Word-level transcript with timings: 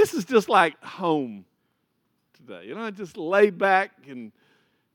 this 0.00 0.14
is 0.14 0.24
just 0.24 0.48
like 0.48 0.82
home 0.82 1.44
today. 2.32 2.64
You 2.64 2.74
know, 2.74 2.80
I 2.80 2.90
just 2.90 3.18
lay 3.18 3.50
back 3.50 3.92
and 4.08 4.32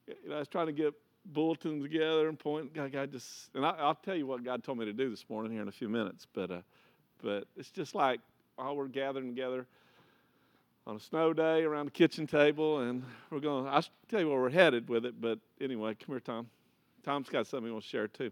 you 0.07 0.29
know, 0.29 0.37
I 0.37 0.39
was 0.39 0.47
trying 0.47 0.65
to 0.65 0.73
get 0.73 0.95
bulletins 1.25 1.83
together 1.83 2.27
and 2.27 2.39
point. 2.39 2.73
God, 2.73 2.91
God 2.91 3.11
just, 3.11 3.51
and 3.53 3.63
I, 3.63 3.85
will 3.85 3.93
tell 3.93 4.15
you 4.15 4.25
what 4.25 4.43
God 4.43 4.63
told 4.63 4.79
me 4.79 4.85
to 4.85 4.93
do 4.93 5.11
this 5.11 5.23
morning 5.29 5.51
here 5.51 5.61
in 5.61 5.67
a 5.67 5.71
few 5.71 5.89
minutes. 5.89 6.25
But, 6.33 6.49
uh, 6.49 6.61
but 7.21 7.45
it's 7.55 7.69
just 7.69 7.93
like 7.93 8.19
all 8.57 8.75
we're 8.75 8.87
gathering 8.87 9.27
together 9.27 9.67
on 10.87 10.95
a 10.95 10.99
snow 10.99 11.33
day 11.33 11.61
around 11.61 11.85
the 11.85 11.91
kitchen 11.91 12.25
table, 12.25 12.79
and 12.79 13.03
we're 13.29 13.39
going. 13.39 13.67
I'll 13.67 13.85
tell 14.09 14.19
you 14.19 14.29
where 14.29 14.39
we're 14.39 14.49
headed 14.49 14.89
with 14.89 15.05
it. 15.05 15.19
But 15.21 15.39
anyway, 15.61 15.95
come 15.95 16.13
here, 16.13 16.19
Tom. 16.19 16.47
Tom's 17.03 17.29
got 17.29 17.45
something 17.45 17.67
he 17.67 17.71
wants 17.71 17.87
to 17.87 17.91
share 17.91 18.07
too. 18.07 18.31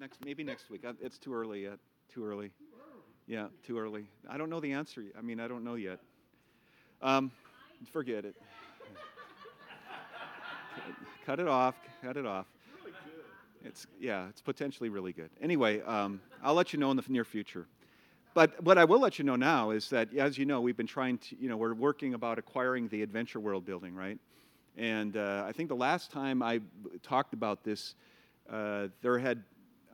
Next, 0.00 0.24
maybe 0.24 0.44
next 0.44 0.70
week. 0.70 0.84
It's 1.00 1.18
too 1.18 1.34
early 1.34 1.62
yet. 1.62 1.78
Too 2.12 2.24
early. 2.24 2.52
Yeah, 3.28 3.48
too 3.62 3.78
early. 3.78 4.06
I 4.26 4.38
don't 4.38 4.48
know 4.48 4.58
the 4.58 4.72
answer. 4.72 5.04
I 5.16 5.20
mean, 5.20 5.38
I 5.38 5.48
don't 5.48 5.62
know 5.62 5.74
yet. 5.74 5.98
Um, 7.02 7.30
forget 7.92 8.24
it. 8.24 8.34
cut 11.26 11.38
it 11.38 11.46
off. 11.46 11.74
Cut 12.02 12.16
it 12.16 12.24
off. 12.24 12.46
It's 13.62 13.86
yeah, 14.00 14.28
it's 14.30 14.40
potentially 14.40 14.88
really 14.88 15.12
good. 15.12 15.28
Anyway, 15.42 15.82
um, 15.82 16.22
I'll 16.42 16.54
let 16.54 16.72
you 16.72 16.78
know 16.78 16.90
in 16.90 16.96
the 16.96 17.04
near 17.08 17.24
future. 17.24 17.66
But 18.32 18.62
what 18.64 18.78
I 18.78 18.86
will 18.86 19.00
let 19.00 19.18
you 19.18 19.26
know 19.26 19.36
now 19.36 19.72
is 19.72 19.90
that, 19.90 20.16
as 20.16 20.38
you 20.38 20.46
know, 20.46 20.62
we've 20.62 20.76
been 20.76 20.86
trying 20.86 21.18
to, 21.18 21.36
you 21.38 21.50
know, 21.50 21.56
we're 21.58 21.74
working 21.74 22.14
about 22.14 22.38
acquiring 22.38 22.88
the 22.88 23.02
Adventure 23.02 23.40
World 23.40 23.66
building, 23.66 23.94
right? 23.94 24.18
And 24.78 25.18
uh, 25.18 25.44
I 25.46 25.52
think 25.52 25.68
the 25.68 25.76
last 25.76 26.10
time 26.10 26.42
I 26.42 26.60
talked 27.02 27.34
about 27.34 27.62
this, 27.62 27.94
uh, 28.50 28.88
there 29.02 29.18
had 29.18 29.42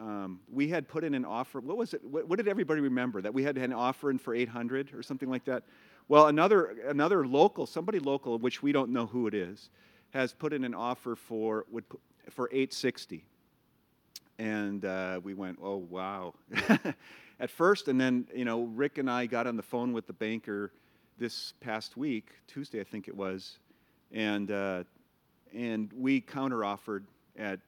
um, 0.01 0.41
we 0.53 0.69
had 0.69 0.89
put 0.89 1.05
in 1.05 1.15
an 1.15 1.25
offer. 1.25 1.61
What 1.61 1.77
was 1.77 1.95
it? 1.95 2.03
What, 2.05 2.29
what, 2.29 2.37
did 2.37 2.49
everybody 2.49 2.81
remember? 2.81 3.23
That 3.23 3.33
we 3.33 3.45
had 3.45 3.57
an 3.57 3.73
offer 3.73 4.11
in 4.11 4.19
for 4.19 4.35
800 4.35 4.93
or 4.95 5.03
something 5.03 5.31
like 5.31 5.45
that. 5.45 5.65
Well, 6.09 6.27
another 6.27 6.77
another 6.87 7.27
local, 7.27 7.67
somebody 7.67 7.99
local, 7.99 8.39
which 8.39 8.63
we 8.63 8.73
don't 8.73 8.91
know 8.91 9.07
who 9.07 9.27
it 9.27 9.35
is, 9.35 9.71
has 10.11 10.33
put 10.33 10.53
in 10.53 10.65
an 10.65 10.75
offer 10.75 11.15
for 11.17 11.65
would 11.71 11.85
for 12.31 12.49
860. 12.49 13.25
And 14.39 14.85
uh, 14.85 15.21
we 15.23 15.35
went, 15.35 15.59
oh 15.63 15.77
wow. 15.77 16.35
At 17.41 17.51
first, 17.51 17.89
and 17.89 18.01
then 18.01 18.27
you 18.35 18.45
know, 18.45 18.63
Rick 18.63 18.99
and 18.99 19.11
I 19.11 19.27
got 19.27 19.47
on 19.47 19.57
the 19.57 19.63
phone 19.63 19.93
with 19.93 20.07
the 20.07 20.13
banker 20.13 20.73
this 21.19 21.53
past 21.61 21.97
week, 21.97 22.31
Tuesday 22.47 22.81
I 22.81 22.85
think 22.85 23.09
it 23.09 23.17
was, 23.17 23.59
and 24.13 24.51
uh, 24.51 24.85
and 25.55 25.93
we 25.93 26.21
counteroffered 26.21 27.05
at 27.37 27.61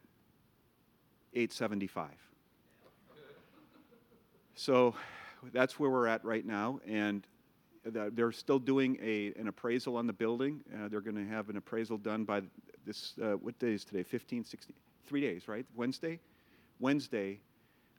875. 1.37 2.09
So 4.55 4.95
that's 5.53 5.79
where 5.79 5.91
we're 5.91 6.07
at 6.07 6.25
right 6.25 6.47
now, 6.47 6.81
and 6.89 7.27
they're 7.85 8.33
still 8.33 8.59
doing 8.59 8.99
a, 9.03 9.35
an 9.39 9.47
appraisal 9.47 9.97
on 9.97 10.07
the 10.07 10.15
building. 10.15 10.63
Uh, 10.75 10.89
they're 10.89 11.03
going 11.03 11.17
to 11.17 11.27
have 11.27 11.51
an 11.51 11.59
appraisal 11.59 11.99
done 11.99 12.25
by 12.25 12.41
this, 12.87 13.13
uh, 13.23 13.33
what 13.33 13.59
day 13.59 13.75
is 13.75 13.85
today? 13.85 14.03
15, 14.03 14.45
16, 14.45 14.75
three 15.07 15.21
days, 15.21 15.47
right? 15.47 15.67
Wednesday? 15.75 16.19
Wednesday, 16.81 17.39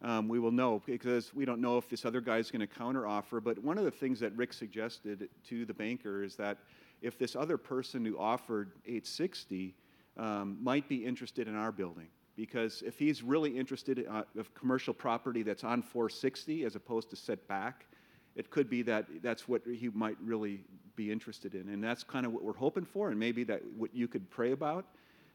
um, 0.02 0.28
we 0.28 0.40
will 0.40 0.52
know 0.52 0.82
because 0.88 1.32
we 1.34 1.46
don't 1.46 1.62
know 1.62 1.78
if 1.78 1.88
this 1.90 2.06
other 2.06 2.22
guy 2.22 2.38
is 2.38 2.50
going 2.50 2.68
to 2.68 2.68
counteroffer. 2.68 3.44
But 3.44 3.60
one 3.60 3.78
of 3.78 3.86
the 3.86 3.92
things 3.92 4.20
that 4.20 4.36
Rick 4.36 4.54
suggested 4.54 5.30
to 5.48 5.66
the 5.66 5.74
banker 5.76 6.24
is 6.24 6.36
that 6.38 6.58
if 7.04 7.20
this 7.20 7.36
other 7.36 7.58
person 7.58 8.04
who 8.04 8.18
offered 8.18 8.72
860 8.86 9.76
um, 10.18 10.58
might 10.60 10.90
be 10.90 11.06
interested 11.06 11.48
in 11.48 11.56
our 11.56 11.72
building, 11.72 12.08
because 12.38 12.84
if 12.84 12.98
he's 13.00 13.24
really 13.24 13.58
interested 13.58 14.00
in 14.00 14.08
uh, 14.08 14.24
commercial 14.54 14.94
property 14.94 15.42
that's 15.42 15.64
on 15.64 15.82
460 15.82 16.64
as 16.64 16.76
opposed 16.76 17.10
to 17.10 17.16
set 17.16 17.46
back, 17.48 17.88
it 18.36 18.52
could 18.52 18.70
be 18.70 18.84
that 18.84 19.08
that's 19.24 19.48
what 19.48 19.64
he 19.66 19.90
might 19.90 20.16
really 20.24 20.62
be 20.96 21.12
interested 21.12 21.56
in. 21.56 21.70
And 21.70 21.84
that's 21.84 22.04
kind 22.04 22.26
of 22.26 22.32
what 22.32 22.44
we're 22.44 22.54
hoping 22.54 22.86
for, 22.86 23.10
and 23.10 23.20
maybe 23.20 23.44
that 23.46 23.62
what 23.76 23.94
you 23.94 24.08
could 24.08 24.30
pray 24.30 24.52
about. 24.52 24.86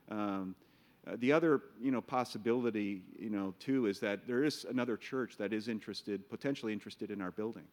Um, 0.09 0.55
uh, 1.05 1.17
the 1.19 1.33
other, 1.33 1.63
you 1.81 1.91
know, 1.91 2.01
possibility, 2.01 3.03
you 3.19 3.31
know, 3.31 3.53
too, 3.59 3.87
is 3.87 3.99
that 3.99 4.25
there 4.29 4.45
is 4.45 4.65
another 4.71 4.97
church 4.97 5.37
that 5.37 5.53
is 5.53 5.67
interested, 5.67 6.31
potentially 6.31 6.73
interested 6.73 7.11
in 7.11 7.21
our 7.21 7.33
building. 7.33 7.65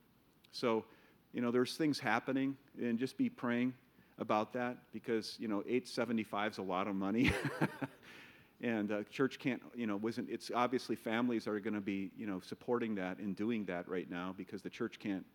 So, 0.52 0.84
you 1.32 1.42
know, 1.42 1.52
there's 1.52 1.78
things 1.78 2.00
happening, 2.00 2.58
and 2.82 2.98
just 2.98 3.16
be 3.18 3.30
praying 3.30 3.76
about 4.18 4.52
that 4.54 4.78
because, 4.92 5.38
you 5.40 5.48
know, 5.48 5.60
875 5.60 6.54
is 6.54 6.58
a 6.58 6.64
lot 6.64 6.88
of 6.88 6.96
money. 6.96 7.32
and 8.62 8.92
uh, 8.92 9.04
church 9.04 9.40
can't 9.40 9.62
you 9.76 9.88
know 9.88 9.96
wasn't 9.96 10.30
it's 10.30 10.52
obviously 10.54 10.96
families 10.96 11.48
are 11.48 11.60
going 11.60 11.74
to 11.74 11.82
be 11.82 12.12
you 12.18 12.28
know 12.28 12.40
supporting 12.42 12.96
that 12.96 13.18
and 13.20 13.36
doing 13.36 13.66
that 13.66 13.88
right 13.88 14.10
now 14.10 14.34
because 14.38 14.62
the 14.62 14.70
church 14.70 15.00
can't 15.00 15.26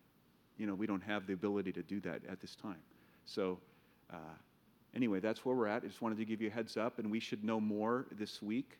you 0.57 0.67
know 0.67 0.75
we 0.75 0.85
don't 0.85 1.03
have 1.03 1.25
the 1.27 1.33
ability 1.33 1.71
to 1.71 1.83
do 1.83 1.99
that 1.99 2.21
at 2.29 2.39
this 2.39 2.55
time. 2.55 2.81
So 3.25 3.59
uh, 4.13 4.37
anyway 4.95 5.19
that's 5.19 5.43
where 5.43 5.55
we're 5.55 5.67
at. 5.67 5.83
I 5.83 5.87
just 5.87 6.01
wanted 6.01 6.17
to 6.19 6.25
give 6.25 6.41
you 6.41 6.49
a 6.49 6.51
heads 6.51 6.77
up 6.77 6.99
and 6.99 7.09
we 7.09 7.19
should 7.19 7.43
know 7.43 7.59
more 7.59 8.05
this 8.11 8.41
week 8.41 8.77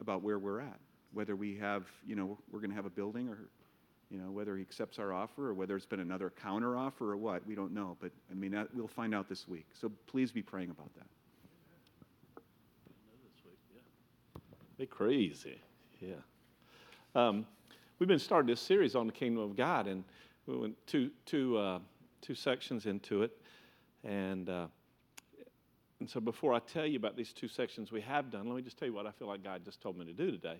about 0.00 0.22
where 0.22 0.38
we're 0.38 0.60
at. 0.60 0.78
Whether 1.12 1.34
we 1.34 1.56
have 1.56 1.86
you 2.06 2.14
know 2.14 2.38
we're 2.50 2.60
going 2.60 2.70
to 2.70 2.76
have 2.76 2.86
a 2.86 2.90
building 2.90 3.28
or 3.28 3.38
you 4.08 4.18
know 4.18 4.30
whether 4.30 4.56
he 4.56 4.62
accepts 4.62 5.00
our 5.00 5.12
offer 5.12 5.48
or 5.48 5.54
whether 5.54 5.76
it's 5.76 5.86
been 5.86 6.00
another 6.00 6.32
counter 6.42 6.76
offer 6.76 7.12
or 7.12 7.16
what 7.16 7.44
we 7.44 7.56
don't 7.56 7.72
know. 7.72 7.96
But 8.00 8.12
i 8.30 8.34
mean 8.34 8.56
we'll 8.72 8.86
find 8.86 9.14
out 9.14 9.28
this 9.28 9.48
week. 9.48 9.66
So 9.80 9.90
please 10.06 10.30
be 10.30 10.42
praying 10.42 10.70
about 10.70 10.94
that 10.94 11.06
Be 14.80 14.86
crazy. 14.86 15.60
Yeah. 16.00 16.14
Um, 17.14 17.44
we've 17.98 18.08
been 18.08 18.18
starting 18.18 18.46
this 18.46 18.62
series 18.62 18.96
on 18.96 19.08
the 19.08 19.12
kingdom 19.12 19.42
of 19.42 19.54
God, 19.54 19.86
and 19.86 20.04
we 20.46 20.56
went 20.56 20.74
two, 20.86 21.10
two, 21.26 21.58
uh, 21.58 21.80
two 22.22 22.34
sections 22.34 22.86
into 22.86 23.22
it. 23.22 23.30
And, 24.04 24.48
uh, 24.48 24.68
and 25.98 26.08
so 26.08 26.18
before 26.18 26.54
I 26.54 26.60
tell 26.60 26.86
you 26.86 26.96
about 26.96 27.14
these 27.14 27.34
two 27.34 27.46
sections 27.46 27.92
we 27.92 28.00
have 28.00 28.30
done, 28.30 28.46
let 28.46 28.56
me 28.56 28.62
just 28.62 28.78
tell 28.78 28.88
you 28.88 28.94
what 28.94 29.06
I 29.06 29.10
feel 29.10 29.28
like 29.28 29.44
God 29.44 29.66
just 29.66 29.82
told 29.82 29.98
me 29.98 30.06
to 30.06 30.14
do 30.14 30.30
today. 30.30 30.56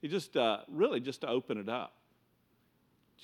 He 0.00 0.08
just 0.08 0.36
uh, 0.36 0.62
really 0.66 0.98
just 0.98 1.20
to 1.20 1.28
open 1.28 1.56
it 1.56 1.68
up. 1.68 1.92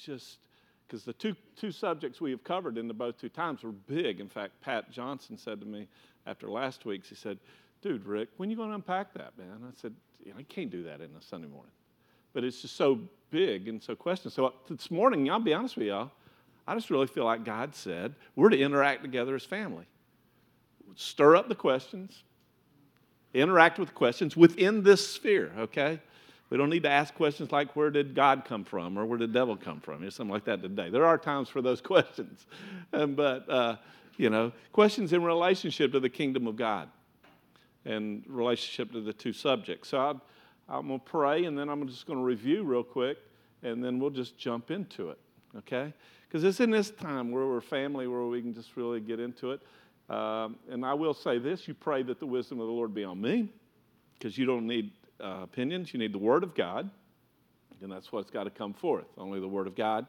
Just 0.00 0.38
because 0.87 1.03
the 1.03 1.15
two, 1.15 1.34
two 1.56 1.72
subjects 1.72 2.20
we 2.20 2.31
have 2.31 2.44
covered 2.44 2.78
in 2.78 2.87
the 2.87 2.94
both 2.94 3.19
two 3.19 3.28
times 3.28 3.65
were 3.65 3.72
big. 3.72 4.20
In 4.20 4.28
fact, 4.28 4.53
Pat 4.60 4.88
Johnson 4.88 5.37
said 5.37 5.59
to 5.59 5.66
me 5.66 5.88
after 6.28 6.49
last 6.49 6.84
week's, 6.84 7.09
he 7.09 7.16
said, 7.16 7.41
Dude, 7.82 8.06
Rick, 8.06 8.28
when 8.37 8.49
are 8.49 8.50
you 8.50 8.56
going 8.56 8.69
to 8.69 8.76
unpack 8.76 9.15
that, 9.15 9.37
man? 9.37 9.65
I 9.65 9.70
said, 9.81 9.94
you 10.25 10.33
know, 10.33 10.39
I 10.39 10.43
can't 10.43 10.71
do 10.71 10.84
that 10.84 11.01
in 11.01 11.11
a 11.19 11.23
Sunday 11.23 11.49
morning. 11.49 11.73
But 12.33 12.45
it's 12.45 12.62
just 12.62 12.77
so 12.77 13.01
big 13.31 13.69
and 13.69 13.83
so 13.83 13.95
questionable. 13.95 14.34
So 14.34 14.47
uh, 14.47 14.51
this 14.77 14.91
morning, 14.91 15.31
I'll 15.31 15.41
be 15.41 15.55
honest 15.55 15.77
with 15.77 15.87
y'all, 15.87 16.11
I 16.67 16.75
just 16.75 16.91
really 16.91 17.06
feel 17.06 17.25
like 17.25 17.45
God 17.45 17.75
said 17.75 18.15
we're 18.37 18.51
to 18.51 18.59
interact 18.59 19.03
together 19.03 19.34
as 19.34 19.45
family. 19.45 19.87
Stir 20.95 21.37
up 21.37 21.49
the 21.49 21.55
questions, 21.55 22.23
interact 23.33 23.79
with 23.79 23.95
questions 23.95 24.37
within 24.37 24.83
this 24.83 25.06
sphere, 25.06 25.53
okay? 25.59 26.01
We 26.50 26.56
don't 26.56 26.71
need 26.71 26.83
to 26.85 26.91
ask 26.91 27.15
questions 27.15 27.53
like, 27.53 27.77
where 27.77 27.91
did 27.91 28.15
God 28.15 28.45
come 28.45 28.65
from 28.65 28.99
or 28.99 29.05
where 29.05 29.19
did 29.19 29.31
the 29.31 29.39
devil 29.39 29.56
come 29.56 29.81
from 29.81 30.03
or 30.03 30.11
something 30.11 30.33
like 30.33 30.45
that 30.47 30.62
today. 30.62 30.89
There 30.91 31.05
are 31.05 31.19
times 31.19 31.49
for 31.49 31.62
those 31.62 31.81
questions. 31.83 32.47
But, 32.91 33.49
uh, 33.49 33.77
you 34.17 34.31
know, 34.31 34.53
questions 34.73 35.12
in 35.12 35.23
relationship 35.23 35.93
to 35.93 36.00
the 36.00 36.09
kingdom 36.09 36.47
of 36.47 36.56
God 36.56 36.89
and 37.84 38.22
relationship 38.27 38.93
to 38.93 39.00
the 39.00 39.12
two 39.12 39.33
subjects. 39.33 39.91
So 39.91 39.99
i 40.69 40.78
am 40.78 40.89
going 40.89 41.00
to 41.00 41.05
pray, 41.05 41.44
and 41.44 41.59
then 41.59 41.69
I'm 41.69 41.87
just 41.89 42.06
going 42.06 42.19
to 42.19 42.25
review 42.25 42.65
real 42.65 42.83
quick, 42.83 43.19
and 43.62 43.83
then 43.83 43.99
we'll 43.99 44.11
just 44.11 44.37
jump 44.37 44.71
into 44.71 45.11
it, 45.11 45.19
okay? 45.56 45.93
Because 46.28 46.44
it's 46.44 46.61
in 46.61 46.71
this 46.71 46.91
time 46.91 47.31
where 47.31 47.47
we're 47.47 47.61
family, 47.61 48.06
where 48.06 48.22
we 48.25 48.43
can 48.43 48.53
just 48.53 48.77
really 48.77 49.00
get 49.00 49.19
into 49.19 49.53
it. 49.53 49.61
Um, 50.11 50.56
and 50.71 50.84
I 50.84 50.94
will 50.94 51.15
say 51.15 51.38
this 51.38 51.69
you 51.69 51.75
pray 51.75 52.03
that 52.03 52.19
the 52.19 52.27
wisdom 52.27 52.61
of 52.61 52.67
the 52.67 52.72
Lord 52.72 52.94
be 52.94 53.05
on 53.05 53.21
me, 53.21 53.49
because 54.15 54.37
you 54.37 54.47
don't 54.47 54.67
need 54.67 54.91
uh, 55.21 55.41
opinions, 55.43 55.93
you 55.93 55.99
need 55.99 56.12
the 56.12 56.19
Word 56.19 56.43
of 56.43 56.55
God, 56.55 56.91
and 57.81 57.91
that's 57.91 58.12
what's 58.12 58.31
got 58.31 58.44
to 58.44 58.50
come 58.50 58.75
forth 58.75 59.06
only 59.17 59.41
the 59.41 59.49
Word 59.49 59.67
of 59.67 59.75
God, 59.75 60.06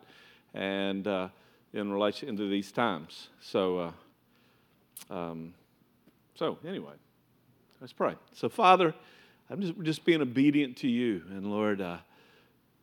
and 0.53 1.07
uh, 1.07 1.29
in 1.73 1.91
relation 1.91 2.29
into 2.29 2.49
these 2.49 2.71
times. 2.71 3.29
So, 3.39 3.93
uh, 5.09 5.13
um, 5.13 5.53
so 6.35 6.57
anyway. 6.65 6.93
Let's 7.81 7.93
pray. 7.93 8.15
So, 8.33 8.49
Father, 8.49 8.93
I'm 9.49 9.61
just, 9.61 9.81
just 9.83 10.05
being 10.05 10.21
obedient 10.21 10.75
to 10.77 10.87
you. 10.89 11.23
And 11.29 11.49
Lord, 11.49 11.79
uh, 11.79 11.97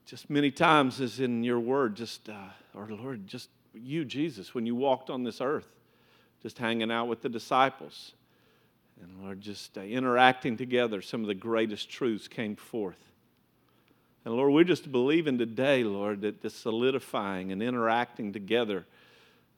just 0.06 0.30
many 0.30 0.50
times 0.50 1.02
as 1.02 1.20
in 1.20 1.44
your 1.44 1.60
word, 1.60 1.94
just, 1.96 2.30
uh, 2.30 2.48
or 2.74 2.88
Lord, 2.88 3.26
just 3.26 3.50
you, 3.74 4.06
Jesus, 4.06 4.54
when 4.54 4.64
you 4.64 4.74
walked 4.74 5.10
on 5.10 5.22
this 5.22 5.42
earth, 5.42 5.68
just 6.42 6.56
hanging 6.56 6.90
out 6.90 7.08
with 7.08 7.20
the 7.20 7.28
disciples. 7.28 8.12
And 9.02 9.22
Lord, 9.22 9.42
just 9.42 9.76
uh, 9.76 9.82
interacting 9.82 10.56
together, 10.56 11.02
some 11.02 11.20
of 11.20 11.26
the 11.26 11.34
greatest 11.34 11.90
truths 11.90 12.26
came 12.26 12.56
forth. 12.56 13.02
And 14.24 14.34
Lord, 14.34 14.50
we're 14.54 14.64
just 14.64 14.90
believing 14.90 15.36
today, 15.36 15.84
Lord, 15.84 16.22
that 16.22 16.40
the 16.40 16.48
solidifying 16.48 17.52
and 17.52 17.62
interacting 17.62 18.32
together, 18.32 18.86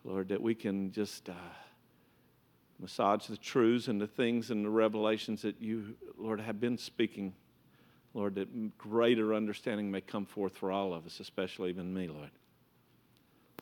Lord, 0.03 0.31
that 0.31 0.43
we 0.43 0.57
can 0.57 0.91
just. 0.91 1.29
Uh, 1.29 1.35
massage 2.81 3.27
the 3.27 3.37
truths 3.37 3.89
and 3.89 4.01
the 4.01 4.07
things 4.07 4.51
and 4.51 4.65
the 4.65 4.71
revelations 4.71 5.43
that 5.43 5.61
you, 5.61 5.97
Lord, 6.17 6.41
have 6.41 6.61
been 6.61 6.79
speaking. 6.79 7.35
Lord, 8.15 8.37
that 8.37 8.79
greater 8.79 9.35
understanding 9.35 9.91
may 9.91 10.01
come 10.01 10.25
forth 10.25 10.57
for 10.57 10.73
all 10.73 10.95
of 10.95 11.07
us, 11.07 11.21
especially 11.21 11.71
even 11.71 11.93
me, 11.93 12.09
Lord. 12.09 12.31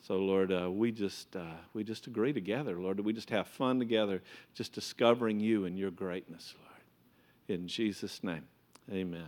So, 0.03 0.17
Lord, 0.17 0.53
uh, 0.53 0.71
we, 0.71 0.91
just, 0.91 1.35
uh, 1.35 1.55
we 1.73 1.83
just 1.83 2.07
agree 2.07 2.31
together, 2.31 2.79
Lord, 2.79 2.99
we 2.99 3.11
just 3.11 3.29
have 3.29 3.47
fun 3.47 3.79
together, 3.79 4.21
just 4.53 4.71
discovering 4.71 5.39
you 5.39 5.65
and 5.65 5.77
your 5.77 5.91
greatness, 5.91 6.53
Lord. 6.59 7.59
In 7.59 7.67
Jesus' 7.67 8.23
name, 8.23 8.43
amen. 8.91 9.27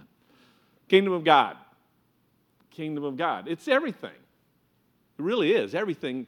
Kingdom 0.88 1.14
of 1.14 1.24
God. 1.24 1.58
Kingdom 2.72 3.04
of 3.04 3.18
God. 3.18 3.48
It's 3.48 3.68
everything. 3.68 4.10
It 4.10 5.22
really 5.22 5.52
is. 5.52 5.76
Everything 5.76 6.28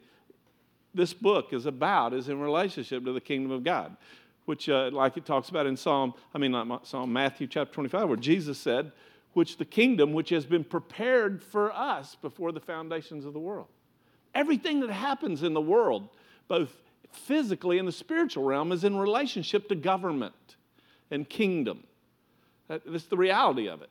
this 0.94 1.12
book 1.12 1.52
is 1.52 1.66
about 1.66 2.12
is 2.12 2.28
in 2.28 2.40
relationship 2.40 3.04
to 3.04 3.12
the 3.12 3.20
kingdom 3.20 3.50
of 3.50 3.64
God, 3.64 3.96
which, 4.44 4.68
uh, 4.68 4.90
like 4.92 5.16
it 5.16 5.24
talks 5.24 5.48
about 5.48 5.66
in 5.66 5.76
Psalm, 5.76 6.14
I 6.34 6.38
mean, 6.38 6.52
not 6.52 6.86
Psalm, 6.86 7.12
Matthew 7.12 7.46
chapter 7.46 7.72
25, 7.72 8.08
where 8.08 8.16
Jesus 8.16 8.58
said, 8.58 8.92
which 9.32 9.56
the 9.56 9.64
kingdom 9.64 10.12
which 10.12 10.30
has 10.30 10.44
been 10.44 10.64
prepared 10.64 11.42
for 11.42 11.72
us 11.72 12.16
before 12.20 12.52
the 12.52 12.60
foundations 12.60 13.24
of 13.24 13.32
the 13.32 13.38
world. 13.38 13.68
Everything 14.34 14.80
that 14.80 14.90
happens 14.90 15.42
in 15.42 15.54
the 15.54 15.60
world, 15.60 16.08
both 16.48 16.70
physically 17.10 17.78
and 17.78 17.86
the 17.86 17.92
spiritual 17.92 18.44
realm, 18.44 18.72
is 18.72 18.84
in 18.84 18.96
relationship 18.96 19.68
to 19.68 19.74
government 19.74 20.56
and 21.10 21.28
kingdom. 21.28 21.84
That's 22.68 23.04
the 23.04 23.16
reality 23.16 23.68
of 23.68 23.82
it. 23.82 23.90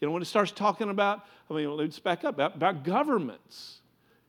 You 0.00 0.08
know, 0.08 0.12
when 0.12 0.22
it 0.22 0.26
starts 0.26 0.52
talking 0.52 0.90
about, 0.90 1.24
I 1.50 1.54
mean, 1.54 1.70
let's 1.70 1.98
back 1.98 2.24
up 2.24 2.34
about, 2.34 2.56
about 2.56 2.84
governments. 2.84 3.80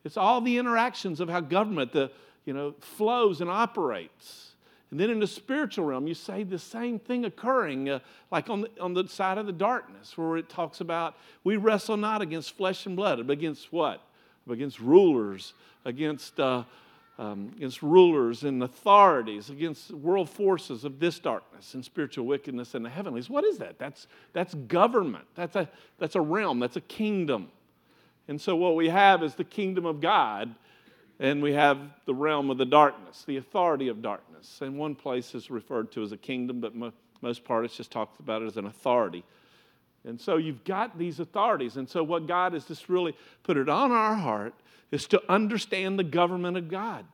It's 0.03 0.17
all 0.17 0.41
the 0.41 0.57
interactions 0.57 1.19
of 1.19 1.29
how 1.29 1.41
government, 1.41 1.91
the, 1.91 2.11
you 2.45 2.53
know, 2.53 2.75
flows 2.79 3.41
and 3.41 3.49
operates. 3.49 4.51
And 4.89 4.99
then 4.99 5.09
in 5.09 5.19
the 5.19 5.27
spiritual 5.27 5.85
realm, 5.85 6.07
you 6.07 6.13
say 6.13 6.43
the 6.43 6.59
same 6.59 6.97
thing 6.97 7.25
occurring, 7.25 7.89
uh, 7.89 7.99
like 8.31 8.49
on 8.49 8.61
the, 8.61 8.69
on 8.79 8.93
the 8.93 9.07
side 9.07 9.37
of 9.37 9.45
the 9.45 9.51
darkness, 9.51 10.17
where 10.17 10.37
it 10.37 10.47
talks 10.47 10.79
about 10.79 11.15
we 11.43 11.57
wrestle 11.57 11.97
not 11.97 12.21
against 12.21 12.55
flesh 12.55 12.85
and 12.85 12.95
blood, 12.95 13.25
but 13.27 13.33
against 13.33 13.73
what? 13.73 14.01
Against 14.49 14.79
rulers, 14.79 15.53
against, 15.83 16.39
uh, 16.39 16.63
um, 17.19 17.51
against 17.57 17.81
rulers 17.81 18.45
and 18.45 18.63
authorities, 18.63 19.49
against 19.49 19.91
world 19.91 20.29
forces 20.29 20.85
of 20.85 20.99
this 20.99 21.19
darkness 21.19 21.73
and 21.73 21.83
spiritual 21.83 22.25
wickedness 22.25 22.73
in 22.73 22.81
the 22.81 22.89
heavenlies. 22.89 23.29
What 23.29 23.43
is 23.43 23.57
that? 23.57 23.77
That's, 23.77 24.07
that's 24.31 24.53
government. 24.53 25.25
That's 25.35 25.57
a, 25.57 25.67
that's 25.99 26.15
a 26.15 26.21
realm. 26.21 26.59
That's 26.59 26.77
a 26.77 26.81
kingdom. 26.81 27.49
And 28.27 28.39
so 28.39 28.55
what 28.55 28.75
we 28.75 28.89
have 28.89 29.23
is 29.23 29.35
the 29.35 29.43
kingdom 29.43 29.85
of 29.85 30.01
God 30.01 30.53
and 31.19 31.41
we 31.41 31.53
have 31.53 31.79
the 32.05 32.13
realm 32.13 32.49
of 32.49 32.57
the 32.57 32.65
darkness, 32.65 33.23
the 33.25 33.37
authority 33.37 33.87
of 33.87 34.01
darkness. 34.01 34.59
And 34.61 34.77
one 34.77 34.95
place 34.95 35.33
is 35.33 35.49
referred 35.49 35.91
to 35.93 36.03
as 36.03 36.11
a 36.11 36.17
kingdom, 36.17 36.59
but 36.59 36.75
mo- 36.75 36.93
most 37.21 37.43
part 37.43 37.65
it's 37.65 37.75
just 37.75 37.91
talked 37.91 38.19
about 38.19 38.43
as 38.43 38.57
an 38.57 38.65
authority. 38.65 39.23
And 40.05 40.19
so 40.19 40.37
you've 40.37 40.63
got 40.63 40.97
these 40.97 41.19
authorities. 41.19 41.77
And 41.77 41.89
so 41.89 42.03
what 42.03 42.27
God 42.27 42.53
has 42.53 42.65
just 42.65 42.87
really 42.87 43.15
put 43.43 43.57
it 43.57 43.67
on 43.67 43.91
our 43.91 44.15
heart 44.15 44.53
is 44.91 45.07
to 45.07 45.21
understand 45.27 45.97
the 45.97 46.03
government 46.03 46.55
of 46.55 46.69
God, 46.69 47.05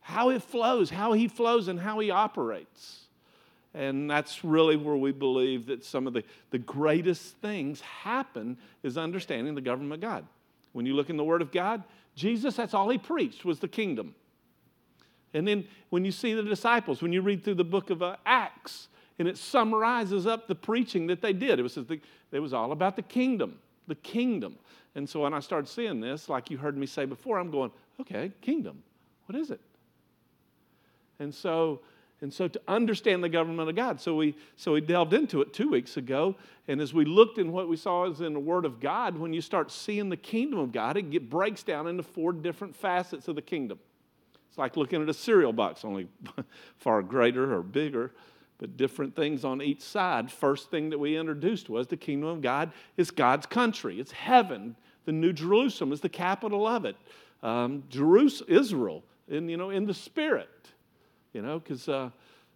how 0.00 0.30
it 0.30 0.42
flows, 0.42 0.90
how 0.90 1.12
He 1.12 1.28
flows, 1.28 1.68
and 1.68 1.80
how 1.80 1.98
He 1.98 2.10
operates. 2.10 3.01
And 3.74 4.10
that's 4.10 4.44
really 4.44 4.76
where 4.76 4.96
we 4.96 5.12
believe 5.12 5.66
that 5.66 5.84
some 5.84 6.06
of 6.06 6.12
the, 6.12 6.24
the 6.50 6.58
greatest 6.58 7.36
things 7.38 7.80
happen 7.80 8.58
is 8.82 8.98
understanding 8.98 9.54
the 9.54 9.62
government 9.62 9.94
of 9.94 10.00
God. 10.00 10.26
When 10.72 10.84
you 10.84 10.94
look 10.94 11.08
in 11.10 11.16
the 11.16 11.24
Word 11.24 11.40
of 11.40 11.52
God, 11.52 11.82
Jesus, 12.14 12.56
that's 12.56 12.74
all 12.74 12.90
he 12.90 12.98
preached 12.98 13.44
was 13.44 13.60
the 13.60 13.68
kingdom. 13.68 14.14
And 15.34 15.48
then 15.48 15.66
when 15.88 16.04
you 16.04 16.12
see 16.12 16.34
the 16.34 16.42
disciples, 16.42 17.00
when 17.00 17.12
you 17.12 17.22
read 17.22 17.42
through 17.42 17.54
the 17.54 17.64
book 17.64 17.88
of 17.88 18.02
uh, 18.02 18.16
Acts, 18.26 18.88
and 19.18 19.28
it 19.28 19.38
summarizes 19.38 20.26
up 20.26 20.48
the 20.48 20.54
preaching 20.54 21.06
that 21.06 21.22
they 21.22 21.32
did, 21.32 21.58
it 21.58 21.62
was, 21.62 21.78
it 21.78 22.40
was 22.40 22.52
all 22.52 22.72
about 22.72 22.96
the 22.96 23.02
kingdom, 23.02 23.58
the 23.86 23.94
kingdom. 23.94 24.56
And 24.94 25.08
so 25.08 25.20
when 25.20 25.32
I 25.32 25.40
started 25.40 25.68
seeing 25.68 26.00
this, 26.00 26.28
like 26.28 26.50
you 26.50 26.58
heard 26.58 26.76
me 26.76 26.86
say 26.86 27.04
before, 27.04 27.38
I'm 27.38 27.50
going, 27.50 27.70
okay, 28.00 28.32
kingdom, 28.40 28.82
what 29.26 29.38
is 29.38 29.50
it? 29.50 29.60
And 31.18 31.34
so 31.34 31.80
and 32.22 32.32
so 32.32 32.46
to 32.46 32.60
understand 32.68 33.22
the 33.22 33.28
government 33.28 33.68
of 33.68 33.74
God. 33.74 34.00
So 34.00 34.14
we, 34.14 34.36
so 34.56 34.72
we 34.72 34.80
delved 34.80 35.12
into 35.12 35.42
it 35.42 35.52
two 35.52 35.68
weeks 35.68 35.96
ago. 35.96 36.36
And 36.68 36.80
as 36.80 36.94
we 36.94 37.04
looked 37.04 37.36
in 37.36 37.50
what 37.50 37.68
we 37.68 37.76
saw 37.76 38.04
is 38.04 38.20
in 38.20 38.32
the 38.32 38.40
Word 38.40 38.64
of 38.64 38.78
God, 38.78 39.18
when 39.18 39.32
you 39.32 39.40
start 39.40 39.72
seeing 39.72 40.08
the 40.08 40.16
kingdom 40.16 40.60
of 40.60 40.70
God, 40.70 40.96
it 40.96 41.10
get, 41.10 41.28
breaks 41.28 41.64
down 41.64 41.88
into 41.88 42.04
four 42.04 42.32
different 42.32 42.76
facets 42.76 43.26
of 43.26 43.34
the 43.34 43.42
kingdom. 43.42 43.80
It's 44.48 44.56
like 44.56 44.76
looking 44.76 45.02
at 45.02 45.08
a 45.08 45.14
cereal 45.14 45.52
box, 45.52 45.84
only 45.84 46.06
far 46.76 47.02
greater 47.02 47.56
or 47.56 47.62
bigger, 47.62 48.12
but 48.58 48.76
different 48.76 49.16
things 49.16 49.44
on 49.44 49.60
each 49.60 49.80
side. 49.80 50.30
First 50.30 50.70
thing 50.70 50.90
that 50.90 50.98
we 50.98 51.16
introduced 51.16 51.68
was 51.68 51.88
the 51.88 51.96
kingdom 51.96 52.28
of 52.28 52.40
God 52.40 52.70
is 52.96 53.10
God's 53.10 53.46
country, 53.46 53.98
it's 53.98 54.12
heaven. 54.12 54.76
The 55.04 55.12
New 55.12 55.32
Jerusalem 55.32 55.92
is 55.92 56.00
the 56.00 56.08
capital 56.08 56.64
of 56.64 56.84
it. 56.84 56.94
Um, 57.42 57.82
Jerusalem, 57.88 58.52
Israel, 58.52 59.02
in, 59.26 59.48
you 59.48 59.56
know, 59.56 59.70
in 59.70 59.86
the 59.86 59.94
spirit 59.94 60.48
you 61.32 61.42
know, 61.42 61.58
because, 61.58 61.88
uh, 61.88 62.10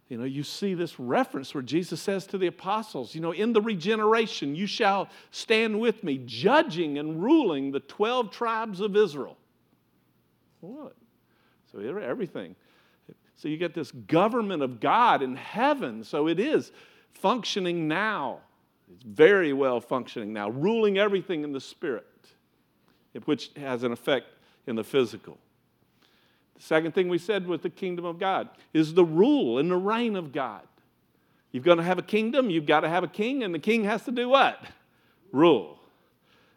you 0.09 0.17
know, 0.17 0.23
you 0.23 0.43
see 0.43 0.73
this 0.73 0.99
reference 0.99 1.53
where 1.53 1.63
Jesus 1.63 2.01
says 2.01 2.25
to 2.27 2.37
the 2.37 2.47
apostles, 2.47 3.13
you 3.13 3.21
know, 3.21 3.31
in 3.31 3.53
the 3.53 3.61
regeneration, 3.61 4.55
you 4.55 4.67
shall 4.67 5.09
stand 5.31 5.79
with 5.79 6.03
me, 6.03 6.21
judging 6.25 6.97
and 6.97 7.21
ruling 7.21 7.71
the 7.71 7.79
12 7.81 8.31
tribes 8.31 8.79
of 8.79 8.95
Israel. 8.95 9.37
What? 10.61 10.95
So 11.71 11.79
everything. 11.79 12.55
So 13.35 13.47
you 13.47 13.57
get 13.57 13.73
this 13.73 13.91
government 13.91 14.63
of 14.63 14.79
God 14.79 15.21
in 15.21 15.35
heaven. 15.35 16.03
So 16.03 16.27
it 16.27 16.39
is 16.39 16.71
functioning 17.11 17.87
now. 17.87 18.39
It's 18.91 19.03
very 19.03 19.53
well 19.53 19.81
functioning 19.81 20.33
now, 20.33 20.49
ruling 20.49 20.97
everything 20.97 21.43
in 21.43 21.51
the 21.51 21.59
spirit, 21.59 22.05
which 23.25 23.51
has 23.57 23.83
an 23.83 23.91
effect 23.91 24.27
in 24.65 24.75
the 24.75 24.83
physical. 24.83 25.37
The 26.57 26.63
second 26.63 26.93
thing 26.93 27.07
we 27.07 27.17
said 27.17 27.47
with 27.47 27.61
the 27.61 27.69
kingdom 27.69 28.05
of 28.05 28.19
God 28.19 28.49
is 28.73 28.93
the 28.93 29.05
rule 29.05 29.59
and 29.59 29.69
the 29.69 29.77
reign 29.77 30.15
of 30.15 30.31
God. 30.31 30.63
You're 31.51 31.63
going 31.63 31.77
to 31.77 31.83
have 31.83 31.99
a 31.99 32.03
kingdom, 32.03 32.49
you've 32.49 32.65
got 32.65 32.81
to 32.81 32.89
have 32.89 33.03
a 33.03 33.07
king, 33.07 33.43
and 33.43 33.53
the 33.53 33.59
king 33.59 33.83
has 33.85 34.03
to 34.05 34.11
do 34.11 34.29
what? 34.29 34.59
Rule. 35.31 35.79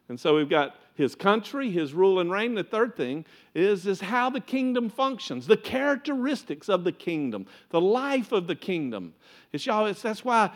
And 0.08 0.18
so 0.18 0.36
we've 0.36 0.48
got 0.48 0.74
his 0.94 1.14
country, 1.14 1.70
his 1.70 1.94
rule 1.94 2.18
and 2.18 2.30
reign. 2.30 2.54
The 2.54 2.64
third 2.64 2.96
thing 2.96 3.24
is, 3.54 3.86
is 3.86 4.00
how 4.00 4.28
the 4.30 4.40
kingdom 4.40 4.90
functions, 4.90 5.46
the 5.46 5.56
characteristics 5.56 6.68
of 6.68 6.84
the 6.84 6.92
kingdom, 6.92 7.46
the 7.70 7.80
life 7.80 8.32
of 8.32 8.46
the 8.46 8.56
kingdom. 8.56 9.14
It's, 9.52 9.64
y'all, 9.66 9.86
it's, 9.86 10.02
that's 10.02 10.24
why 10.24 10.50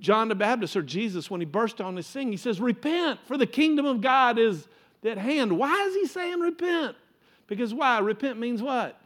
John 0.00 0.28
the 0.28 0.34
Baptist 0.34 0.76
or 0.76 0.82
Jesus, 0.82 1.30
when 1.30 1.40
he 1.40 1.44
burst 1.44 1.80
on 1.80 1.94
the 1.94 2.02
scene, 2.02 2.30
he 2.30 2.36
says, 2.36 2.60
Repent, 2.60 3.20
for 3.26 3.38
the 3.38 3.46
kingdom 3.46 3.86
of 3.86 4.00
God 4.00 4.38
is 4.38 4.66
at 5.04 5.18
hand. 5.18 5.56
Why 5.56 5.86
is 5.86 5.94
he 5.94 6.06
saying 6.06 6.40
repent? 6.40 6.96
Because 7.46 7.72
why? 7.72 7.98
Repent 7.98 8.38
means 8.38 8.62
what? 8.62 9.00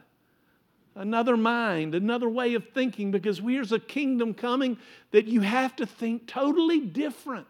Another 0.95 1.37
mind, 1.37 1.95
another 1.95 2.27
way 2.27 2.53
of 2.53 2.67
thinking, 2.73 3.11
because 3.11 3.39
here's 3.39 3.71
a 3.71 3.79
kingdom 3.79 4.33
coming 4.33 4.77
that 5.11 5.25
you 5.25 5.41
have 5.41 5.75
to 5.77 5.85
think 5.85 6.27
totally 6.27 6.81
different. 6.81 7.47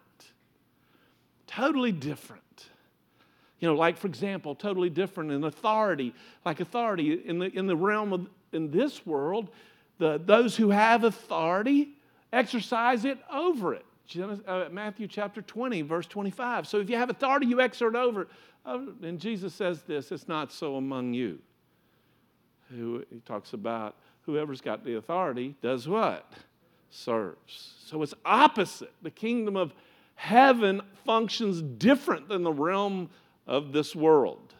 Totally 1.48 1.92
different. 1.92 2.42
You 3.58 3.68
know, 3.68 3.74
like 3.74 3.96
for 3.96 4.06
example, 4.06 4.54
totally 4.54 4.90
different 4.90 5.32
in 5.32 5.44
authority. 5.44 6.14
Like 6.44 6.60
authority 6.60 7.12
in 7.12 7.38
the, 7.38 7.46
in 7.46 7.66
the 7.66 7.76
realm 7.76 8.12
of 8.12 8.28
in 8.52 8.70
this 8.70 9.04
world, 9.06 9.48
the, 9.98 10.20
those 10.24 10.56
who 10.56 10.70
have 10.70 11.04
authority 11.04 11.90
exercise 12.32 13.04
it 13.04 13.18
over 13.30 13.74
it. 13.74 13.84
Uh, 14.46 14.68
Matthew 14.70 15.06
chapter 15.08 15.40
20, 15.40 15.82
verse 15.82 16.06
25. 16.06 16.66
So 16.66 16.78
if 16.80 16.90
you 16.90 16.96
have 16.96 17.08
authority, 17.08 17.46
you 17.46 17.60
exert 17.60 17.94
over 17.94 18.28
and 18.64 19.18
Jesus 19.18 19.54
says 19.54 19.82
this 19.82 20.12
it's 20.12 20.28
not 20.28 20.52
so 20.52 20.76
among 20.76 21.14
you. 21.14 21.38
Who, 22.70 23.04
he 23.10 23.20
talks 23.20 23.52
about 23.52 23.96
whoever's 24.22 24.60
got 24.60 24.84
the 24.84 24.96
authority 24.96 25.56
does 25.62 25.88
what? 25.88 26.30
Serves. 26.90 27.74
So 27.84 28.02
it's 28.02 28.14
opposite. 28.24 28.92
The 29.02 29.10
kingdom 29.10 29.56
of 29.56 29.74
heaven 30.14 30.82
functions 31.04 31.60
different 31.62 32.28
than 32.28 32.42
the 32.42 32.52
realm 32.52 33.10
of 33.46 33.72
this 33.72 33.94
world. 33.94 34.54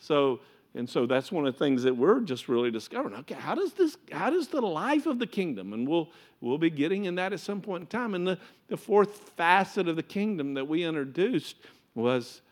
So, 0.00 0.40
and 0.74 0.88
so 0.88 1.06
that's 1.06 1.32
one 1.32 1.46
of 1.46 1.54
the 1.54 1.58
things 1.58 1.82
that 1.84 1.96
we're 1.96 2.20
just 2.20 2.48
really 2.48 2.70
discovering. 2.70 3.14
Okay, 3.16 3.34
how 3.34 3.54
does 3.54 3.72
this, 3.72 3.96
how 4.12 4.30
does 4.30 4.48
the 4.48 4.60
life 4.60 5.06
of 5.06 5.18
the 5.18 5.26
kingdom, 5.26 5.72
and 5.72 5.88
we'll 5.88 6.10
we'll 6.40 6.58
be 6.58 6.70
getting 6.70 7.06
in 7.06 7.16
that 7.16 7.32
at 7.32 7.40
some 7.40 7.60
point 7.60 7.82
in 7.82 7.86
time. 7.86 8.14
And 8.14 8.26
the, 8.26 8.38
the 8.68 8.76
fourth 8.76 9.32
facet 9.36 9.88
of 9.88 9.96
the 9.96 10.02
kingdom 10.02 10.54
that 10.54 10.66
we 10.66 10.84
introduced 10.84 11.56
was 11.94 12.42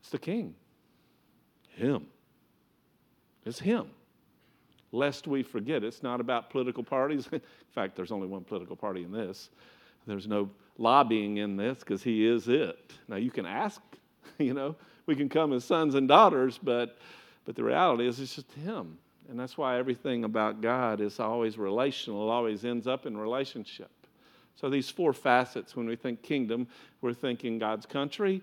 it's 0.00 0.10
the 0.10 0.18
king. 0.18 0.54
Him. 1.70 2.06
It's 3.44 3.60
him. 3.60 3.86
Lest 4.92 5.28
we 5.28 5.42
forget, 5.42 5.84
it's 5.84 6.02
not 6.02 6.20
about 6.20 6.50
political 6.50 6.82
parties. 6.82 7.28
in 7.32 7.40
fact, 7.70 7.94
there's 7.94 8.10
only 8.10 8.26
one 8.26 8.44
political 8.44 8.76
party 8.76 9.04
in 9.04 9.12
this. 9.12 9.50
There's 10.06 10.26
no 10.26 10.50
lobbying 10.78 11.36
in 11.36 11.56
this 11.56 11.78
because 11.78 12.02
he 12.02 12.26
is 12.26 12.48
it. 12.48 12.92
Now, 13.06 13.16
you 13.16 13.30
can 13.30 13.46
ask, 13.46 13.80
you 14.38 14.54
know, 14.54 14.74
we 15.06 15.14
can 15.14 15.28
come 15.28 15.52
as 15.52 15.64
sons 15.64 15.94
and 15.94 16.08
daughters, 16.08 16.58
but, 16.58 16.98
but 17.44 17.56
the 17.56 17.64
reality 17.64 18.06
is 18.06 18.20
it's 18.20 18.36
just 18.36 18.52
him. 18.52 18.98
And 19.28 19.38
that's 19.38 19.56
why 19.56 19.78
everything 19.78 20.24
about 20.24 20.60
God 20.60 21.00
is 21.00 21.20
always 21.20 21.56
relational, 21.56 22.30
always 22.30 22.64
ends 22.64 22.86
up 22.86 23.06
in 23.06 23.16
relationship. 23.16 23.90
So, 24.56 24.68
these 24.68 24.90
four 24.90 25.12
facets, 25.12 25.76
when 25.76 25.86
we 25.86 25.96
think 25.96 26.22
kingdom, 26.22 26.66
we're 27.00 27.14
thinking 27.14 27.58
God's 27.58 27.86
country, 27.86 28.42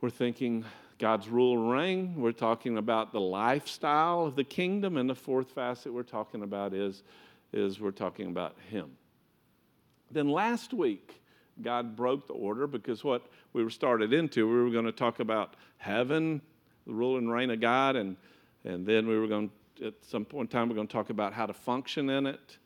we're 0.00 0.10
thinking 0.10 0.64
God's 1.00 1.28
rule 1.28 1.58
and 1.58 1.70
reign. 1.70 2.14
We're 2.16 2.32
talking 2.32 2.76
about 2.78 3.12
the 3.12 3.20
lifestyle 3.20 4.26
of 4.26 4.36
the 4.36 4.44
kingdom. 4.44 4.98
And 4.98 5.08
the 5.08 5.14
fourth 5.14 5.50
facet 5.50 5.92
we're 5.92 6.02
talking 6.02 6.42
about 6.42 6.74
is, 6.74 7.02
is 7.52 7.80
we're 7.80 7.90
talking 7.90 8.28
about 8.28 8.54
Him. 8.68 8.90
Then 10.10 10.28
last 10.28 10.74
week, 10.74 11.20
God 11.62 11.96
broke 11.96 12.26
the 12.26 12.34
order 12.34 12.66
because 12.66 13.02
what 13.02 13.26
we 13.52 13.64
were 13.64 13.70
started 13.70 14.12
into, 14.12 14.46
we 14.46 14.62
were 14.62 14.70
going 14.70 14.84
to 14.84 14.92
talk 14.92 15.20
about 15.20 15.54
heaven, 15.78 16.42
the 16.90 16.96
rule 16.96 17.18
and 17.18 17.30
reign 17.30 17.50
of 17.50 17.60
God, 17.60 17.94
and, 17.94 18.16
and 18.64 18.84
then 18.84 19.06
we 19.06 19.16
were 19.16 19.28
going 19.28 19.50
at 19.84 19.94
some 20.02 20.24
point 20.24 20.50
in 20.50 20.52
time, 20.52 20.68
we 20.68 20.72
we're 20.72 20.76
going 20.76 20.88
to 20.88 20.92
talk 20.92 21.10
about 21.10 21.32
how 21.32 21.46
to 21.46 21.54
function 21.54 22.10
in 22.10 22.26
it, 22.26 22.58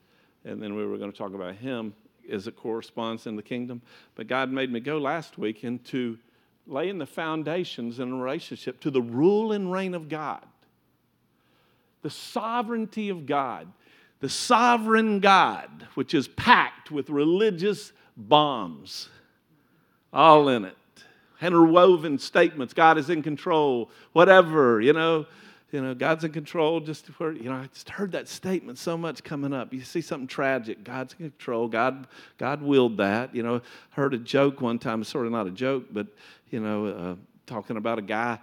and 0.44 0.60
then 0.60 0.74
we 0.74 0.84
were 0.84 0.96
going 0.98 1.12
to 1.12 1.16
talk 1.16 1.34
about 1.34 1.54
Him 1.54 1.94
as 2.30 2.46
it 2.46 2.56
corresponds 2.56 3.26
in 3.26 3.36
the 3.36 3.42
kingdom. 3.42 3.82
But 4.14 4.26
God 4.26 4.50
made 4.50 4.72
me 4.72 4.80
go 4.80 4.98
last 4.98 5.36
week 5.38 5.62
into 5.62 6.18
laying 6.66 6.98
the 6.98 7.06
foundations 7.06 8.00
in 8.00 8.10
a 8.10 8.16
relationship 8.16 8.80
to 8.80 8.90
the 8.90 9.02
rule 9.02 9.52
and 9.52 9.70
reign 9.70 9.94
of 9.94 10.08
God, 10.08 10.44
the 12.00 12.10
sovereignty 12.10 13.10
of 13.10 13.26
God, 13.26 13.70
the 14.20 14.30
sovereign 14.30 15.20
God, 15.20 15.86
which 15.94 16.14
is 16.14 16.28
packed 16.28 16.90
with 16.90 17.10
religious 17.10 17.92
bombs, 18.16 19.10
all 20.12 20.48
in 20.48 20.64
it. 20.64 20.76
Interwoven 21.44 22.18
statements 22.18 22.74
God 22.74 22.98
is 22.98 23.10
in 23.10 23.22
control, 23.22 23.90
whatever, 24.12 24.80
you 24.80 24.92
know 24.92 25.26
you 25.74 25.82
know, 25.82 25.92
God's 25.92 26.22
in 26.22 26.30
control. 26.30 26.78
Just 26.78 27.06
where, 27.18 27.32
you 27.32 27.50
know, 27.50 27.56
I 27.56 27.66
just 27.74 27.90
heard 27.90 28.12
that 28.12 28.28
statement 28.28 28.78
so 28.78 28.96
much 28.96 29.24
coming 29.24 29.52
up. 29.52 29.72
You 29.72 29.82
see 29.82 30.00
something 30.00 30.28
tragic, 30.28 30.84
God's 30.84 31.16
in 31.18 31.30
control. 31.30 31.66
God, 31.66 32.06
God 32.38 32.62
willed 32.62 32.98
that. 32.98 33.34
You 33.34 33.42
know, 33.42 33.60
heard 33.90 34.14
a 34.14 34.18
joke 34.18 34.60
one 34.60 34.78
time, 34.78 35.02
sort 35.02 35.26
of 35.26 35.32
not 35.32 35.48
a 35.48 35.50
joke, 35.50 35.86
but 35.90 36.06
you 36.50 36.60
know, 36.60 36.86
uh, 36.86 37.14
talking 37.46 37.76
about 37.76 37.98
a 37.98 38.02
guy 38.02 38.38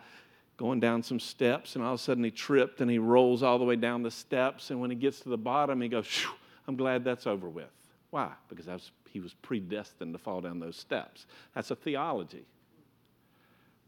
going 0.58 0.81
down 0.81 1.01
some 1.01 1.22
steps, 1.22 1.75
and 1.75 1.86
all 1.86 1.93
of 1.93 2.01
a 2.01 2.03
sudden 2.03 2.22
he 2.22 2.31
tripped 2.31 2.81
and 2.81 2.91
he 2.91 3.00
rolls 3.00 3.43
all 3.43 3.58
the 3.58 3.63
way 3.63 3.77
down 3.77 4.03
the 4.03 4.12
steps, 4.12 4.70
and 4.70 4.81
when 4.81 4.89
he 4.89 4.98
gets 4.98 5.22
to 5.22 5.29
the 5.29 5.38
bottom, 5.38 5.79
he 5.79 5.88
goes, 5.88 6.27
"I'm 6.67 6.75
glad 6.75 7.05
that's 7.05 7.25
over 7.25 7.48
with." 7.48 7.72
Why? 8.10 8.29
Because 8.50 8.67
was, 8.67 8.91
he 9.10 9.22
was 9.22 9.34
predestined 9.36 10.13
to 10.13 10.20
fall 10.20 10.41
down 10.41 10.60
those 10.60 10.75
steps. 10.75 11.25
That's 11.55 11.72
a 11.72 11.77
theology. 11.77 12.43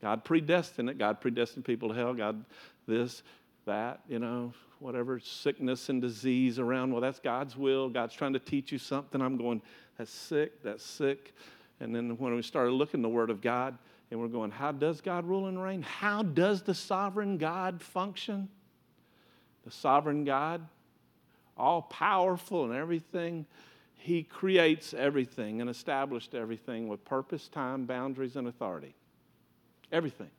God 0.04 0.26
predestined 0.26 0.90
it. 0.90 0.98
God 0.98 1.22
predestined 1.22 1.64
people 1.64 1.88
to 1.88 1.96
hell. 1.96 2.14
God 2.14 2.44
this, 2.86 3.24
that, 3.66 4.02
you 4.10 4.20
know, 4.20 4.54
whatever 4.80 5.18
sickness 5.18 5.88
and 5.88 6.02
disease 6.02 6.60
around. 6.60 6.92
Well, 6.92 7.00
that's 7.00 7.20
God's 7.20 7.56
will. 7.56 7.88
God's 7.88 8.14
trying 8.14 8.34
to 8.34 8.40
teach 8.40 8.70
you 8.70 8.78
something. 8.78 9.22
I'm 9.22 9.38
going, 9.38 9.62
that's 9.98 10.12
sick, 10.12 10.62
that's 10.62 10.84
sick. 10.84 11.34
And 11.80 11.96
then 11.96 12.18
when 12.18 12.36
we 12.36 12.42
started 12.42 12.74
looking 12.74 13.02
the 13.02 13.08
Word 13.08 13.30
of 13.30 13.40
God, 13.40 13.78
and 14.12 14.20
we're 14.20 14.28
going, 14.28 14.52
how 14.52 14.74
does 14.74 15.00
God 15.00 15.26
rule 15.26 15.48
and 15.48 15.64
reign? 15.64 15.82
How 15.82 16.22
does 16.22 16.64
the 16.64 16.76
sovereign 16.76 17.38
God 17.38 17.82
function? 17.82 18.50
The 19.64 19.72
sovereign 19.72 20.26
God, 20.26 20.68
all 21.56 21.84
powerful 21.84 22.66
and 22.66 22.74
everything, 22.74 23.46
He 23.96 24.24
creates 24.24 24.94
everything 24.94 25.62
and 25.62 25.70
established 25.70 26.36
everything 26.36 26.90
with 26.90 27.06
purpose, 27.06 27.48
time, 27.48 27.86
boundaries, 27.86 28.36
and 28.36 28.50
authority. 28.50 28.96
Everything. 29.94 30.30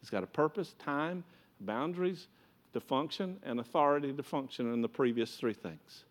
He's 0.00 0.08
got 0.08 0.22
a 0.22 0.26
purpose, 0.26 0.74
time, 0.78 1.24
boundaries 1.60 2.28
to 2.72 2.80
function 2.80 3.38
and 3.42 3.60
authority 3.60 4.12
to 4.12 4.22
function 4.22 4.72
in 4.72 4.80
the 4.80 4.88
previous 4.88 5.36
three 5.36 5.52
things. 5.52 6.04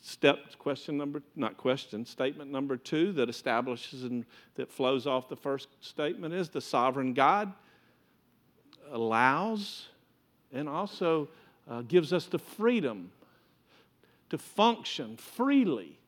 Step 0.00 0.38
question 0.58 0.96
number, 0.96 1.22
not 1.34 1.56
question, 1.56 2.06
statement 2.06 2.50
number 2.50 2.76
two 2.76 3.12
that 3.12 3.28
establishes 3.28 4.04
and 4.04 4.24
that 4.54 4.70
flows 4.70 5.06
off 5.06 5.28
the 5.28 5.36
first 5.36 5.68
statement 5.80 6.32
is 6.32 6.48
the 6.48 6.60
sovereign 6.60 7.12
God 7.12 7.52
allows 8.90 9.88
and 10.52 10.68
also 10.68 11.28
uh, 11.68 11.82
gives 11.82 12.12
us 12.12 12.26
the 12.26 12.38
freedom 12.38 13.10
to 14.30 14.38
function 14.38 15.16
freely 15.16 15.98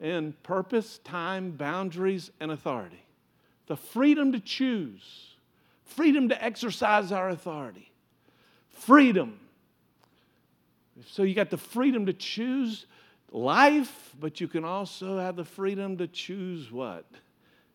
in 0.00 0.32
purpose, 0.42 0.98
time, 1.04 1.50
boundaries, 1.50 2.30
and 2.40 2.50
authority. 2.50 3.04
The 3.66 3.76
freedom 3.76 4.32
to 4.32 4.40
choose 4.40 5.32
freedom 5.92 6.28
to 6.30 6.44
exercise 6.44 7.12
our 7.12 7.28
authority. 7.28 7.90
Freedom. 8.70 9.38
So 11.06 11.22
you 11.22 11.34
got 11.34 11.50
the 11.50 11.58
freedom 11.58 12.06
to 12.06 12.12
choose 12.12 12.86
life, 13.30 14.14
but 14.18 14.40
you 14.40 14.48
can 14.48 14.64
also 14.64 15.18
have 15.18 15.36
the 15.36 15.44
freedom 15.44 15.98
to 15.98 16.06
choose 16.06 16.70
what? 16.70 17.06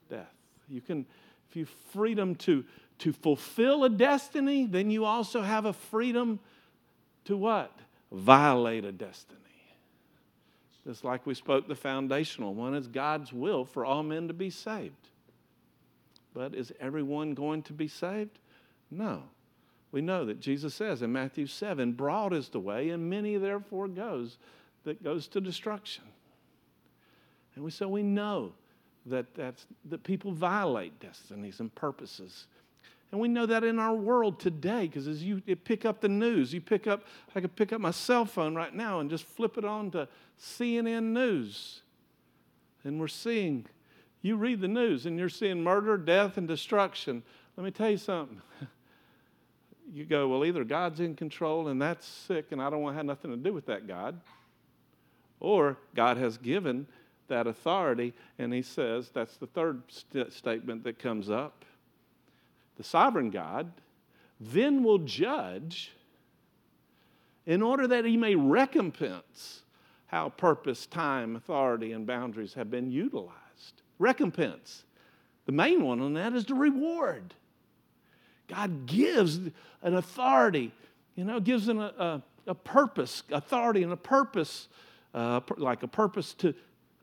Death. 0.10 0.34
You 0.70 0.82
can, 0.82 1.06
if 1.50 1.56
you 1.56 1.66
freedom 1.94 2.36
to, 2.36 2.66
to 3.00 3.14
fulfill 3.14 3.84
a 3.84 3.90
destiny, 3.90 4.66
then 4.66 4.92
you 4.92 5.06
also 5.06 5.42
have 5.42 5.66
a 5.66 5.74
freedom 5.74 6.40
to 7.26 7.38
what? 7.38 7.72
Violate 8.12 8.86
a 8.86 8.92
destiny. 8.92 9.38
Just 10.86 11.04
like 11.04 11.26
we 11.26 11.34
spoke, 11.34 11.68
the 11.68 11.76
foundational 11.76 12.54
one 12.54 12.74
is 12.74 12.88
God's 12.88 13.34
will 13.34 13.66
for 13.66 13.84
all 13.84 14.04
men 14.04 14.30
to 14.30 14.34
be 14.34 14.50
saved. 14.50 15.10
But 16.38 16.54
is 16.54 16.72
everyone 16.80 17.34
going 17.34 17.64
to 17.64 17.74
be 17.74 17.88
saved? 17.88 18.38
No. 18.92 19.24
We 19.92 20.02
know 20.02 20.24
that 20.26 20.40
Jesus 20.40 20.76
says 20.76 21.02
in 21.02 21.12
Matthew 21.12 21.48
7 21.48 21.94
broad 21.94 22.32
is 22.32 22.50
the 22.50 22.60
way, 22.60 22.92
and 22.92 23.10
many 23.10 23.38
therefore 23.38 23.88
goes 23.88 24.38
that 24.84 25.04
goes 25.04 25.28
to 25.30 25.42
destruction. 25.42 26.04
And 27.56 27.66
we, 27.66 27.72
so 27.72 27.88
we 27.88 28.04
know 28.04 28.54
that, 29.08 29.34
that's, 29.34 29.66
that 29.86 30.04
people 30.04 30.32
violate 30.32 31.00
destinies 31.00 31.60
and 31.60 31.74
purposes. 31.74 32.46
And 33.12 33.20
we 33.20 33.30
know 33.30 33.48
that 33.48 33.64
in 33.64 33.80
our 33.80 33.96
world 33.96 34.40
today, 34.40 34.86
because 34.86 35.08
as 35.08 35.24
you 35.24 35.42
pick 35.42 35.86
up 35.86 36.02
the 36.02 36.08
news, 36.08 36.54
you 36.54 36.62
pick 36.62 36.86
up, 36.86 37.02
I 37.36 37.42
could 37.42 37.56
pick 37.56 37.74
up 37.74 37.82
my 37.82 37.90
cell 37.90 38.26
phone 38.26 38.54
right 38.54 38.76
now 38.76 39.00
and 39.00 39.10
just 39.10 39.24
flip 39.24 39.58
it 39.58 39.66
on 39.66 39.90
to 39.92 40.08
CNN 40.40 41.14
News. 41.14 41.82
And 42.84 43.00
we're 43.00 43.08
seeing 43.08 43.66
you 44.22 44.36
read 44.36 44.62
the 44.62 44.68
news 44.68 45.06
and 45.06 45.18
you're 45.18 45.30
seeing 45.30 45.64
murder, 45.64 45.98
death, 45.98 46.38
and 46.38 46.48
destruction. 46.48 47.24
Let 47.56 47.64
me 47.64 47.72
tell 47.72 47.90
you 47.90 47.98
something. 47.98 48.42
You 49.94 50.04
go, 50.04 50.28
well, 50.28 50.44
either 50.44 50.66
God's 50.66 51.00
in 51.00 51.16
control 51.16 51.70
and 51.70 51.82
that's 51.82 52.06
sick 52.06 52.48
and 52.52 52.62
I 52.62 52.70
don't 52.70 52.82
want 52.82 52.96
to 52.96 52.98
have 52.98 53.06
nothing 53.06 53.32
to 53.32 53.38
do 53.38 53.54
with 53.54 53.68
that 53.68 53.88
God, 53.88 54.20
or 55.40 55.78
God 55.96 56.18
has 56.18 56.38
given 56.38 56.88
that 57.30 57.48
authority 57.48 58.14
and 58.38 58.54
He 58.54 58.62
says, 58.62 59.10
that's 59.14 59.38
the 59.38 59.48
third 59.48 59.82
st- 59.88 60.34
statement 60.34 60.84
that 60.84 61.00
comes 61.00 61.30
up. 61.30 61.64
The 62.76 62.84
sovereign 62.84 63.30
God 63.30 63.72
then 64.42 64.84
will 64.84 65.00
judge 65.00 65.94
in 67.46 67.62
order 67.62 67.88
that 67.88 68.04
He 68.04 68.18
may 68.18 68.36
recompense 68.36 69.62
how 70.08 70.28
purpose, 70.28 70.86
time, 70.86 71.38
authority, 71.38 71.94
and 71.94 72.06
boundaries 72.06 72.56
have 72.56 72.70
been 72.70 72.92
utilized 72.92 73.47
recompense. 74.00 74.84
The 75.46 75.52
main 75.52 75.84
one 75.84 76.02
on 76.02 76.14
that 76.14 76.34
is 76.34 76.46
the 76.46 76.54
reward. 76.54 77.34
God 78.48 78.86
gives 78.86 79.40
an 79.82 79.96
authority, 79.96 80.72
you 81.16 81.24
know, 81.24 81.40
gives 81.40 81.68
an, 81.68 81.80
a, 81.80 82.22
a 82.46 82.56
purpose, 82.56 83.24
authority 83.32 83.84
and 83.84 83.92
a 83.92 83.98
purpose, 83.98 84.68
uh, 85.14 85.42
like 85.58 85.84
a 85.84 85.88
purpose 85.88 86.34
to, 86.36 86.54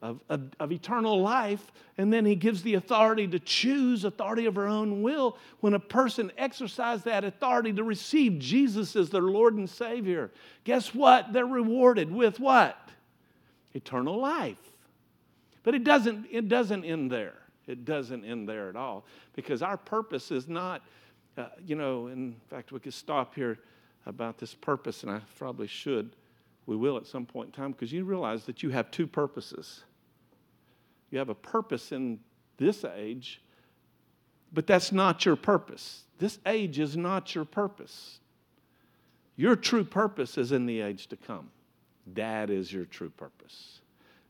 of, 0.03 0.21
of, 0.29 0.51
of, 0.61 0.73
eternal 0.73 1.21
life, 1.21 1.73
and 1.97 2.13
then 2.13 2.27
he 2.27 2.35
gives 2.35 2.63
the 2.63 2.75
authority 2.75 3.27
to 3.29 3.39
choose 3.39 4.05
authority 4.05 4.45
of 4.47 4.59
our 4.59 4.67
own 4.67 5.03
will. 5.03 5.39
When 5.61 5.75
a 5.75 5.81
person 5.81 6.31
exercises 6.37 7.05
that 7.05 7.25
authority 7.25 7.73
to 7.73 7.85
receive 7.85 8.39
Jesus 8.39 8.97
as 8.97 9.09
their 9.09 9.23
Lord 9.23 9.55
and 9.55 9.69
Savior, 9.69 10.31
guess 10.65 10.95
what? 10.95 11.33
They're 11.33 11.47
rewarded 11.47 12.13
with 12.13 12.39
what? 12.41 12.77
Eternal 13.73 14.19
life. 14.19 14.74
But 15.65 15.75
it 15.75 15.83
doesn't, 15.83 16.27
it 16.31 16.49
doesn't 16.49 16.85
end 16.85 17.11
there. 17.11 17.35
It 17.67 17.85
doesn't 17.85 18.25
end 18.25 18.49
there 18.49 18.69
at 18.69 18.77
all 18.77 19.07
because 19.35 19.63
our 19.63 19.79
purpose 19.79 20.31
is 20.31 20.47
not, 20.47 20.83
uh, 21.37 21.47
you 21.67 21.75
know, 21.75 22.07
in 22.09 22.37
fact, 22.49 22.71
we 22.71 22.79
could 22.79 22.95
stop 22.95 23.35
here 23.35 23.59
about 24.07 24.39
this 24.39 24.55
purpose, 24.55 25.03
and 25.03 25.11
I 25.11 25.21
probably 25.39 25.67
should. 25.67 26.15
We 26.67 26.77
will 26.77 26.99
at 26.99 27.07
some 27.07 27.27
point 27.27 27.49
in 27.49 27.53
time 27.53 27.73
because 27.73 27.93
you 27.93 28.05
realize 28.05 28.45
that 28.45 28.63
you 28.63 28.71
have 28.71 28.91
two 28.91 29.07
purposes. 29.07 29.83
You 31.11 31.19
have 31.19 31.31
a 31.31 31.35
purpose 31.35 31.91
in 31.93 32.21
this 32.59 32.85
age, 32.85 33.41
but 34.53 34.67
that's 34.67 34.93
not 34.93 35.25
your 35.25 35.37
purpose. 35.37 36.05
This 36.19 36.39
age 36.47 36.79
is 36.79 36.97
not 36.97 37.35
your 37.35 37.45
purpose. 37.45 38.21
Your 39.37 39.57
true 39.57 39.85
purpose 39.85 40.39
is 40.39 40.53
in 40.53 40.67
the 40.67 40.81
age 40.81 41.09
to 41.09 41.17
come. 41.17 41.51
That 42.15 42.51
is 42.51 42.73
your 42.73 42.85
true 42.85 43.11
purpose. 43.11 43.81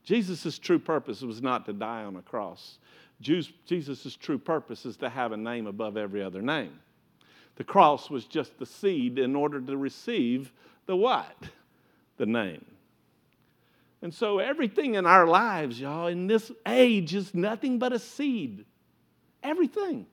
Jesus' 0.05 0.59
true 0.59 0.79
purpose 0.79 1.23
was 1.23 1.43
not 1.43 1.65
to 1.67 1.73
die 1.73 2.05
on 2.05 2.17
a 2.17 2.23
cross. 2.23 2.79
Jesus' 3.21 4.17
true 4.17 4.39
purpose 4.39 4.85
is 4.85 4.97
to 4.99 5.09
have 5.09 5.33
a 5.33 5.37
name 5.37 5.67
above 5.67 5.97
every 5.97 6.23
other 6.23 6.43
name. 6.43 6.79
The 7.57 7.65
cross 7.65 8.11
was 8.11 8.25
just 8.25 8.59
the 8.59 8.67
seed 8.67 9.19
in 9.19 9.35
order 9.35 9.61
to 9.61 9.77
receive 9.77 10.53
the 10.87 10.97
what? 10.97 11.37
The 12.19 12.27
name. 12.27 12.65
And 14.03 14.13
so 14.13 14.39
everything 14.39 14.97
in 14.97 15.07
our 15.07 15.27
lives, 15.27 15.81
y'all, 15.81 16.09
in 16.09 16.27
this 16.27 16.53
age 16.67 17.15
is 17.15 17.35
nothing 17.35 17.79
but 17.79 17.93
a 17.93 17.99
seed. 17.99 18.67
Everything. 19.43 20.05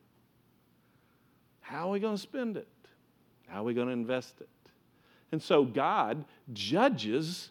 How 1.60 1.90
are 1.90 1.92
we 1.92 2.00
going 2.00 2.16
to 2.16 2.22
spend 2.22 2.56
it? 2.56 2.68
How 3.48 3.62
are 3.62 3.64
we 3.64 3.74
going 3.74 3.88
to 3.88 3.94
invest 3.94 4.40
it? 4.40 4.48
And 5.34 5.42
so 5.42 5.66
God 5.66 6.24
judges 6.54 7.50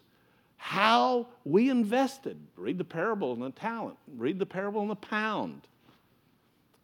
how 0.63 1.25
we 1.43 1.71
invested. 1.71 2.37
Read 2.55 2.77
the 2.77 2.83
parable 2.83 3.31
on 3.31 3.39
the 3.39 3.49
talent, 3.49 3.97
read 4.15 4.37
the 4.37 4.45
parable 4.45 4.81
on 4.81 4.89
the 4.89 4.95
pound. 4.95 5.67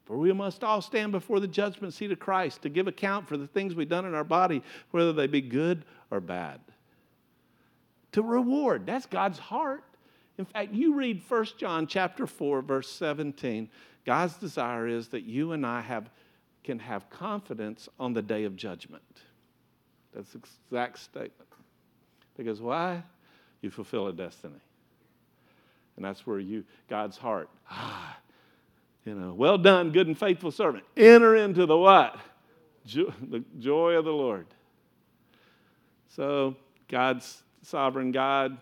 For 0.06 0.18
we 0.18 0.34
must 0.34 0.64
all 0.64 0.82
stand 0.82 1.12
before 1.12 1.40
the 1.40 1.48
judgment 1.48 1.94
seat 1.94 2.12
of 2.12 2.18
Christ 2.18 2.64
to 2.64 2.70
give 2.70 2.88
account 2.88 3.28
for 3.28 3.38
the 3.38 3.46
things 3.46 3.76
we've 3.76 3.88
done 3.88 4.06
in 4.06 4.16
our 4.16 4.24
body, 4.24 4.64
whether 4.90 5.14
they 5.14 5.28
be 5.28 5.42
good 5.42 5.86
or 6.10 6.20
bad. 6.20 6.60
To 8.14 8.24
reward, 8.24 8.88
that's 8.88 9.06
God's 9.06 9.38
heart. 9.38 9.84
In 10.40 10.46
fact, 10.46 10.74
you 10.74 10.96
read 10.96 11.22
1 11.28 11.46
John 11.60 11.86
chapter 11.86 12.26
4, 12.26 12.64
verse 12.64 12.90
17. 12.90 13.70
God's 14.06 14.38
desire 14.38 14.88
is 14.88 15.10
that 15.10 15.24
you 15.24 15.52
and 15.52 15.64
I 15.64 15.82
have, 15.82 16.10
can 16.64 16.80
have 16.80 17.12
confidence 17.12 17.88
on 18.00 18.14
the 18.14 18.24
day 18.24 18.46
of 18.46 18.56
judgment. 18.56 19.04
That's 20.16 20.32
the 20.32 20.40
exact 20.40 20.98
statement. 20.98 21.50
Because 22.36 22.60
why? 22.60 23.04
You 23.68 23.72
fulfill 23.72 24.08
a 24.08 24.14
destiny. 24.14 24.62
And 25.98 26.06
that's 26.06 26.26
where 26.26 26.40
you, 26.40 26.64
God's 26.90 27.18
heart, 27.18 27.50
ah, 27.70 28.18
you 29.04 29.14
know, 29.14 29.34
well 29.34 29.58
done, 29.58 29.92
good 29.92 30.08
and 30.08 30.18
faithful 30.18 30.52
servant. 30.52 30.86
Enter 30.96 31.36
into 31.36 31.66
the 31.66 31.78
what? 31.78 32.18
Jo- 32.86 33.14
the 33.22 33.44
joy 33.60 33.96
of 33.96 34.06
the 34.06 34.14
Lord. 34.14 34.48
So, 36.16 36.56
God's 36.88 37.44
sovereign 37.62 38.14
God 38.14 38.58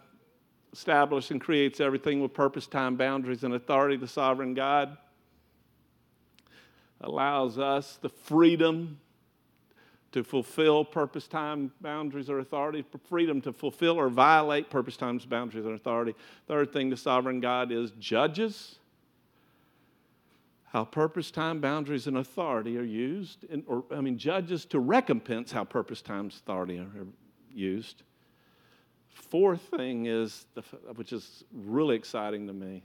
establishes 0.74 1.30
and 1.30 1.40
creates 1.40 1.80
everything 1.80 2.20
with 2.20 2.34
purpose, 2.34 2.66
time, 2.66 2.96
boundaries, 2.96 3.44
and 3.44 3.54
authority. 3.54 3.98
The 3.98 4.08
sovereign 4.08 4.56
God 4.56 4.98
allows 7.00 7.60
us 7.60 8.00
the 8.02 8.10
freedom 8.10 9.00
to 10.16 10.24
fulfill 10.24 10.86
purpose, 10.86 11.28
time, 11.28 11.70
boundaries, 11.82 12.30
or 12.30 12.40
authority, 12.40 12.86
freedom 13.10 13.42
to 13.42 13.52
fulfill 13.52 14.00
or 14.00 14.08
violate 14.08 14.70
purpose, 14.70 14.96
times, 14.96 15.26
boundaries, 15.26 15.66
and 15.66 15.76
authority. 15.76 16.16
Third 16.48 16.72
thing 16.72 16.90
the 16.90 16.96
sovereign 16.96 17.42
God 17.42 17.70
is 17.70 17.92
judges 18.00 18.78
how 20.68 20.86
purpose, 20.86 21.32
time, 21.32 21.60
boundaries, 21.60 22.08
and 22.08 22.16
authority 22.16 22.78
are 22.78 22.84
used, 22.84 23.46
or 23.68 23.84
I 23.92 24.00
mean, 24.00 24.18
judges 24.18 24.64
to 24.68 24.80
recompense 24.80 25.52
how 25.52 25.66
purpose, 25.66 26.02
time, 26.02 26.28
authority 26.28 26.80
are 26.80 27.08
used. 27.54 28.04
Fourth 29.10 29.64
thing 29.64 30.06
is, 30.06 30.46
the, 30.54 30.62
which 30.96 31.12
is 31.12 31.44
really 31.54 31.98
exciting 31.98 32.48
to 32.48 32.54
me, 32.54 32.84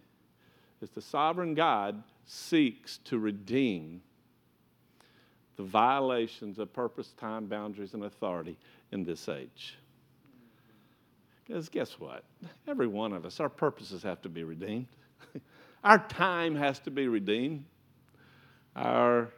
is 0.82 0.90
the 0.90 1.00
sovereign 1.00 1.54
God 1.54 2.02
seeks 2.24 2.98
to 3.04 3.20
redeem 3.20 4.02
the 5.60 5.66
violations 5.66 6.58
of 6.58 6.72
purpose, 6.72 7.12
time, 7.20 7.44
boundaries, 7.44 7.92
and 7.92 8.04
authority 8.04 8.56
in 8.92 9.04
this 9.04 9.28
age. 9.28 9.76
Because 11.46 11.68
guess 11.68 12.00
what? 12.00 12.24
Every 12.66 12.86
one 12.86 13.12
of 13.12 13.26
us, 13.26 13.40
our 13.40 13.50
purposes 13.50 14.02
have 14.02 14.22
to 14.22 14.30
be 14.30 14.42
redeemed. 14.42 14.86
our 15.84 15.98
time 16.08 16.54
has 16.54 16.78
to 16.80 16.90
be 16.90 17.08
redeemed. 17.08 17.62
Our 18.74 19.28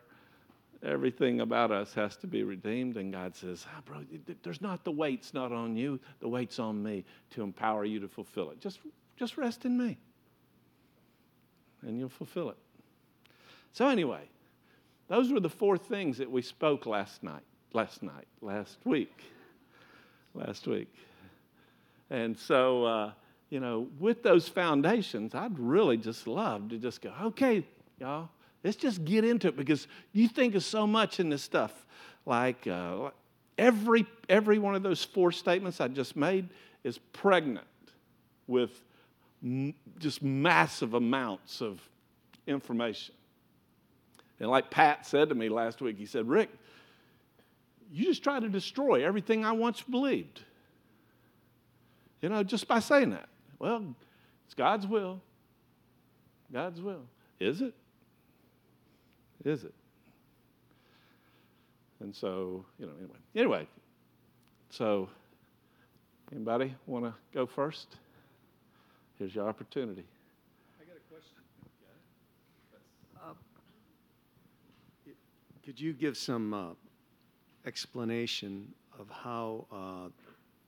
everything 0.85 1.41
about 1.41 1.73
us 1.73 1.93
has 1.95 2.17
to 2.19 2.29
be 2.29 2.45
redeemed. 2.45 2.97
And 2.99 3.13
God 3.13 3.35
says, 3.35 3.67
ah, 3.75 3.81
bro, 3.85 4.05
there's 4.45 4.61
not 4.61 4.85
the 4.85 4.93
weight's 4.93 5.35
not 5.35 5.51
on 5.51 5.75
you, 5.75 5.99
the 6.21 6.29
weight's 6.29 6.61
on 6.61 6.81
me 6.81 7.05
to 7.31 7.43
empower 7.43 7.85
you 7.85 7.99
to 7.99 8.07
fulfill 8.07 8.51
it. 8.51 8.61
Just, 8.61 8.79
just 9.17 9.37
rest 9.37 9.65
in 9.65 9.77
me. 9.77 9.99
And 11.85 11.99
you'll 11.99 12.09
fulfill 12.09 12.51
it. 12.51 12.59
So 13.73 13.89
anyway, 13.89 14.23
those 15.13 15.33
were 15.33 15.41
the 15.41 15.51
four 15.51 15.77
things 15.77 16.19
that 16.19 16.31
we 16.31 16.43
spoke 16.43 16.87
last 16.87 17.23
night, 17.23 17.43
last 17.73 18.03
night, 18.03 18.27
last 18.41 18.79
week. 18.85 19.23
Last 20.35 20.67
week. 20.67 20.93
And 22.11 22.39
so, 22.39 22.85
uh, 22.85 23.13
you 23.51 23.61
know, 23.61 23.89
with 24.01 24.23
those 24.23 24.49
foundations, 24.49 25.35
I'd 25.35 25.59
really 25.59 25.97
just 25.99 26.27
love 26.27 26.71
to 26.71 26.79
just 26.79 27.03
go, 27.03 27.13
okay, 27.23 27.67
y'all, 28.01 28.31
Let's 28.65 28.77
just 28.77 29.05
get 29.05 29.25
into 29.25 29.49
it 29.49 29.57
because 29.57 29.89
you 30.13 30.29
think 30.29 30.55
of 30.55 30.63
so 30.63 30.87
much 30.87 31.19
in 31.19 31.29
this 31.29 31.43
stuff. 31.43 31.73
Like 32.25 32.67
uh, 32.67 33.11
every, 33.59 34.07
every 34.29 34.59
one 34.59 34.75
of 34.75 34.83
those 34.83 35.05
four 35.05 35.33
statements 35.33 35.81
I 35.81 35.89
just 35.89 36.17
made 36.17 36.49
is 36.85 36.99
pregnant 37.13 37.67
with 38.47 38.71
m- 39.43 39.75
just 39.99 40.23
massive 40.23 40.95
amounts 40.95 41.61
of 41.61 41.81
information. 42.47 43.15
And 44.43 44.51
like 44.51 44.71
Pat 44.71 45.07
said 45.07 45.29
to 45.29 45.37
me 45.37 45.49
last 45.49 45.81
week, 45.81 45.97
he 45.97 46.05
said, 46.05 46.29
Rick, 46.29 46.51
you 47.93 48.05
just 48.05 48.25
try 48.25 48.41
to 48.41 48.49
destroy 48.49 49.07
everything 49.07 49.45
I 49.45 49.53
once 49.53 49.81
believed. 49.83 50.43
You 52.21 52.29
know, 52.29 52.43
just 52.43 52.67
by 52.67 52.81
saying 52.81 53.11
that. 53.11 53.29
Well, 53.61 53.95
it's 54.45 54.55
God's 54.55 54.85
will. 54.85 55.21
God's 56.53 56.81
will. 56.81 57.03
Is 57.39 57.63
it? 57.63 57.73
is 59.45 59.63
it? 59.63 59.75
And 62.01 62.15
so, 62.15 62.65
you 62.81 62.87
know, 62.87 62.93
anyway. 62.99 63.19
Anyway, 63.37 63.69
so 64.71 65.09
anybody 66.33 66.75
want 66.87 67.05
to 67.05 67.15
go 67.33 67.47
first? 67.47 67.97
Here's 69.19 69.37
your 69.37 69.49
opportunity. 69.49 70.05
I 70.81 70.85
got 70.85 70.97
a 70.97 71.15
question. 71.15 71.37
Uh, 73.25 73.35
could 75.65 75.81
you 75.81 75.93
give 75.93 76.17
some 76.17 76.53
uh, 76.55 76.71
explanation 77.67 78.73
of 78.99 79.09
how 79.11 79.67
uh, 79.73 80.09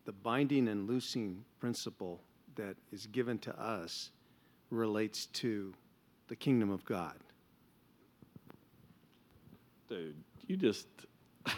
the 0.05 0.13
binding 0.13 0.69
and 0.69 0.89
loosing 0.89 1.45
principle 1.61 2.21
that 2.55 2.77
is 2.93 3.07
given 3.07 3.39
to 3.39 3.61
us 3.61 4.11
relates 4.71 5.27
to 5.27 5.75
the 6.29 6.37
kingdom 6.37 6.71
of 6.71 6.85
God? 6.85 7.15
dude, 9.95 10.17
you 10.47 10.57
just. 10.57 10.87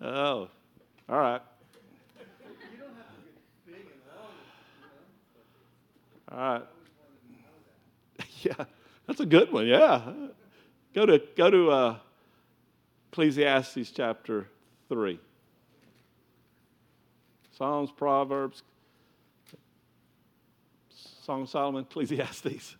oh, 0.00 0.48
all 1.08 1.18
right. 1.18 1.40
All 6.30 6.38
right. 6.38 6.62
yeah, 8.42 8.64
that's 9.10 9.18
a 9.18 9.26
good 9.26 9.50
one. 9.50 9.66
Yeah. 9.66 10.12
Go 10.94 11.04
to 11.04 11.20
go 11.36 11.50
to 11.50 11.70
uh, 11.72 11.96
Ecclesiastes 13.10 13.90
chapter 13.90 14.46
three. 14.88 15.18
Psalms, 17.50 17.90
Proverbs, 17.90 18.62
Song 21.24 21.42
of 21.42 21.48
Solomon, 21.48 21.82
Ecclesiastes. 21.90 22.76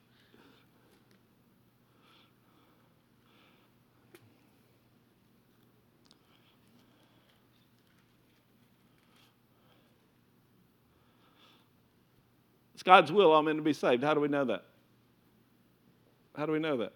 It's 12.74 12.84
God's 12.84 13.10
will 13.10 13.32
all 13.32 13.42
men 13.42 13.56
to 13.56 13.62
be 13.62 13.72
saved. 13.72 14.04
How 14.04 14.14
do 14.14 14.20
we 14.20 14.28
know 14.28 14.44
that? 14.44 14.69
How 16.40 16.46
do 16.46 16.52
we 16.52 16.58
know 16.58 16.78
that? 16.78 16.94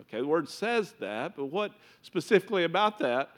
Okay, 0.00 0.18
the 0.18 0.26
word 0.26 0.48
says 0.48 0.94
that, 0.98 1.36
but 1.36 1.44
what 1.44 1.72
specifically 2.00 2.64
about 2.64 2.98
that 3.00 3.36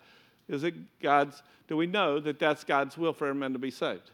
is 0.49 0.63
it 0.63 0.75
God's, 1.01 1.43
do 1.67 1.77
we 1.77 1.89
know 1.89 2.21
that 2.21 2.39
that's 2.39 2.63
God's 2.63 2.97
will 2.97 3.13
for 3.13 3.27
every 3.27 3.41
man 3.41 3.53
to 3.53 3.59
be 3.59 3.73
saved? 3.73 4.13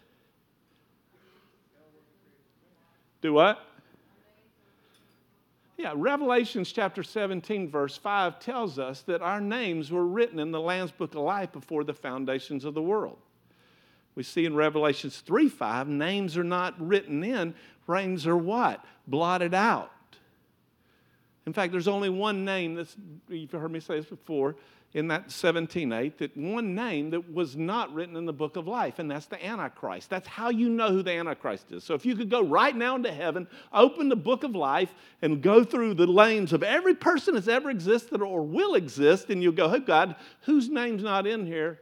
Do 3.21 3.35
what? 3.35 3.63
Yeah, 5.77 5.93
Revelations 5.95 6.73
chapter 6.73 7.03
17, 7.03 7.69
verse 7.69 7.99
5 7.99 8.41
tells 8.41 8.79
us 8.79 9.03
that 9.03 9.21
our 9.21 9.43
names 9.43 9.91
were 9.91 10.07
written 10.07 10.39
in 10.39 10.53
the 10.53 10.61
Lamb's 10.61 10.91
Book 10.91 11.15
of 11.15 11.21
Life 11.21 11.53
before 11.53 11.85
the 11.85 11.93
foundations 11.93 12.65
of 12.65 12.73
the 12.73 12.81
world. 12.81 13.19
We 14.15 14.23
see 14.23 14.47
in 14.47 14.55
Revelations 14.55 15.19
3 15.19 15.51
5, 15.51 15.87
names 15.87 16.39
are 16.39 16.45
not 16.45 16.75
written 16.81 17.23
in, 17.23 17.55
names 17.87 18.27
are 18.27 18.39
what? 18.39 18.83
Blotted 19.07 19.53
out. 19.53 19.93
In 21.49 21.55
fact, 21.55 21.73
there's 21.73 21.89
only 21.89 22.11
one 22.11 22.45
name 22.45 22.75
that's, 22.75 22.95
you've 23.27 23.51
heard 23.51 23.73
me 23.73 23.81
say 23.81 23.97
this 23.97 24.05
before, 24.05 24.55
in 24.93 25.09
that 25.09 25.29
17.8, 25.29 26.19
that 26.19 26.37
one 26.37 26.75
name 26.75 27.09
that 27.09 27.33
was 27.33 27.57
not 27.57 27.91
written 27.95 28.17
in 28.17 28.27
the 28.27 28.35
book 28.35 28.57
of 28.57 28.69
life, 28.69 28.99
and 28.99 29.11
that's 29.11 29.25
the 29.25 29.43
Antichrist. 29.43 30.11
That's 30.11 30.29
how 30.29 30.51
you 30.51 30.69
know 30.69 30.91
who 30.91 31.03
the 31.03 31.13
Antichrist 31.13 31.73
is. 31.73 31.85
So 31.85 31.95
if 31.95 32.05
you 32.05 32.17
could 32.17 32.29
go 32.29 32.43
right 32.43 32.77
now 32.77 32.97
into 32.97 33.11
heaven, 33.11 33.49
open 33.73 34.11
the 34.11 34.17
book 34.17 34.45
of 34.45 34.55
life, 34.55 34.93
and 35.23 35.41
go 35.41 35.65
through 35.65 35.95
the 35.95 36.07
names 36.07 36.53
of 36.53 36.63
every 36.63 36.95
person 36.95 37.33
that's 37.33 37.49
ever 37.49 37.71
existed 37.71 38.21
or 38.21 38.43
will 38.43 38.75
exist, 38.75 39.31
and 39.31 39.43
you'll 39.43 39.53
go, 39.53 39.71
hey, 39.71 39.79
God, 39.79 40.17
whose 40.43 40.69
name's 40.69 41.03
not 41.03 41.27
in 41.27 41.47
here? 41.47 41.81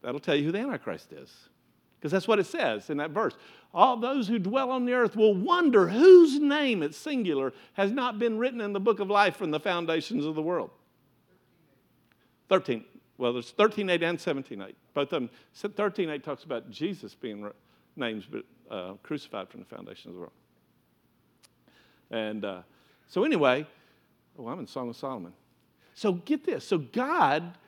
That'll 0.00 0.20
tell 0.20 0.36
you 0.36 0.44
who 0.44 0.52
the 0.52 0.60
Antichrist 0.60 1.12
is. 1.12 1.30
Because 2.00 2.12
that's 2.12 2.26
what 2.26 2.38
it 2.38 2.46
says 2.46 2.88
in 2.88 2.96
that 2.96 3.10
verse. 3.10 3.34
All 3.76 3.98
those 3.98 4.26
who 4.26 4.38
dwell 4.38 4.70
on 4.70 4.86
the 4.86 4.94
earth 4.94 5.14
will 5.16 5.34
wonder 5.34 5.88
whose 5.88 6.40
name, 6.40 6.82
it's 6.82 6.96
singular, 6.96 7.52
has 7.74 7.92
not 7.92 8.18
been 8.18 8.38
written 8.38 8.62
in 8.62 8.72
the 8.72 8.80
book 8.80 9.00
of 9.00 9.10
life 9.10 9.36
from 9.36 9.50
the 9.50 9.60
foundations 9.60 10.24
of 10.24 10.34
the 10.34 10.40
world. 10.40 10.70
13. 12.48 12.86
Well, 13.18 13.34
there's 13.34 13.52
13.8 13.52 14.02
and 14.02 14.18
17.8. 14.18 14.72
Both 14.94 15.12
of 15.12 15.28
them. 15.28 15.30
13.8 15.54 16.22
talks 16.22 16.44
about 16.44 16.70
Jesus 16.70 17.14
being 17.14 17.50
named 17.96 18.24
uh, 18.70 18.94
crucified 19.02 19.50
from 19.50 19.60
the 19.60 19.66
foundations 19.66 20.06
of 20.06 20.14
the 20.14 20.20
world. 20.20 20.32
And 22.10 22.46
uh, 22.46 22.62
so, 23.08 23.24
anyway, 23.24 23.66
oh, 24.38 24.48
I'm 24.48 24.58
in 24.58 24.66
Song 24.66 24.88
of 24.88 24.96
Solomon. 24.96 25.34
So, 25.92 26.14
get 26.14 26.46
this. 26.46 26.66
So, 26.66 26.78
God 26.78 27.58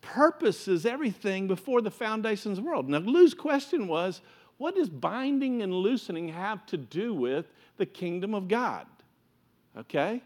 purposes 0.00 0.86
everything 0.86 1.48
before 1.48 1.80
the 1.80 1.90
foundations 1.90 2.56
of 2.56 2.62
the 2.62 2.70
world. 2.70 2.88
Now, 2.88 2.98
Lou's 2.98 3.34
question 3.34 3.88
was 3.88 4.20
what 4.58 4.74
does 4.74 4.88
binding 4.88 5.62
and 5.62 5.72
loosening 5.72 6.28
have 6.28 6.64
to 6.66 6.76
do 6.76 7.14
with 7.14 7.46
the 7.76 7.86
kingdom 7.86 8.34
of 8.34 8.48
God? 8.48 8.86
Okay? 9.76 10.22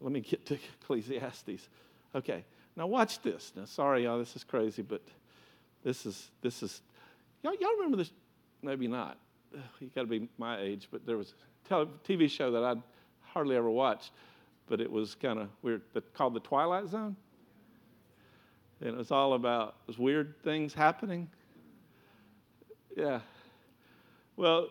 Let 0.00 0.12
me 0.12 0.20
get 0.20 0.46
to 0.46 0.58
Ecclesiastes. 0.82 1.68
Okay. 2.14 2.44
Now 2.76 2.86
watch 2.86 3.20
this. 3.20 3.52
Now, 3.54 3.66
sorry, 3.66 4.04
y'all, 4.04 4.18
this 4.18 4.34
is 4.36 4.44
crazy, 4.44 4.82
but 4.82 5.02
this 5.84 6.06
is 6.06 6.30
this 6.40 6.62
is 6.62 6.80
y'all, 7.42 7.54
y'all 7.60 7.74
remember 7.76 7.96
this? 7.96 8.10
Maybe 8.62 8.88
not. 8.88 9.18
You 9.80 9.90
got 9.94 10.02
to 10.02 10.06
be 10.06 10.28
my 10.38 10.60
age, 10.60 10.88
but 10.90 11.04
there 11.04 11.16
was 11.16 11.34
a 11.70 11.86
TV 12.06 12.30
show 12.30 12.52
that 12.52 12.62
I'd 12.62 12.82
hardly 13.20 13.56
ever 13.56 13.68
watched, 13.68 14.12
but 14.68 14.80
it 14.80 14.90
was 14.90 15.14
kind 15.16 15.40
of 15.40 15.48
weird. 15.62 15.82
Called 16.14 16.34
The 16.34 16.40
Twilight 16.40 16.88
Zone, 16.88 17.16
and 18.80 18.90
it 18.90 18.96
was 18.96 19.10
all 19.10 19.34
about 19.34 19.74
was 19.86 19.98
weird 19.98 20.40
things 20.42 20.72
happening. 20.72 21.28
Yeah. 22.96 23.20
Well, 24.40 24.70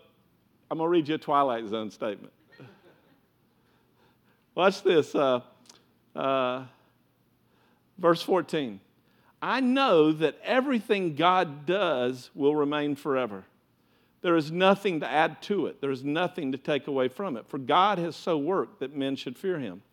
I'm 0.71 0.79
gonna 0.79 0.89
read 0.89 1.07
you 1.07 1.13
a 1.13 1.19
Twilight 1.19 1.67
Zone 1.67 1.91
statement. 1.91 2.33
Watch 4.55 4.81
this. 4.81 5.13
Uh, 5.13 5.41
uh, 6.15 6.63
Verse 7.99 8.23
14 8.23 8.79
I 9.43 9.59
know 9.59 10.11
that 10.11 10.39
everything 10.43 11.13
God 11.13 11.67
does 11.67 12.31
will 12.33 12.55
remain 12.55 12.95
forever. 12.95 13.43
There 14.23 14.35
is 14.35 14.51
nothing 14.51 15.01
to 15.01 15.07
add 15.07 15.39
to 15.43 15.67
it, 15.67 15.81
there 15.81 15.91
is 15.91 16.03
nothing 16.03 16.51
to 16.53 16.57
take 16.57 16.87
away 16.87 17.07
from 17.07 17.37
it. 17.37 17.45
For 17.47 17.59
God 17.59 17.99
has 17.99 18.15
so 18.15 18.39
worked 18.39 18.79
that 18.79 18.95
men 18.95 19.15
should 19.17 19.37
fear 19.37 19.59
him. 19.59 19.83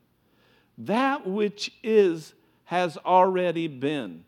That 0.79 1.27
which 1.27 1.71
is 1.83 2.33
has 2.65 2.97
already 2.97 3.69
been, 3.69 4.25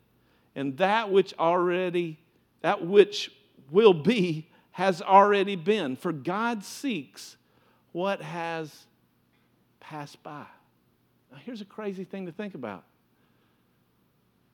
and 0.54 0.76
that 0.76 1.10
which 1.10 1.32
already, 1.38 2.18
that 2.60 2.86
which 2.86 3.32
will 3.70 3.94
be, 3.94 4.47
has 4.78 5.02
already 5.02 5.56
been. 5.56 5.96
For 5.96 6.12
God 6.12 6.62
seeks 6.62 7.36
what 7.90 8.22
has 8.22 8.86
passed 9.80 10.22
by. 10.22 10.46
Now, 11.32 11.38
here's 11.44 11.60
a 11.60 11.64
crazy 11.64 12.04
thing 12.04 12.26
to 12.26 12.32
think 12.32 12.54
about. 12.54 12.84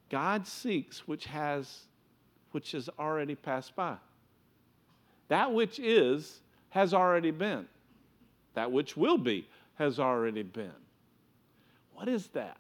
God 0.09 0.47
seeks 0.47 1.07
which 1.07 1.27
has 1.27 1.81
which 2.53 2.73
has 2.73 2.89
already 2.99 3.35
passed 3.35 3.77
by. 3.77 3.97
That 5.29 5.53
which 5.53 5.79
is 5.79 6.41
has 6.71 6.95
already 6.95 7.31
been. 7.31 7.67
That 8.55 8.73
which 8.73 8.97
will 8.97 9.19
be 9.19 9.47
has 9.75 9.99
already 9.99 10.43
been. 10.43 10.73
What 11.93 12.09
is 12.09 12.29
that? 12.29 12.57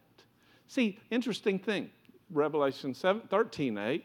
See, 0.69 0.99
interesting 1.11 1.59
thing. 1.59 1.89
Revelation 2.31 2.93
7, 2.93 3.23
13 3.31 3.79
8 3.79 4.05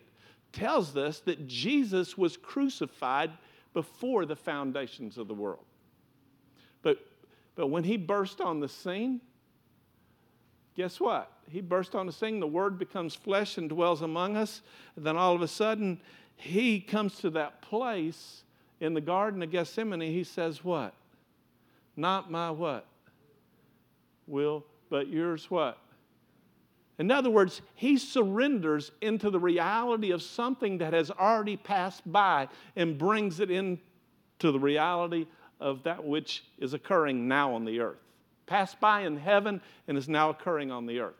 tells 0.54 0.96
us 0.96 1.20
that 1.22 1.46
Jesus 1.46 2.18
was 2.18 2.38
crucified 2.38 3.32
before 3.74 4.26
the 4.26 4.36
foundations 4.36 5.18
of 5.18 5.28
the 5.28 5.34
world. 5.34 5.66
But, 6.82 7.00
but 7.56 7.68
when 7.68 7.84
he 7.84 7.98
burst 7.98 8.42
on 8.42 8.60
the 8.60 8.70
scene, 8.70 9.22
guess 10.76 11.00
what? 11.00 11.32
he 11.50 11.62
burst 11.62 11.96
on 11.96 12.06
the 12.06 12.12
scene. 12.12 12.40
The 12.40 12.48
Word 12.48 12.78
becomes 12.78 13.16
flesh 13.16 13.58
and 13.58 13.70
dwells 13.70 14.02
among 14.02 14.38
us. 14.38 14.62
And 14.96 15.06
then 15.06 15.18
all 15.18 15.36
of 15.36 15.42
a 15.42 15.48
sudden, 15.48 16.00
he 16.36 16.80
comes 16.80 17.18
to 17.20 17.30
that 17.32 17.62
place 17.62 18.44
in 18.80 18.94
the 18.94 19.02
Garden 19.02 19.42
of 19.44 19.52
Gethsemane. 19.52 20.02
He 20.02 20.24
says, 20.24 20.64
What? 20.64 20.94
Not 21.96 22.32
my 22.32 22.52
what? 22.52 22.86
Will, 24.28 24.64
but 24.90 25.08
yours 25.08 25.50
what? 25.50 25.78
In 27.00 27.12
other 27.12 27.30
words, 27.30 27.62
he 27.76 27.98
surrenders 27.98 28.92
into 29.02 29.30
the 29.30 29.40
reality 29.40 30.12
of 30.12 30.22
something 30.22 30.78
that 30.80 30.92
has 30.92 31.10
already 31.10 31.56
passed 31.56 32.10
by 32.12 32.50
and 32.76 32.98
brings 32.98 33.40
it 33.40 33.50
into 33.50 33.80
the 34.42 34.60
reality 34.60 35.26
of 35.62 35.82
that 35.84 36.04
which 36.04 36.44
is 36.58 36.74
occurring 36.74 37.28
now 37.28 37.54
on 37.54 37.64
the 37.64 37.80
earth. 37.80 38.00
Passed 38.46 38.82
by 38.82 39.02
in 39.02 39.16
heaven 39.16 39.62
and 39.88 39.98
is 39.98 40.10
now 40.10 40.30
occurring 40.30 40.72
on 40.72 40.86
the 40.86 41.00
earth. 41.00 41.16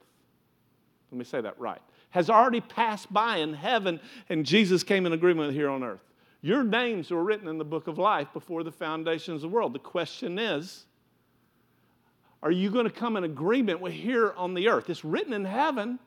Let 1.12 1.18
me 1.18 1.24
say 1.24 1.40
that 1.40 1.58
right. 1.58 1.82
Has 2.10 2.30
already 2.30 2.62
passed 2.62 3.12
by 3.14 3.38
in 3.38 3.54
heaven, 3.54 4.02
and 4.28 4.46
Jesus 4.46 4.84
came 4.84 5.06
in 5.06 5.14
agreement 5.14 5.54
here 5.54 5.70
on 5.70 5.84
earth. 5.84 6.04
Your 6.42 6.64
names 6.64 7.10
were 7.10 7.24
written 7.24 7.48
in 7.48 7.58
the 7.58 7.66
book 7.66 7.88
of 7.88 7.98
life 7.98 8.28
before 8.34 8.64
the 8.64 8.72
foundations 8.72 9.44
of 9.44 9.52
the 9.52 9.56
world. 9.56 9.74
The 9.74 9.80
question 9.80 10.40
is, 10.40 10.86
are 12.42 12.52
you 12.52 12.70
going 12.70 12.86
to 12.86 12.92
come 12.92 13.18
in 13.18 13.24
agreement 13.24 13.82
with 13.82 13.94
here 13.94 14.34
on 14.38 14.54
the 14.54 14.70
earth? 14.70 14.90
It's 14.90 15.04
written 15.04 15.34
in 15.34 15.46
heaven, 15.46 16.00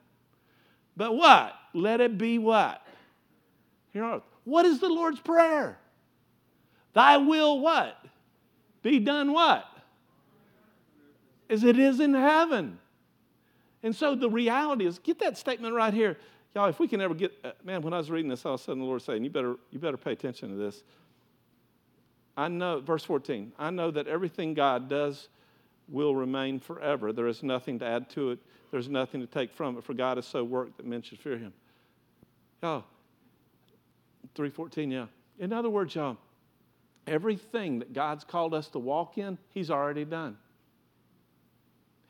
but 0.96 1.14
what? 1.14 1.54
Let 1.74 2.00
it 2.00 2.16
be 2.16 2.38
what? 2.38 2.84
Here 3.92 4.04
on 4.04 4.14
earth. 4.14 4.22
What 4.44 4.64
is 4.64 4.80
the 4.80 4.88
Lord's 4.88 5.20
Prayer? 5.20 5.78
Thy 6.94 7.18
will 7.18 7.60
what? 7.60 7.96
Be 8.82 8.98
done 8.98 9.32
what? 9.32 9.64
As 11.48 11.64
it 11.64 11.78
is 11.78 12.00
in 12.00 12.14
heaven. 12.14 12.78
And 13.82 13.94
so 13.94 14.14
the 14.14 14.30
reality 14.30 14.86
is, 14.86 14.98
get 14.98 15.18
that 15.20 15.36
statement 15.36 15.74
right 15.74 15.92
here. 15.92 16.18
Y'all, 16.54 16.68
if 16.68 16.78
we 16.78 16.88
can 16.88 17.00
ever 17.00 17.14
get, 17.14 17.32
uh, 17.44 17.52
man, 17.64 17.82
when 17.82 17.92
I 17.92 17.98
was 17.98 18.10
reading 18.10 18.28
this, 18.28 18.44
all 18.44 18.54
of 18.54 18.60
a 18.60 18.62
sudden 18.62 18.80
the 18.80 18.86
Lord 18.86 19.02
saying, 19.02 19.24
you 19.24 19.30
better, 19.30 19.56
you 19.70 19.78
better 19.78 19.96
pay 19.96 20.12
attention 20.12 20.50
to 20.50 20.56
this. 20.56 20.82
I 22.36 22.48
know, 22.48 22.80
verse 22.80 23.04
14, 23.04 23.52
I 23.58 23.70
know 23.70 23.90
that 23.90 24.06
everything 24.06 24.54
God 24.54 24.88
does 24.88 25.28
will 25.88 26.14
remain 26.14 26.60
forever. 26.60 27.12
There 27.12 27.26
is 27.26 27.42
nothing 27.42 27.78
to 27.80 27.86
add 27.86 28.10
to 28.10 28.30
it, 28.30 28.38
there's 28.70 28.88
nothing 28.88 29.20
to 29.20 29.26
take 29.26 29.52
from 29.52 29.76
it, 29.76 29.84
for 29.84 29.94
God 29.94 30.16
has 30.16 30.26
so 30.26 30.42
worked 30.44 30.78
that 30.78 30.86
men 30.86 31.02
should 31.02 31.18
fear 31.18 31.36
him. 31.36 31.52
Y'all, 32.62 32.84
314, 34.34 34.90
yeah. 34.90 35.06
In 35.38 35.52
other 35.52 35.68
words, 35.68 35.94
y'all, 35.94 36.16
everything 37.06 37.80
that 37.80 37.92
God's 37.92 38.24
called 38.24 38.54
us 38.54 38.68
to 38.68 38.78
walk 38.78 39.18
in, 39.18 39.38
He's 39.50 39.70
already 39.70 40.04
done. 40.04 40.36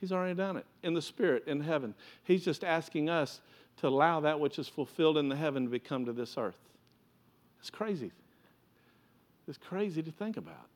He's 0.01 0.13
already 0.13 0.35
done 0.35 0.57
it 0.57 0.67
in 0.83 0.95
the 0.95 1.03
Spirit, 1.03 1.45
in 1.47 1.61
heaven. 1.61 1.95
He's 2.25 2.45
just 2.45 2.65
asking 2.65 3.09
us 3.09 3.41
to 3.79 3.89
allow 3.89 4.21
that 4.21 4.39
which 4.39 4.59
is 4.59 4.69
fulfilled 4.69 5.17
in 5.17 5.29
the 5.29 5.37
heaven 5.37 5.65
to 5.65 5.71
become 5.71 6.05
to 6.07 6.13
this 6.13 6.37
earth. 6.37 6.59
It's 7.61 7.71
crazy. 7.71 8.11
It's 9.47 9.59
crazy 9.59 10.03
to 10.03 10.11
think 10.11 10.37
about. 10.37 10.67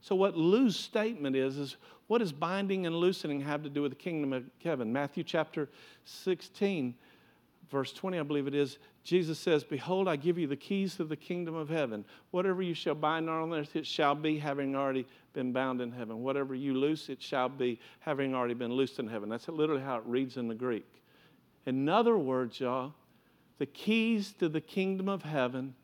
So, 0.00 0.14
what 0.14 0.36
Lou's 0.36 0.76
statement 0.76 1.36
is, 1.36 1.58
is 1.58 1.76
what 2.06 2.18
does 2.18 2.32
binding 2.32 2.86
and 2.86 2.96
loosening 2.96 3.40
have 3.42 3.62
to 3.62 3.68
do 3.68 3.82
with 3.82 3.92
the 3.92 3.96
kingdom 3.96 4.32
of 4.32 4.44
heaven? 4.64 4.92
Matthew 4.92 5.22
chapter 5.22 5.68
16, 6.04 6.94
verse 7.70 7.92
20, 7.92 8.18
I 8.18 8.22
believe 8.22 8.46
it 8.46 8.54
is, 8.54 8.78
Jesus 9.04 9.38
says, 9.38 9.64
Behold, 9.64 10.08
I 10.08 10.16
give 10.16 10.38
you 10.38 10.46
the 10.46 10.56
keys 10.56 10.96
to 10.96 11.04
the 11.04 11.16
kingdom 11.16 11.54
of 11.54 11.68
heaven. 11.68 12.04
Whatever 12.32 12.62
you 12.62 12.74
shall 12.74 12.94
bind 12.94 13.30
on 13.30 13.52
earth, 13.52 13.76
it 13.76 13.86
shall 13.86 14.14
be, 14.14 14.38
having 14.38 14.74
already 14.74 15.06
been 15.32 15.52
bound 15.52 15.80
in 15.80 15.92
heaven. 15.92 16.22
Whatever 16.22 16.54
you 16.54 16.74
loose, 16.74 17.08
it 17.08 17.22
shall 17.22 17.48
be, 17.48 17.78
having 18.00 18.34
already 18.34 18.54
been 18.54 18.72
loosed 18.72 18.98
in 18.98 19.06
heaven. 19.06 19.28
That's 19.28 19.48
literally 19.48 19.82
how 19.82 19.98
it 19.98 20.02
reads 20.04 20.36
in 20.36 20.48
the 20.48 20.54
Greek. 20.54 20.86
In 21.66 21.88
other 21.88 22.18
words, 22.18 22.60
y'all, 22.60 22.94
the 23.58 23.66
keys 23.66 24.32
to 24.38 24.48
the 24.48 24.60
kingdom 24.60 25.08
of 25.08 25.22
heaven 25.22 25.74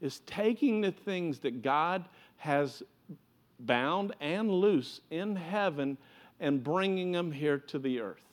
is 0.00 0.20
taking 0.20 0.80
the 0.80 0.92
things 0.92 1.38
that 1.40 1.62
God 1.62 2.06
has 2.38 2.82
bound 3.66 4.14
and 4.20 4.50
loose 4.50 5.00
in 5.10 5.36
heaven 5.36 5.98
and 6.40 6.64
bringing 6.64 7.12
them 7.12 7.32
here 7.32 7.58
to 7.58 7.78
the 7.78 8.00
earth. 8.00 8.24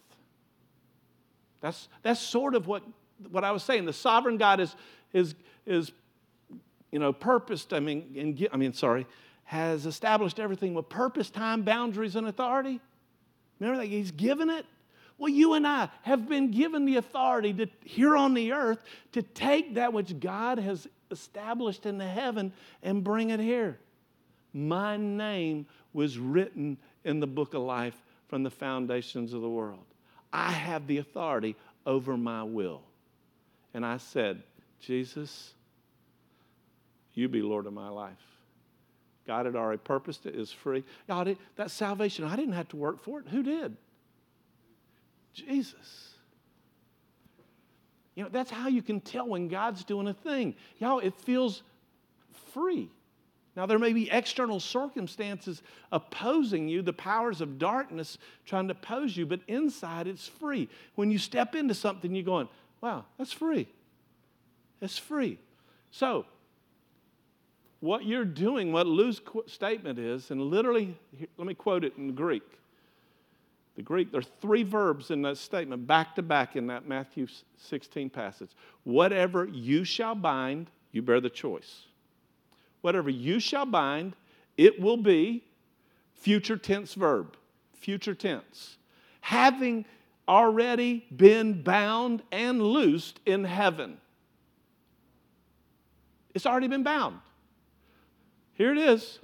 That's, 1.61 1.87
that's 2.03 2.19
sort 2.19 2.55
of 2.55 2.67
what, 2.67 2.83
what 3.29 3.43
I 3.43 3.51
was 3.51 3.63
saying. 3.63 3.85
The 3.85 3.93
sovereign 3.93 4.37
God 4.37 4.59
is, 4.59 4.75
is, 5.13 5.35
is 5.65 5.91
you 6.91 6.99
know, 6.99 7.11
purposed, 7.11 7.73
I 7.73 7.79
mean, 7.79 8.11
in, 8.15 8.47
I 8.51 8.57
mean, 8.57 8.73
sorry, 8.73 9.05
has 9.45 9.85
established 9.85 10.39
everything 10.39 10.73
with 10.73 10.89
purpose, 10.89 11.29
time, 11.29 11.63
boundaries, 11.63 12.15
and 12.15 12.27
authority. 12.27 12.79
Remember 13.59 13.81
that? 13.81 13.87
He's 13.87 14.11
given 14.11 14.49
it. 14.49 14.65
Well, 15.17 15.29
you 15.29 15.53
and 15.53 15.65
I 15.65 15.89
have 16.03 16.29
been 16.29 16.51
given 16.51 16.85
the 16.85 16.97
authority 16.97 17.53
to, 17.53 17.67
here 17.83 18.15
on 18.15 18.33
the 18.33 18.51
earth 18.51 18.83
to 19.13 19.21
take 19.21 19.75
that 19.75 19.91
which 19.91 20.19
God 20.19 20.59
has 20.59 20.87
established 21.09 21.85
in 21.85 21.97
the 21.97 22.07
heaven 22.07 22.53
and 22.83 23.03
bring 23.03 23.31
it 23.31 23.39
here. 23.39 23.79
My 24.57 24.97
name 24.97 25.67
was 25.93 26.17
written 26.17 26.79
in 27.03 27.19
the 27.19 27.27
book 27.27 27.53
of 27.53 27.61
life 27.61 27.93
from 28.27 28.41
the 28.41 28.49
foundations 28.49 29.33
of 29.33 29.41
the 29.41 29.49
world. 29.49 29.85
I 30.33 30.51
have 30.51 30.87
the 30.87 30.97
authority 30.97 31.55
over 31.85 32.17
my 32.17 32.41
will. 32.41 32.81
And 33.75 33.85
I 33.85 33.97
said, 33.97 34.41
Jesus, 34.79 35.53
You 37.13 37.29
be 37.29 37.43
Lord 37.43 37.67
of 37.67 37.73
my 37.73 37.89
life. 37.89 38.17
God 39.27 39.45
had 39.45 39.55
already 39.55 39.77
purposed 39.77 40.25
it, 40.25 40.33
is 40.33 40.51
free. 40.51 40.83
Y'all, 41.07 41.35
that 41.55 41.69
salvation, 41.69 42.25
I 42.25 42.35
didn't 42.35 42.53
have 42.53 42.69
to 42.69 42.77
work 42.77 43.03
for 43.03 43.19
it. 43.19 43.27
Who 43.27 43.43
did? 43.43 43.77
Jesus. 45.33 46.15
You 48.15 48.23
know, 48.23 48.29
that's 48.31 48.49
how 48.49 48.69
you 48.69 48.81
can 48.81 49.01
tell 49.01 49.27
when 49.27 49.49
God's 49.49 49.83
doing 49.83 50.07
a 50.07 50.15
thing. 50.15 50.55
Y'all, 50.79 50.97
it 50.97 51.13
feels 51.13 51.61
free. 52.53 52.89
Now, 53.57 53.65
there 53.65 53.79
may 53.79 53.91
be 53.91 54.07
external 54.11 54.59
circumstances 54.59 55.63
opposing 55.91 56.69
you, 56.69 56.83
the 56.83 56.93
powers 56.93 57.41
of 57.41 57.57
darkness 57.57 58.19
trying 58.45 58.67
to 58.67 58.73
oppose 58.73 59.17
you, 59.17 59.25
but 59.25 59.39
inside 59.47 60.05
it's 60.05 60.27
free. 60.27 60.69
When 60.93 61.09
you 61.09 61.17
step 61.17 61.55
into 61.55 61.73
something, 61.73 62.13
you're 62.13 62.23
going, 62.23 62.49
wow, 62.81 63.05
that's 63.17 63.33
free. 63.33 63.67
It's 64.79 64.99
free. 64.99 65.39
So, 65.89 66.27
what 67.79 68.05
you're 68.05 68.25
doing, 68.25 68.71
what 68.71 68.85
Lou's 68.85 69.19
statement 69.47 69.97
is, 69.97 70.29
and 70.29 70.39
literally, 70.39 70.95
let 71.37 71.47
me 71.47 71.55
quote 71.55 71.83
it 71.83 71.97
in 71.97 72.13
Greek. 72.13 72.43
The 73.75 73.81
Greek, 73.81 74.11
there 74.11 74.19
are 74.19 74.33
three 74.39 74.61
verbs 74.61 75.09
in 75.09 75.23
that 75.23 75.37
statement, 75.37 75.87
back 75.87 76.13
to 76.17 76.21
back 76.21 76.55
in 76.55 76.67
that 76.67 76.87
Matthew 76.87 77.25
16 77.57 78.11
passage. 78.11 78.51
Whatever 78.83 79.45
you 79.45 79.83
shall 79.83 80.13
bind, 80.13 80.67
you 80.91 81.01
bear 81.01 81.19
the 81.19 81.31
choice. 81.31 81.86
Whatever 82.81 83.09
you 83.09 83.39
shall 83.39 83.65
bind, 83.65 84.15
it 84.57 84.79
will 84.79 84.97
be 84.97 85.43
future 86.15 86.57
tense 86.57 86.93
verb, 86.93 87.35
future 87.73 88.15
tense. 88.15 88.77
Having 89.21 89.85
already 90.27 91.05
been 91.15 91.61
bound 91.63 92.21
and 92.31 92.61
loosed 92.61 93.19
in 93.25 93.43
heaven. 93.43 93.97
It's 96.33 96.45
already 96.45 96.67
been 96.67 96.83
bound. 96.83 97.19
Here 98.53 98.71
it 98.71 98.77
is. 98.77 99.19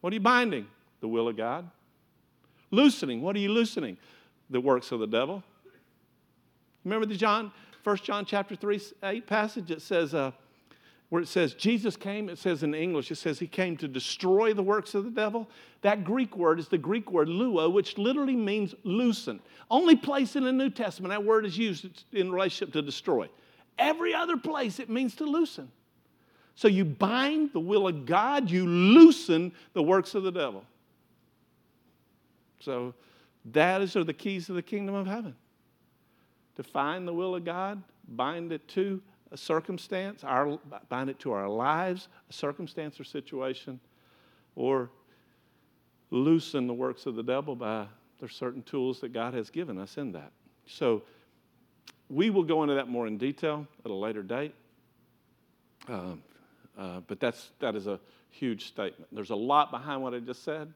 What 0.00 0.12
are 0.12 0.14
you 0.14 0.20
binding? 0.20 0.66
The 1.00 1.08
will 1.08 1.28
of 1.28 1.36
God. 1.36 1.68
Loosening. 2.70 3.22
What 3.22 3.36
are 3.36 3.40
you 3.40 3.50
loosening? 3.50 3.96
The 4.50 4.60
works 4.60 4.92
of 4.92 5.00
the 5.00 5.06
devil. 5.06 5.42
Remember 6.84 7.06
the 7.06 7.16
John, 7.16 7.50
1 7.82 7.96
John 7.98 8.24
chapter 8.24 8.54
3, 8.54 8.80
8 9.02 9.26
passage? 9.26 9.70
It 9.70 9.80
says, 9.82 10.14
uh, 10.14 10.32
where 11.14 11.22
it 11.22 11.28
says 11.28 11.54
Jesus 11.54 11.96
came, 11.96 12.28
it 12.28 12.38
says 12.38 12.64
in 12.64 12.74
English, 12.74 13.08
it 13.08 13.14
says 13.14 13.38
he 13.38 13.46
came 13.46 13.76
to 13.76 13.86
destroy 13.86 14.52
the 14.52 14.64
works 14.64 14.96
of 14.96 15.04
the 15.04 15.12
devil. 15.12 15.48
That 15.82 16.02
Greek 16.02 16.36
word 16.36 16.58
is 16.58 16.66
the 16.66 16.76
Greek 16.76 17.12
word 17.12 17.28
luo, 17.28 17.72
which 17.72 17.96
literally 17.96 18.34
means 18.34 18.74
loosen. 18.82 19.38
Only 19.70 19.94
place 19.94 20.34
in 20.34 20.42
the 20.42 20.50
New 20.50 20.70
Testament 20.70 21.10
that 21.10 21.24
word 21.24 21.46
is 21.46 21.56
used 21.56 22.02
in 22.12 22.32
relationship 22.32 22.72
to 22.72 22.82
destroy. 22.82 23.28
Every 23.78 24.12
other 24.12 24.36
place 24.36 24.80
it 24.80 24.90
means 24.90 25.14
to 25.14 25.24
loosen. 25.24 25.70
So 26.56 26.66
you 26.66 26.84
bind 26.84 27.52
the 27.52 27.60
will 27.60 27.86
of 27.86 28.06
God, 28.06 28.50
you 28.50 28.66
loosen 28.66 29.52
the 29.72 29.84
works 29.84 30.16
of 30.16 30.24
the 30.24 30.32
devil. 30.32 30.64
So 32.58 32.92
that 33.52 33.82
is 33.82 33.94
are 33.94 34.02
the 34.02 34.12
keys 34.12 34.46
to 34.46 34.52
the 34.52 34.62
kingdom 34.62 34.96
of 34.96 35.06
heaven. 35.06 35.36
To 36.56 36.64
find 36.64 37.06
the 37.06 37.14
will 37.14 37.36
of 37.36 37.44
God, 37.44 37.80
bind 38.08 38.50
it 38.50 38.66
to 38.70 39.00
a 39.32 39.36
circumstance, 39.36 40.22
our, 40.24 40.58
bind 40.88 41.10
it 41.10 41.18
to 41.20 41.32
our 41.32 41.48
lives, 41.48 42.08
a 42.30 42.32
circumstance 42.32 43.00
or 43.00 43.04
situation, 43.04 43.80
or 44.54 44.90
loosen 46.10 46.66
the 46.66 46.74
works 46.74 47.06
of 47.06 47.16
the 47.16 47.22
devil 47.22 47.56
by 47.56 47.86
there's 48.20 48.34
certain 48.34 48.62
tools 48.62 49.00
that 49.00 49.12
God 49.12 49.34
has 49.34 49.50
given 49.50 49.78
us 49.78 49.98
in 49.98 50.12
that. 50.12 50.32
So 50.66 51.02
we 52.08 52.30
will 52.30 52.44
go 52.44 52.62
into 52.62 52.74
that 52.74 52.88
more 52.88 53.06
in 53.06 53.18
detail 53.18 53.66
at 53.84 53.90
a 53.90 53.94
later 53.94 54.22
date. 54.22 54.54
Um, 55.88 56.22
uh, 56.78 57.00
but 57.06 57.20
that's, 57.20 57.50
that 57.60 57.74
is 57.74 57.86
a 57.86 58.00
huge 58.30 58.66
statement. 58.66 59.08
There's 59.12 59.30
a 59.30 59.36
lot 59.36 59.70
behind 59.70 60.02
what 60.02 60.14
I 60.14 60.20
just 60.20 60.44
said. 60.44 60.72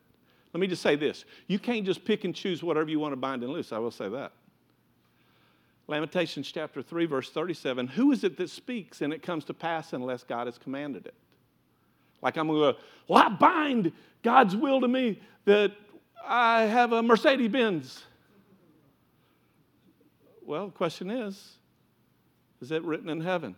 Let 0.52 0.60
me 0.60 0.66
just 0.66 0.82
say 0.82 0.96
this 0.96 1.24
you 1.46 1.58
can't 1.58 1.84
just 1.84 2.04
pick 2.04 2.24
and 2.24 2.34
choose 2.34 2.62
whatever 2.62 2.90
you 2.90 3.00
want 3.00 3.12
to 3.12 3.16
bind 3.16 3.42
and 3.42 3.52
loose. 3.52 3.72
I 3.72 3.78
will 3.78 3.90
say 3.90 4.08
that. 4.08 4.32
Lamentations 5.88 6.52
chapter 6.52 6.82
3, 6.82 7.06
verse 7.06 7.30
37 7.30 7.88
Who 7.88 8.12
is 8.12 8.22
it 8.22 8.36
that 8.36 8.50
speaks 8.50 9.00
and 9.00 9.12
it 9.12 9.22
comes 9.22 9.44
to 9.46 9.54
pass 9.54 9.92
unless 9.92 10.22
God 10.22 10.46
has 10.46 10.58
commanded 10.58 11.06
it? 11.06 11.14
Like 12.22 12.36
I'm 12.36 12.46
going 12.46 12.60
to 12.60 12.72
go, 12.72 12.78
well, 13.08 13.24
I 13.24 13.28
bind 13.30 13.92
God's 14.22 14.54
will 14.54 14.80
to 14.82 14.88
me 14.88 15.20
that 15.46 15.72
I 16.24 16.62
have 16.62 16.92
a 16.92 17.02
Mercedes 17.02 17.48
Benz. 17.48 18.04
Well, 20.44 20.66
the 20.66 20.72
question 20.72 21.10
is, 21.10 21.54
is 22.60 22.70
it 22.70 22.82
written 22.84 23.08
in 23.08 23.20
heaven? 23.20 23.56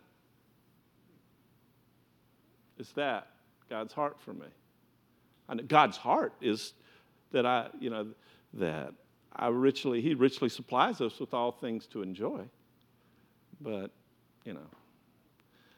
Is 2.78 2.90
that 2.92 3.28
God's 3.68 3.92
heart 3.92 4.18
for 4.20 4.32
me? 4.32 4.46
God's 5.66 5.96
heart 5.96 6.32
is 6.40 6.74
that 7.32 7.44
I, 7.44 7.68
you 7.80 7.90
know, 7.90 8.06
that 8.54 8.94
I 9.34 9.48
richly, 9.48 10.00
He 10.00 10.14
richly 10.14 10.48
supplies 10.48 11.00
us 11.00 11.18
with 11.18 11.34
all 11.34 11.52
things 11.52 11.86
to 11.88 12.02
enjoy. 12.02 12.42
But, 13.60 13.90
you 14.44 14.54
know, 14.54 14.66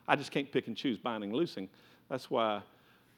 I 0.06 0.16
just 0.16 0.30
can't 0.30 0.50
pick 0.50 0.66
and 0.66 0.76
choose 0.76 0.98
binding 0.98 1.30
and 1.30 1.38
loosing. 1.38 1.68
That's 2.08 2.30
why 2.30 2.62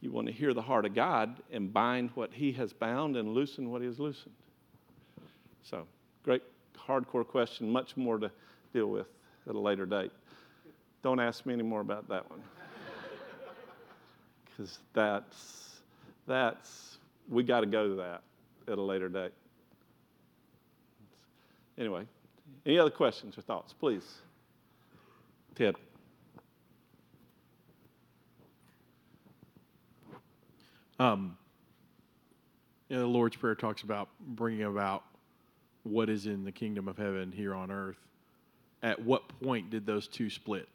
you 0.00 0.10
want 0.10 0.26
to 0.26 0.32
hear 0.32 0.52
the 0.52 0.62
heart 0.62 0.84
of 0.84 0.94
God 0.94 1.40
and 1.50 1.72
bind 1.72 2.10
what 2.14 2.32
He 2.32 2.52
has 2.52 2.72
bound 2.72 3.16
and 3.16 3.32
loosen 3.32 3.70
what 3.70 3.80
He 3.80 3.86
has 3.86 3.98
loosened. 3.98 4.34
So, 5.62 5.86
great 6.22 6.42
hardcore 6.76 7.26
question, 7.26 7.70
much 7.70 7.96
more 7.96 8.18
to 8.18 8.30
deal 8.72 8.88
with 8.88 9.06
at 9.48 9.54
a 9.54 9.58
later 9.58 9.86
date. 9.86 10.12
Don't 11.02 11.20
ask 11.20 11.46
me 11.46 11.54
any 11.54 11.62
more 11.62 11.80
about 11.80 12.08
that 12.08 12.28
one 12.30 12.42
because 14.44 14.78
that's, 14.92 15.80
that's, 16.26 16.98
we 17.28 17.42
got 17.42 17.60
to 17.60 17.66
go 17.66 17.88
to 17.88 17.94
that 17.96 18.22
at 18.70 18.78
a 18.78 18.82
later 18.82 19.08
date. 19.08 19.32
Anyway, 21.78 22.04
any 22.64 22.78
other 22.78 22.90
questions 22.90 23.36
or 23.36 23.42
thoughts, 23.42 23.72
please? 23.72 24.04
Ted. 25.54 25.74
Um, 30.98 31.36
you 32.88 32.96
know, 32.96 33.02
the 33.02 33.08
Lord's 33.08 33.36
Prayer 33.36 33.54
talks 33.54 33.82
about 33.82 34.08
bringing 34.20 34.64
about 34.64 35.02
what 35.82 36.08
is 36.08 36.26
in 36.26 36.44
the 36.44 36.52
kingdom 36.52 36.88
of 36.88 36.96
heaven 36.96 37.32
here 37.32 37.54
on 37.54 37.70
earth. 37.70 37.98
At 38.82 39.00
what 39.02 39.28
point 39.42 39.70
did 39.70 39.86
those 39.86 40.06
two 40.06 40.30
split? 40.30 40.68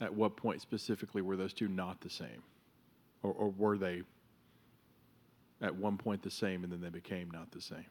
At 0.00 0.14
what 0.14 0.36
point 0.36 0.60
specifically 0.60 1.22
were 1.22 1.36
those 1.36 1.52
two 1.52 1.68
not 1.68 2.00
the 2.00 2.10
same? 2.10 2.42
Or, 3.22 3.32
or 3.32 3.48
were 3.50 3.78
they 3.78 4.02
at 5.60 5.74
one 5.74 5.96
point 5.96 6.22
the 6.22 6.30
same 6.30 6.64
and 6.64 6.72
then 6.72 6.80
they 6.80 6.90
became 6.90 7.30
not 7.30 7.50
the 7.50 7.60
same? 7.60 7.86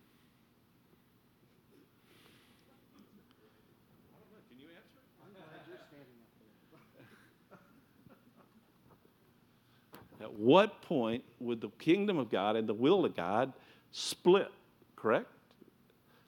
At 10.21 10.33
what 10.33 10.81
point 10.83 11.23
would 11.39 11.61
the 11.61 11.69
kingdom 11.79 12.17
of 12.17 12.29
God 12.29 12.55
and 12.55 12.67
the 12.67 12.73
will 12.73 13.05
of 13.05 13.15
God 13.15 13.53
split? 13.91 14.51
Correct? 14.95 15.27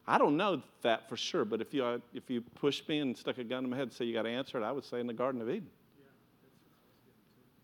I 0.07 0.17
don't 0.17 0.35
know 0.35 0.61
that 0.81 1.07
for 1.07 1.15
sure, 1.15 1.45
but 1.45 1.61
if 1.61 1.73
you, 1.73 1.85
uh, 1.85 1.99
if 2.13 2.29
you 2.29 2.41
pushed 2.41 2.89
me 2.89 2.99
and 2.99 3.17
stuck 3.17 3.37
a 3.37 3.43
gun 3.43 3.63
in 3.63 3.69
my 3.69 3.77
head 3.77 3.83
and 3.83 3.93
say 3.93 4.05
you 4.05 4.13
got 4.13 4.23
to 4.23 4.29
answer 4.29 4.57
it, 4.57 4.63
I 4.63 4.71
would 4.71 4.83
say 4.83 4.99
in 4.99 5.07
the 5.07 5.13
Garden 5.13 5.41
of 5.41 5.49
Eden. 5.49 5.69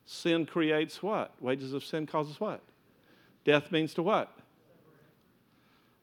Sin 0.05 0.45
creates 0.45 1.03
what? 1.03 1.33
Wages 1.41 1.73
of 1.73 1.83
sin 1.83 2.07
causes 2.07 2.39
what? 2.39 2.61
Death 3.43 3.71
means 3.71 3.93
to 3.95 4.03
what? 4.03 4.31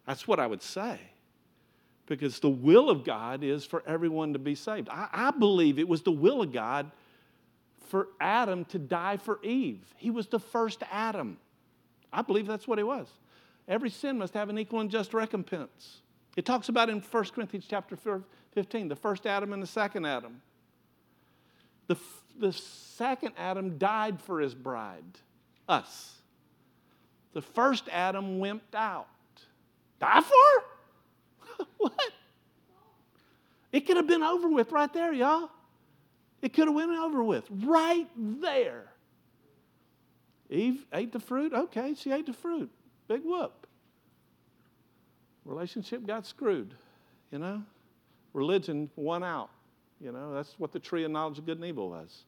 That's 0.06 0.28
what 0.28 0.38
I 0.38 0.46
would 0.46 0.62
say. 0.62 1.00
Because 2.06 2.38
the 2.38 2.48
will 2.48 2.88
of 2.88 3.02
God 3.04 3.42
is 3.42 3.64
for 3.64 3.82
everyone 3.86 4.32
to 4.34 4.38
be 4.38 4.54
saved. 4.54 4.88
I, 4.90 5.08
I 5.12 5.30
believe 5.32 5.78
it 5.78 5.88
was 5.88 6.02
the 6.02 6.12
will 6.12 6.42
of 6.42 6.52
God 6.52 6.90
for 7.86 8.08
Adam 8.20 8.64
to 8.66 8.78
die 8.78 9.16
for 9.16 9.38
Eve. 9.42 9.94
He 9.96 10.10
was 10.10 10.26
the 10.26 10.38
first 10.38 10.82
Adam. 10.90 11.38
I 12.12 12.22
believe 12.22 12.46
that's 12.46 12.68
what 12.68 12.78
he 12.78 12.84
was. 12.84 13.08
Every 13.68 13.90
sin 13.90 14.18
must 14.18 14.34
have 14.34 14.48
an 14.48 14.58
equal 14.58 14.80
and 14.80 14.90
just 14.90 15.14
recompense. 15.14 16.02
It 16.36 16.44
talks 16.44 16.68
about 16.68 16.90
in 16.90 17.00
1 17.00 17.24
Corinthians 17.26 17.66
chapter 17.68 17.96
15, 18.52 18.88
the 18.88 18.96
first 18.96 19.26
Adam 19.26 19.52
and 19.52 19.62
the 19.62 19.66
second 19.66 20.04
Adam. 20.04 20.40
The, 21.86 21.96
the 22.38 22.52
second 22.52 23.32
Adam 23.38 23.78
died 23.78 24.20
for 24.20 24.40
his 24.40 24.54
bride, 24.54 25.04
us. 25.68 26.16
The 27.32 27.42
first 27.42 27.88
Adam 27.90 28.38
wimped 28.38 28.74
out. 28.74 29.08
Die 30.00 30.20
for? 30.20 31.66
what? 31.78 32.12
It 33.72 33.80
could 33.86 33.96
have 33.96 34.06
been 34.06 34.22
over 34.22 34.48
with 34.48 34.72
right 34.72 34.92
there, 34.92 35.12
y'all. 35.12 35.50
It 36.42 36.52
could 36.52 36.68
have 36.68 36.76
went 36.76 36.92
over 36.92 37.22
with 37.22 37.44
right 37.50 38.08
there. 38.16 38.92
Eve 40.48 40.84
ate 40.92 41.12
the 41.12 41.20
fruit. 41.20 41.52
Okay, 41.52 41.94
she 41.94 42.12
ate 42.12 42.26
the 42.26 42.32
fruit. 42.32 42.70
Big 43.08 43.22
whoop 43.24 43.66
relationship 45.46 46.06
got 46.06 46.26
screwed, 46.26 46.74
you 47.30 47.38
know? 47.38 47.62
Religion 48.32 48.90
won 48.96 49.24
out. 49.24 49.50
You 50.00 50.12
know, 50.12 50.34
that's 50.34 50.54
what 50.58 50.72
the 50.72 50.78
tree 50.78 51.04
of 51.04 51.10
knowledge 51.10 51.38
of 51.38 51.46
good 51.46 51.56
and 51.56 51.66
evil 51.66 51.88
was 51.88 52.24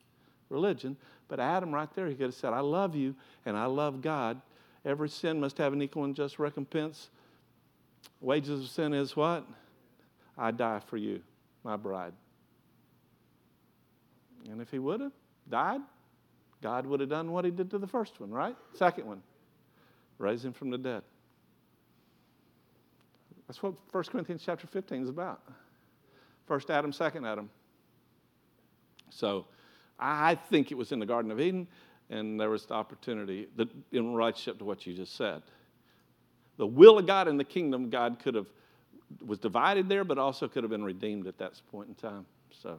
religion. 0.48 0.96
But 1.26 1.40
Adam, 1.40 1.74
right 1.74 1.92
there, 1.94 2.06
he 2.06 2.14
could 2.14 2.26
have 2.26 2.34
said, 2.34 2.54
I 2.54 2.60
love 2.60 2.96
you 2.96 3.14
and 3.44 3.54
I 3.54 3.66
love 3.66 4.00
God. 4.00 4.40
Every 4.82 5.10
sin 5.10 5.38
must 5.38 5.58
have 5.58 5.74
an 5.74 5.82
equal 5.82 6.04
and 6.04 6.16
just 6.16 6.38
recompense. 6.38 7.10
Wages 8.22 8.64
of 8.64 8.70
sin 8.70 8.94
is 8.94 9.14
what? 9.14 9.44
I 10.38 10.52
die 10.52 10.80
for 10.86 10.96
you, 10.96 11.20
my 11.64 11.76
bride. 11.76 12.14
And 14.50 14.60
if 14.60 14.70
he 14.70 14.78
would 14.78 15.00
have 15.00 15.12
died, 15.48 15.80
God 16.62 16.86
would 16.86 17.00
have 17.00 17.08
done 17.08 17.30
what 17.30 17.44
he 17.44 17.50
did 17.50 17.70
to 17.70 17.78
the 17.78 17.86
first 17.86 18.20
one, 18.20 18.30
right? 18.30 18.56
Second 18.74 19.06
one, 19.06 19.22
raise 20.18 20.44
him 20.44 20.52
from 20.52 20.70
the 20.70 20.78
dead. 20.78 21.02
That's 23.46 23.62
what 23.62 23.74
1 23.92 24.04
Corinthians 24.04 24.42
chapter 24.44 24.66
15 24.66 25.04
is 25.04 25.08
about. 25.08 25.40
First 26.46 26.70
Adam, 26.70 26.92
second 26.92 27.26
Adam. 27.26 27.48
So 29.10 29.46
I 29.98 30.34
think 30.34 30.70
it 30.70 30.76
was 30.76 30.92
in 30.92 30.98
the 30.98 31.06
Garden 31.06 31.30
of 31.30 31.40
Eden, 31.40 31.66
and 32.10 32.38
there 32.38 32.50
was 32.50 32.66
the 32.66 32.74
opportunity 32.74 33.48
that, 33.56 33.68
in 33.92 34.14
relationship 34.14 34.58
to 34.58 34.64
what 34.64 34.86
you 34.86 34.94
just 34.94 35.16
said. 35.16 35.42
The 36.56 36.66
will 36.66 36.98
of 36.98 37.06
God 37.06 37.28
in 37.28 37.36
the 37.36 37.44
kingdom, 37.44 37.88
God 37.88 38.18
could 38.22 38.34
have 38.34 38.46
was 39.24 39.38
divided 39.38 39.88
there, 39.88 40.04
but 40.04 40.18
also 40.18 40.48
could 40.48 40.62
have 40.62 40.70
been 40.70 40.84
redeemed 40.84 41.26
at 41.26 41.38
that 41.38 41.60
point 41.70 41.88
in 41.88 41.94
time. 41.94 42.26
So, 42.50 42.70
so 42.70 42.78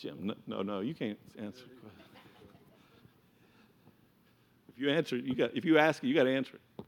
Jim, 0.00 0.32
no, 0.46 0.62
no, 0.62 0.80
you 0.80 0.94
can't 0.94 1.18
answer. 1.38 1.64
If 4.70 4.78
you 4.78 4.88
answer, 4.88 5.16
you 5.16 5.34
got. 5.34 5.54
If 5.54 5.66
you 5.66 5.76
ask 5.76 6.02
it, 6.02 6.06
you 6.06 6.14
got 6.14 6.22
to 6.22 6.34
answer 6.34 6.54
it. 6.54 6.84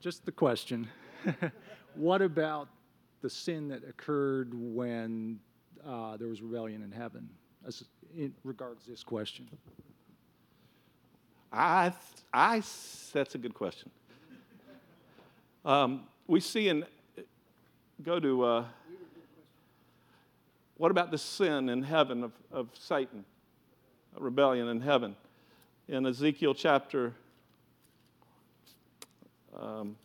Just 0.00 0.24
the 0.24 0.30
question. 0.30 0.86
what 1.96 2.22
about 2.22 2.68
the 3.22 3.28
sin 3.28 3.66
that 3.68 3.82
occurred 3.82 4.52
when 4.54 5.40
uh, 5.84 6.16
there 6.16 6.28
was 6.28 6.42
rebellion 6.42 6.82
in 6.82 6.92
heaven, 6.92 7.28
as 7.66 7.82
in 8.16 8.32
regards 8.44 8.86
this 8.86 9.02
question? 9.02 9.48
I, 11.52 11.92
I, 12.32 12.62
that's 13.12 13.34
a 13.34 13.38
good 13.38 13.54
question. 13.54 13.90
Um, 15.64 16.04
we 16.28 16.38
see 16.38 16.68
in, 16.68 16.84
go 18.04 18.20
to, 18.20 18.44
uh, 18.44 18.64
what 20.76 20.90
about 20.90 21.10
the 21.10 21.18
sin 21.18 21.68
in 21.68 21.82
heaven 21.82 22.24
of, 22.24 22.32
of 22.50 22.68
Satan, 22.74 23.24
rebellion 24.18 24.68
in 24.68 24.80
heaven? 24.80 25.16
In 25.88 26.06
Ezekiel 26.06 26.54
chapter, 26.54 27.12
um, 29.58 29.96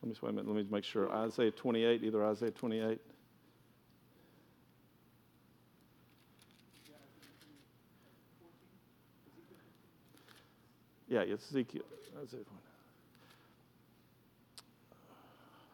let 0.00 0.08
me 0.08 0.12
just 0.12 0.22
wait 0.22 0.30
a 0.30 0.32
minute, 0.32 0.46
let 0.46 0.56
me 0.56 0.66
make 0.70 0.84
sure. 0.84 1.10
Isaiah 1.12 1.50
28, 1.50 2.02
either 2.02 2.24
Isaiah 2.24 2.50
28. 2.50 3.00
Yeah, 11.08 11.22
it's 11.22 11.44
Ezekiel. 11.48 11.82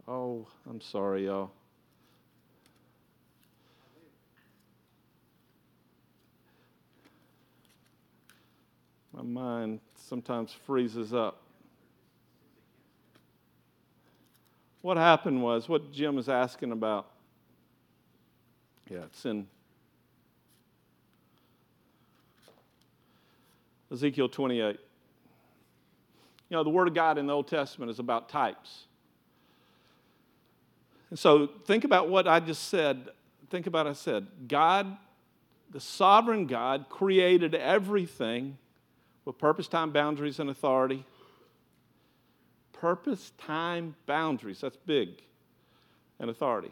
Oh, 0.09 0.47
I'm 0.69 0.81
sorry, 0.81 1.27
y'all. 1.27 1.51
My 9.17 9.23
mind 9.23 9.81
sometimes 9.95 10.53
freezes 10.67 11.15
up. 11.15 11.41
What 14.83 14.99
happened 14.99 15.43
was 15.43 15.71
what 15.71 15.91
Jim 15.91 16.19
is 16.19 16.29
asking 16.29 16.71
about. 16.71 17.09
Yeah, 18.91 19.05
it's 19.07 19.25
in 19.25 19.47
Ezekiel 23.91 24.29
28. 24.29 24.79
You 26.49 26.57
know, 26.57 26.63
the 26.63 26.71
Word 26.71 26.87
of 26.87 26.95
God 26.95 27.17
in 27.17 27.27
the 27.27 27.33
Old 27.33 27.49
Testament 27.49 27.91
is 27.91 27.99
about 27.99 28.29
types. 28.29 28.85
And 31.09 31.19
so 31.19 31.49
think 31.65 31.85
about 31.85 32.11
what 32.11 32.29
I 32.29 32.39
just 32.39 32.69
said. 32.69 33.09
Think 33.49 33.67
about 33.67 33.87
I 33.87 33.95
said. 33.95 34.27
God, 34.47 34.95
the 35.71 35.81
sovereign 35.81 36.47
God, 36.47 36.87
created 36.91 37.55
everything 37.55 38.59
with 39.27 39.37
purpose, 39.37 39.69
time, 39.69 39.91
boundaries, 39.91 40.39
and 40.39 40.49
authority. 40.49 41.05
Purpose, 42.73 43.33
time, 43.37 43.95
boundaries. 44.07 44.61
That's 44.63 44.79
big. 44.87 45.23
And 46.19 46.31
authority. 46.31 46.71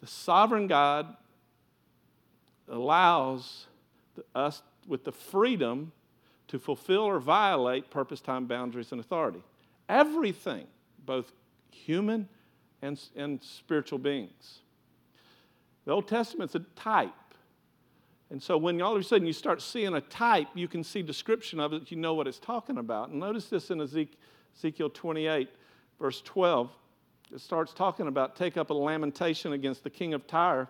The 0.00 0.08
sovereign 0.08 0.66
God 0.66 1.14
allows 2.68 3.66
us 4.34 4.62
with 4.88 5.04
the 5.04 5.12
freedom 5.12 5.92
to 6.48 6.58
fulfill 6.58 7.02
or 7.02 7.20
violate 7.20 7.90
purpose, 7.90 8.20
time, 8.20 8.46
boundaries, 8.46 8.90
and 8.90 9.00
authority. 9.00 9.42
Everything, 9.88 10.66
both 11.04 11.30
human 11.70 12.28
and, 12.80 13.00
and 13.14 13.42
spiritual 13.42 13.98
beings. 13.98 14.60
The 15.84 15.92
Old 15.92 16.08
Testament's 16.08 16.54
a 16.54 16.60
type. 16.76 17.14
And 18.32 18.42
so 18.42 18.56
when 18.56 18.80
all 18.80 18.94
of 18.94 19.00
a 19.00 19.04
sudden 19.04 19.26
you 19.26 19.34
start 19.34 19.60
seeing 19.60 19.92
a 19.92 20.00
type, 20.00 20.48
you 20.54 20.66
can 20.66 20.82
see 20.82 21.02
description 21.02 21.60
of 21.60 21.74
it, 21.74 21.90
you 21.90 21.98
know 21.98 22.14
what 22.14 22.26
it's 22.26 22.38
talking 22.38 22.78
about. 22.78 23.10
And 23.10 23.20
notice 23.20 23.50
this 23.50 23.70
in 23.70 23.78
Ezekiel 23.78 24.88
28, 24.88 25.50
verse 26.00 26.22
12. 26.22 26.70
It 27.30 27.42
starts 27.42 27.74
talking 27.74 28.06
about 28.06 28.34
take 28.34 28.56
up 28.56 28.70
a 28.70 28.74
lamentation 28.74 29.52
against 29.52 29.84
the 29.84 29.90
king 29.90 30.14
of 30.14 30.26
Tyre 30.26 30.66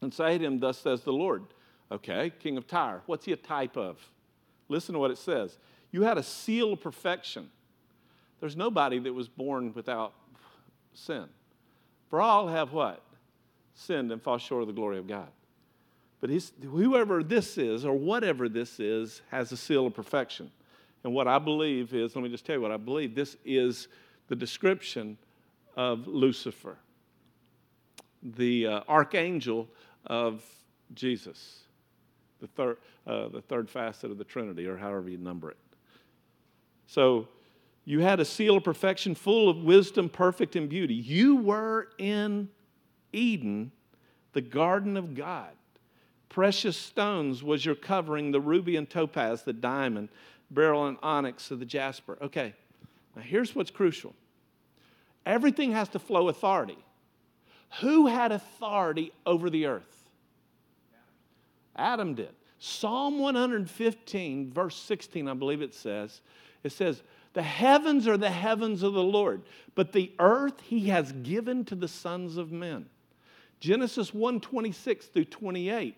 and 0.00 0.12
say 0.12 0.36
to 0.36 0.44
him, 0.44 0.58
Thus 0.58 0.78
says 0.78 1.02
the 1.02 1.12
Lord. 1.12 1.44
Okay, 1.92 2.32
king 2.40 2.56
of 2.56 2.66
Tyre. 2.66 3.02
What's 3.06 3.24
he 3.24 3.32
a 3.32 3.36
type 3.36 3.76
of? 3.76 3.96
Listen 4.68 4.94
to 4.94 4.98
what 4.98 5.12
it 5.12 5.18
says. 5.18 5.58
You 5.92 6.02
had 6.02 6.18
a 6.18 6.24
seal 6.24 6.72
of 6.72 6.80
perfection. 6.80 7.50
There's 8.40 8.56
nobody 8.56 8.98
that 8.98 9.12
was 9.12 9.28
born 9.28 9.72
without 9.74 10.12
sin. 10.92 11.26
For 12.08 12.20
all 12.20 12.48
have 12.48 12.72
what? 12.72 13.00
Sinned 13.74 14.10
and 14.10 14.20
fall 14.20 14.38
short 14.38 14.62
of 14.62 14.66
the 14.66 14.74
glory 14.74 14.98
of 14.98 15.06
God. 15.06 15.28
But 16.20 16.30
whoever 16.62 17.22
this 17.22 17.56
is, 17.56 17.84
or 17.84 17.94
whatever 17.94 18.48
this 18.48 18.78
is, 18.78 19.22
has 19.30 19.52
a 19.52 19.56
seal 19.56 19.86
of 19.86 19.94
perfection. 19.94 20.50
And 21.02 21.14
what 21.14 21.26
I 21.26 21.38
believe 21.38 21.94
is, 21.94 22.14
let 22.14 22.22
me 22.22 22.28
just 22.28 22.44
tell 22.44 22.56
you 22.56 22.60
what 22.60 22.72
I 22.72 22.76
believe, 22.76 23.14
this 23.14 23.36
is 23.44 23.88
the 24.28 24.36
description 24.36 25.16
of 25.76 26.06
Lucifer, 26.06 26.76
the 28.22 28.66
uh, 28.66 28.80
archangel 28.86 29.66
of 30.06 30.44
Jesus 30.94 31.60
the 32.40 32.46
third, 32.48 32.76
uh, 33.06 33.28
the 33.28 33.42
third 33.42 33.68
facet 33.68 34.10
of 34.10 34.18
the 34.18 34.24
Trinity, 34.24 34.66
or 34.66 34.76
however 34.76 35.08
you 35.08 35.18
number 35.18 35.50
it. 35.50 35.56
So 36.86 37.28
you 37.84 38.00
had 38.00 38.20
a 38.20 38.24
seal 38.24 38.56
of 38.56 38.64
perfection 38.64 39.14
full 39.14 39.48
of 39.48 39.58
wisdom, 39.58 40.08
perfect 40.08 40.56
in 40.56 40.66
beauty. 40.66 40.94
You 40.94 41.36
were 41.36 41.88
in 41.98 42.48
Eden, 43.12 43.70
the 44.32 44.40
garden 44.40 44.96
of 44.96 45.14
God. 45.14 45.50
Precious 46.30 46.76
stones 46.76 47.42
was 47.42 47.66
your 47.66 47.74
covering 47.74 48.30
the 48.30 48.40
ruby 48.40 48.76
and 48.76 48.88
topaz, 48.88 49.42
the 49.42 49.52
diamond, 49.52 50.08
beryl 50.50 50.86
and 50.86 50.96
onyx, 51.02 51.48
the 51.48 51.64
jasper. 51.64 52.16
Okay, 52.22 52.54
now 53.14 53.22
here's 53.22 53.54
what's 53.54 53.70
crucial 53.70 54.14
everything 55.26 55.72
has 55.72 55.90
to 55.90 55.98
flow 55.98 56.28
authority. 56.28 56.78
Who 57.80 58.06
had 58.06 58.32
authority 58.32 59.12
over 59.26 59.50
the 59.50 59.66
earth? 59.66 60.08
Adam 61.76 62.14
did. 62.14 62.30
Psalm 62.58 63.18
115, 63.18 64.52
verse 64.52 64.76
16, 64.76 65.28
I 65.28 65.34
believe 65.34 65.62
it 65.62 65.74
says, 65.74 66.20
it 66.62 66.72
says, 66.72 67.02
The 67.32 67.42
heavens 67.42 68.06
are 68.06 68.16
the 68.16 68.30
heavens 68.30 68.82
of 68.82 68.92
the 68.92 69.02
Lord, 69.02 69.42
but 69.74 69.92
the 69.92 70.12
earth 70.18 70.60
he 70.60 70.88
has 70.88 71.12
given 71.12 71.64
to 71.66 71.74
the 71.74 71.88
sons 71.88 72.36
of 72.36 72.52
men. 72.52 72.86
Genesis 73.60 74.12
1 74.12 74.40
26 74.40 75.06
through 75.06 75.26
28. 75.26 75.96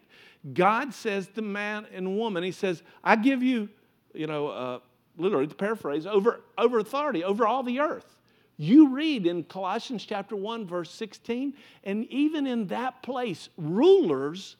God 0.52 0.92
says 0.92 1.28
to 1.36 1.42
man 1.42 1.86
and 1.94 2.16
woman, 2.16 2.42
He 2.42 2.50
says, 2.50 2.82
I 3.02 3.16
give 3.16 3.42
you, 3.42 3.68
you 4.12 4.26
know, 4.26 4.48
uh, 4.48 4.78
literally 5.16 5.46
to 5.46 5.54
paraphrase, 5.54 6.06
over, 6.06 6.40
over 6.58 6.78
authority, 6.80 7.22
over 7.22 7.46
all 7.46 7.62
the 7.62 7.80
earth. 7.80 8.16
You 8.56 8.94
read 8.94 9.26
in 9.26 9.44
Colossians 9.44 10.04
chapter 10.04 10.36
1, 10.36 10.66
verse 10.66 10.90
16, 10.90 11.54
and 11.84 12.04
even 12.06 12.46
in 12.46 12.66
that 12.68 13.02
place, 13.02 13.48
rulers 13.56 14.56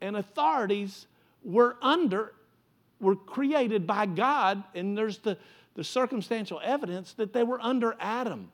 and 0.00 0.16
authorities 0.16 1.06
were 1.42 1.76
under, 1.82 2.32
were 3.00 3.16
created 3.16 3.86
by 3.86 4.06
God, 4.06 4.62
and 4.74 4.96
there's 4.96 5.18
the, 5.18 5.36
the 5.74 5.84
circumstantial 5.84 6.60
evidence 6.62 7.14
that 7.14 7.32
they 7.32 7.42
were 7.42 7.60
under 7.60 7.96
Adam. 7.98 8.50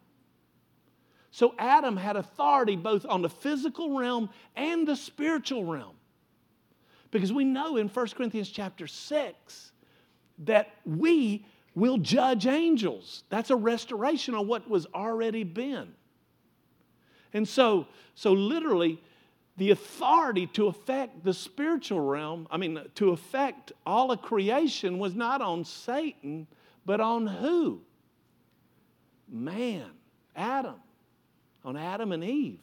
So 1.31 1.55
Adam 1.59 1.97
had 1.97 2.17
authority 2.17 2.77
both 2.77 3.07
on 3.07 3.23
the 3.23 3.29
physical 3.29 3.97
realm 3.97 4.31
and 4.57 4.87
the 4.87 4.97
spiritual 4.97 5.65
realm. 5.65 5.95
Because 7.11 7.33
we 7.33 7.45
know 7.45 7.77
in 7.77 7.89
1 7.89 8.07
Corinthians 8.09 8.51
chapter 8.51 8.87
6 8.87 9.73
that 10.41 10.71
we 10.85 11.45
will 11.75 11.99
judge 11.99 12.47
angels. 12.47 13.25
That's 13.31 13.51
a 13.51 13.57
restoration 13.57 14.35
of 14.35 14.47
what 14.47 14.69
was 14.69 14.87
already 14.95 15.45
been. 15.45 15.95
And 17.33 17.47
so, 17.47 17.87
so 18.15 18.33
literally, 18.33 19.01
the 19.57 19.71
authority 19.71 20.47
to 20.49 20.67
affect 20.67 21.23
the 21.23 21.35
spiritual 21.35 22.01
realm, 22.01 22.49
I 22.51 22.57
mean, 22.57 22.81
to 22.97 23.11
affect 23.11 23.73
all 23.87 24.11
of 24.11 24.23
creation 24.23 24.99
was 24.99 25.15
not 25.15 25.41
on 25.41 25.65
Satan, 25.65 26.47
but 26.85 27.01
on 27.01 27.27
who? 27.27 27.83
Man, 29.29 29.91
Adam, 30.35 30.77
on 31.65 31.77
Adam 31.77 32.13
and 32.13 32.25
Eve. 32.25 32.61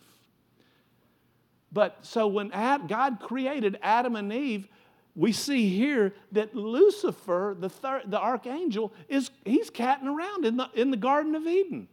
But 1.71 1.97
so 2.01 2.27
when 2.27 2.49
God 2.49 3.19
created 3.19 3.77
Adam 3.81 4.15
and 4.15 4.31
Eve, 4.31 4.67
we 5.15 5.31
see 5.31 5.69
here 5.69 6.13
that 6.31 6.55
Lucifer, 6.55 7.55
the, 7.59 7.69
third, 7.69 8.03
the 8.05 8.19
archangel, 8.19 8.93
is 9.09 9.31
he's 9.45 9.69
catting 9.69 10.07
around 10.07 10.45
in 10.45 10.57
the, 10.57 10.69
in 10.75 10.91
the 10.91 10.97
Garden 10.97 11.35
of 11.35 11.45
Eden. 11.45 11.87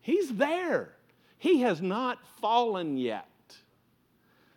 He's 0.00 0.34
there. 0.34 0.90
He 1.38 1.60
has 1.60 1.80
not 1.80 2.18
fallen 2.40 2.96
yet. 2.96 3.28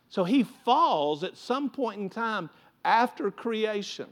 So 0.09 0.23
he 0.23 0.43
falls 0.43 1.23
at 1.23 1.37
some 1.37 1.69
point 1.69 2.01
in 2.01 2.09
time 2.09 2.49
after 2.83 3.29
creation. 3.29 4.07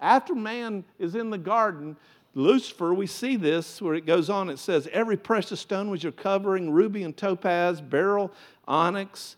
After 0.00 0.34
man 0.34 0.84
is 0.98 1.14
in 1.14 1.30
the 1.30 1.38
garden, 1.38 1.96
Lucifer, 2.34 2.94
we 2.94 3.06
see 3.06 3.36
this 3.36 3.82
where 3.82 3.94
it 3.94 4.06
goes 4.06 4.30
on. 4.30 4.50
It 4.50 4.58
says, 4.58 4.88
Every 4.92 5.16
precious 5.16 5.60
stone 5.60 5.90
was 5.90 6.02
your 6.02 6.12
covering 6.12 6.70
ruby 6.70 7.02
and 7.02 7.16
topaz, 7.16 7.80
beryl, 7.80 8.32
onyx. 8.68 9.36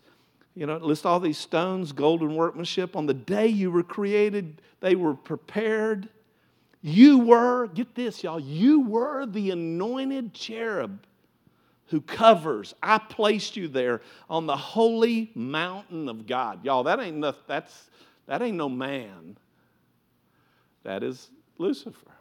You 0.55 0.67
know, 0.67 0.77
list 0.77 1.05
all 1.05 1.19
these 1.19 1.39
stones, 1.39 1.91
golden 1.91 2.35
workmanship. 2.35 2.95
On 2.95 3.07
the 3.07 3.13
day 3.13 3.47
you 3.47 3.71
were 3.71 3.81
created, 3.81 4.61
they 4.81 4.95
were 4.95 5.15
prepared. 5.15 6.09
You 6.81 7.17
were, 7.19 7.67
get 7.67 7.95
this, 7.95 8.23
y'all, 8.23 8.39
you 8.39 8.81
were 8.81 9.25
the 9.25 9.51
anointed 9.51 10.33
cherub 10.33 10.99
who 11.87 12.01
covers. 12.01 12.73
I 12.83 12.97
placed 12.97 13.55
you 13.55 13.67
there 13.67 14.01
on 14.29 14.45
the 14.45 14.57
holy 14.57 15.31
mountain 15.33 16.09
of 16.09 16.27
God. 16.27 16.65
Y'all, 16.65 16.83
that 16.83 16.99
ain't 16.99 17.17
no, 17.17 17.33
that's 17.47 17.89
that 18.25 18.41
ain't 18.41 18.57
no 18.57 18.69
man. 18.69 19.37
That 20.83 21.03
is 21.03 21.29
Lucifer. 21.57 22.11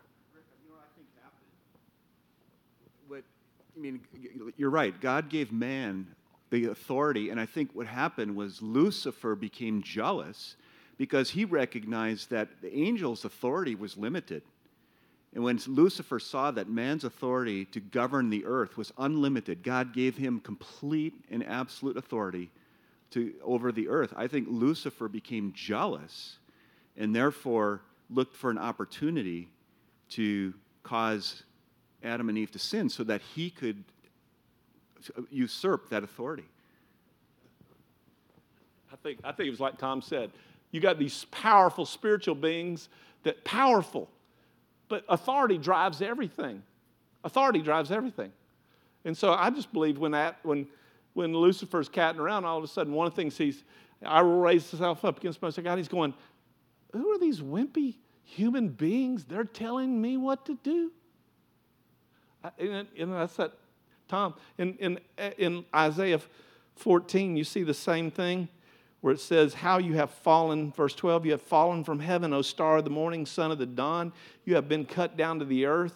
What 3.08 3.22
I 3.71 3.71
mean, 3.82 4.00
you're 4.56 4.70
right. 4.70 4.98
God 5.00 5.28
gave 5.28 5.52
man 5.52 6.06
the 6.50 6.66
authority, 6.66 7.30
and 7.30 7.40
I 7.40 7.46
think 7.46 7.70
what 7.72 7.86
happened 7.86 8.36
was 8.36 8.62
Lucifer 8.62 9.34
became 9.34 9.82
jealous 9.82 10.56
because 10.98 11.30
he 11.30 11.44
recognized 11.44 12.30
that 12.30 12.48
the 12.60 12.72
angel's 12.72 13.24
authority 13.24 13.74
was 13.74 13.96
limited. 13.96 14.42
And 15.34 15.42
when 15.42 15.58
Lucifer 15.66 16.20
saw 16.20 16.50
that 16.50 16.68
man's 16.68 17.04
authority 17.04 17.64
to 17.66 17.80
govern 17.80 18.28
the 18.28 18.44
earth 18.44 18.76
was 18.76 18.92
unlimited, 18.98 19.62
God 19.62 19.94
gave 19.94 20.16
him 20.16 20.40
complete 20.40 21.14
and 21.30 21.44
absolute 21.44 21.96
authority 21.96 22.50
to, 23.12 23.32
over 23.42 23.72
the 23.72 23.88
earth. 23.88 24.12
I 24.14 24.26
think 24.26 24.46
Lucifer 24.50 25.08
became 25.08 25.52
jealous 25.54 26.36
and 26.96 27.16
therefore 27.16 27.80
looked 28.10 28.36
for 28.36 28.50
an 28.50 28.58
opportunity 28.58 29.48
to 30.10 30.52
cause 30.82 31.44
Adam 32.02 32.28
and 32.28 32.38
Eve 32.38 32.50
to 32.52 32.58
sin 32.58 32.88
so 32.88 33.04
that 33.04 33.20
he 33.34 33.50
could 33.50 33.84
usurp 35.30 35.90
that 35.90 36.04
authority. 36.04 36.44
I 38.92 38.96
think, 38.96 39.20
I 39.24 39.32
think 39.32 39.48
it 39.48 39.50
was 39.50 39.60
like 39.60 39.78
Tom 39.78 40.02
said. 40.02 40.30
You 40.70 40.80
got 40.80 40.98
these 40.98 41.26
powerful 41.30 41.84
spiritual 41.84 42.34
beings 42.34 42.88
that 43.24 43.44
powerful 43.44 44.08
but 44.92 45.06
authority 45.08 45.56
drives 45.56 46.02
everything. 46.02 46.62
Authority 47.24 47.62
drives 47.62 47.90
everything. 47.90 48.30
And 49.06 49.16
so 49.16 49.32
I 49.32 49.48
just 49.48 49.72
believe 49.72 49.96
when, 49.96 50.12
that, 50.12 50.36
when, 50.42 50.66
when 51.14 51.32
Lucifer's 51.32 51.88
catting 51.88 52.20
around, 52.20 52.44
all 52.44 52.58
of 52.58 52.64
a 52.64 52.68
sudden, 52.68 52.92
one 52.92 53.06
of 53.06 53.14
the 53.14 53.16
things 53.16 53.38
he's, 53.38 53.64
I 54.04 54.20
will 54.20 54.40
raise 54.40 54.70
himself 54.70 55.02
up 55.02 55.16
against 55.16 55.40
most 55.40 55.56
of 55.56 55.64
God, 55.64 55.78
he's 55.78 55.88
going, 55.88 56.12
Who 56.92 57.10
are 57.10 57.18
these 57.18 57.40
wimpy 57.40 57.94
human 58.22 58.68
beings? 58.68 59.24
They're 59.24 59.44
telling 59.44 59.98
me 59.98 60.18
what 60.18 60.44
to 60.44 60.58
do. 60.62 60.92
And, 62.58 62.86
and 62.98 63.12
that's 63.12 63.36
that, 63.36 63.52
Tom, 64.08 64.34
in, 64.58 64.74
in, 64.74 64.98
in 65.38 65.64
Isaiah 65.74 66.20
14, 66.76 67.36
you 67.36 67.44
see 67.44 67.62
the 67.62 67.74
same 67.74 68.10
thing 68.10 68.48
where 69.00 69.12
it 69.12 69.20
says, 69.20 69.54
How 69.54 69.78
you 69.78 69.94
have 69.94 70.10
fallen, 70.10 70.72
verse 70.72 70.94
12, 70.94 71.26
you 71.26 71.32
have 71.32 71.42
fallen 71.42 71.84
from 71.84 72.00
heaven, 72.00 72.32
O 72.32 72.42
star 72.42 72.78
of 72.78 72.84
the 72.84 72.90
morning, 72.90 73.26
son 73.26 73.50
of 73.50 73.58
the 73.58 73.66
dawn. 73.66 74.12
You 74.44 74.54
have 74.54 74.68
been 74.68 74.84
cut 74.86 75.16
down 75.16 75.38
to 75.40 75.44
the 75.44 75.66
earth. 75.66 75.94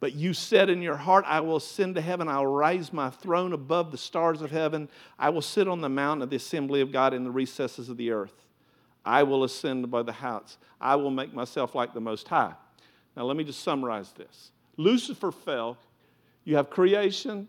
But 0.00 0.14
you 0.14 0.32
said 0.32 0.70
in 0.70 0.80
your 0.80 0.96
heart, 0.96 1.26
I 1.28 1.40
will 1.40 1.56
ascend 1.56 1.94
to 1.96 2.00
heaven. 2.00 2.26
I 2.26 2.38
will 2.38 2.46
raise 2.46 2.90
my 2.90 3.10
throne 3.10 3.52
above 3.52 3.92
the 3.92 3.98
stars 3.98 4.40
of 4.40 4.50
heaven. 4.50 4.88
I 5.18 5.28
will 5.28 5.42
sit 5.42 5.68
on 5.68 5.82
the 5.82 5.90
mountain 5.90 6.22
of 6.22 6.30
the 6.30 6.36
assembly 6.36 6.80
of 6.80 6.90
God 6.90 7.12
in 7.12 7.22
the 7.22 7.30
recesses 7.30 7.90
of 7.90 7.98
the 7.98 8.10
earth. 8.10 8.46
I 9.04 9.22
will 9.22 9.44
ascend 9.44 9.84
above 9.84 10.06
the 10.06 10.12
heights. 10.12 10.56
I 10.80 10.96
will 10.96 11.10
make 11.10 11.34
myself 11.34 11.74
like 11.74 11.92
the 11.92 12.00
Most 12.00 12.28
High. 12.28 12.54
Now, 13.14 13.24
let 13.24 13.36
me 13.36 13.44
just 13.44 13.62
summarize 13.62 14.12
this. 14.12 14.52
Lucifer 14.80 15.30
fell. 15.30 15.76
You 16.44 16.56
have 16.56 16.70
creation, 16.70 17.48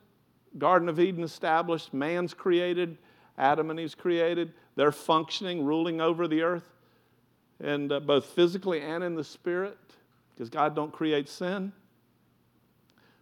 Garden 0.57 0.89
of 0.89 0.99
Eden 0.99 1.23
established, 1.23 1.93
man's 1.93 2.33
created, 2.33 2.97
Adam 3.37 3.69
and 3.69 3.79
Eve's 3.79 3.95
created. 3.95 4.51
They're 4.75 4.91
functioning, 4.91 5.63
ruling 5.63 6.01
over 6.01 6.27
the 6.27 6.41
earth, 6.41 6.69
and 7.63 7.89
uh, 7.89 8.01
both 8.01 8.25
physically 8.25 8.81
and 8.81 9.01
in 9.01 9.15
the 9.15 9.23
spirit, 9.23 9.77
because 10.33 10.49
God 10.49 10.75
don't 10.75 10.91
create 10.91 11.29
sin. 11.29 11.71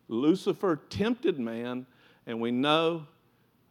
Lucifer 0.07 0.80
tempted 0.89 1.39
man, 1.39 1.86
and 2.26 2.41
we 2.41 2.49
know 2.49 3.05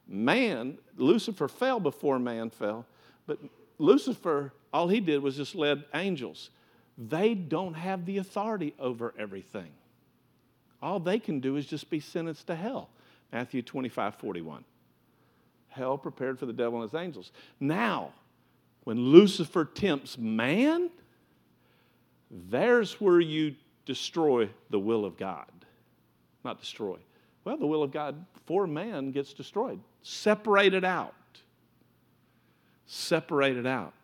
man, 0.06 0.78
Lucifer 0.96 1.48
fell 1.48 1.80
before 1.80 2.20
man 2.20 2.48
fell, 2.48 2.86
but 3.26 3.40
Lucifer, 3.78 4.52
all 4.72 4.86
he 4.86 5.00
did 5.00 5.20
was 5.20 5.36
just 5.36 5.56
led 5.56 5.84
angels. 5.94 6.50
They 6.96 7.34
don't 7.34 7.74
have 7.74 8.06
the 8.06 8.18
authority 8.18 8.74
over 8.78 9.14
everything. 9.18 9.72
All 10.80 11.00
they 11.00 11.18
can 11.18 11.40
do 11.40 11.56
is 11.56 11.66
just 11.66 11.90
be 11.90 12.00
sentenced 12.00 12.46
to 12.46 12.54
hell. 12.54 12.90
Matthew 13.32 13.62
25, 13.62 14.14
41 14.16 14.64
hell 15.78 15.96
prepared 15.96 16.38
for 16.38 16.46
the 16.46 16.52
devil 16.52 16.82
and 16.82 16.90
his 16.90 16.98
angels. 16.98 17.30
Now, 17.60 18.12
when 18.84 18.98
Lucifer 18.98 19.64
tempts 19.64 20.18
man, 20.18 20.90
there's 22.30 23.00
where 23.00 23.20
you 23.20 23.54
destroy 23.86 24.50
the 24.70 24.78
will 24.78 25.04
of 25.04 25.16
God. 25.16 25.46
Not 26.44 26.60
destroy. 26.60 26.98
Well, 27.44 27.56
the 27.56 27.66
will 27.66 27.82
of 27.82 27.92
God 27.92 28.26
for 28.46 28.66
man 28.66 29.10
gets 29.10 29.32
destroyed. 29.32 29.80
Separated 30.02 30.84
out. 30.84 31.14
Separated 32.86 33.66
out. 33.66 33.94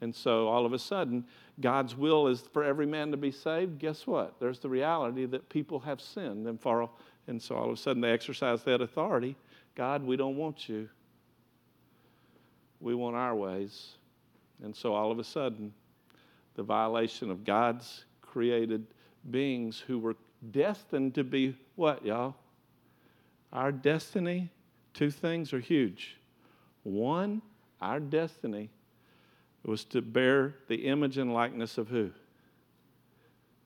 And 0.00 0.14
so 0.14 0.48
all 0.48 0.66
of 0.66 0.72
a 0.72 0.78
sudden, 0.78 1.24
God's 1.60 1.96
will 1.96 2.26
is 2.26 2.40
for 2.52 2.64
every 2.64 2.86
man 2.86 3.10
to 3.10 3.16
be 3.16 3.30
saved. 3.30 3.78
Guess 3.78 4.06
what? 4.06 4.38
There's 4.40 4.58
the 4.58 4.68
reality 4.68 5.24
that 5.26 5.48
people 5.48 5.78
have 5.80 6.00
sinned 6.00 6.46
and 6.46 6.60
far, 6.60 6.88
and 7.26 7.40
so 7.40 7.54
all 7.54 7.66
of 7.66 7.72
a 7.72 7.76
sudden 7.76 8.02
they 8.02 8.10
exercise 8.10 8.62
that 8.64 8.80
authority 8.80 9.36
God, 9.74 10.04
we 10.04 10.16
don't 10.16 10.36
want 10.36 10.68
you. 10.68 10.88
We 12.80 12.94
want 12.94 13.16
our 13.16 13.34
ways. 13.34 13.94
And 14.62 14.74
so 14.74 14.94
all 14.94 15.10
of 15.10 15.18
a 15.18 15.24
sudden, 15.24 15.72
the 16.54 16.62
violation 16.62 17.30
of 17.30 17.44
God's 17.44 18.04
created 18.22 18.86
beings 19.30 19.82
who 19.84 19.98
were 19.98 20.16
destined 20.50 21.14
to 21.14 21.24
be 21.24 21.56
what, 21.74 22.04
y'all? 22.04 22.36
Our 23.52 23.72
destiny, 23.72 24.50
two 24.92 25.10
things 25.10 25.52
are 25.52 25.60
huge. 25.60 26.16
One, 26.82 27.42
our 27.80 27.98
destiny 27.98 28.70
was 29.64 29.84
to 29.86 30.02
bear 30.02 30.54
the 30.68 30.86
image 30.86 31.18
and 31.18 31.32
likeness 31.32 31.78
of 31.78 31.88
who? 31.88 32.10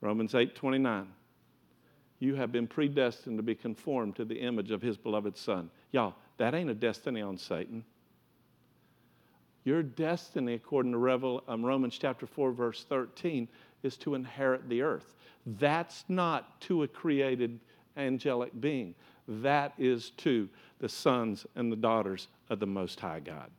Romans 0.00 0.34
8 0.34 0.54
29 0.54 1.08
you 2.20 2.34
have 2.34 2.50
been 2.50 2.66
predestined 2.66 3.38
to 3.38 3.42
be 3.42 3.54
conformed 3.54 4.16
to 4.16 4.24
the 4.24 4.40
image 4.40 4.70
of 4.70 4.82
his 4.82 4.96
beloved 4.96 5.36
Son. 5.36 5.70
Y'all, 5.92 6.14
that 6.36 6.54
ain't 6.54 6.70
a 6.70 6.74
destiny 6.74 7.20
on 7.20 7.38
Satan. 7.38 7.84
Your 9.64 9.82
destiny, 9.82 10.54
according 10.54 10.92
to 10.92 10.98
Revel, 10.98 11.44
um, 11.46 11.64
Romans 11.64 11.96
chapter 11.98 12.26
4, 12.26 12.52
verse 12.52 12.84
13, 12.88 13.48
is 13.82 13.96
to 13.98 14.14
inherit 14.14 14.68
the 14.68 14.82
earth. 14.82 15.14
That's 15.46 16.04
not 16.08 16.60
to 16.62 16.82
a 16.82 16.88
created 16.88 17.60
angelic 17.96 18.58
being. 18.60 18.94
That 19.28 19.74
is 19.78 20.10
to 20.18 20.48
the 20.80 20.88
sons 20.88 21.46
and 21.54 21.70
the 21.70 21.76
daughters 21.76 22.28
of 22.50 22.60
the 22.60 22.66
Most 22.66 22.98
High 22.98 23.20
God. 23.20 23.50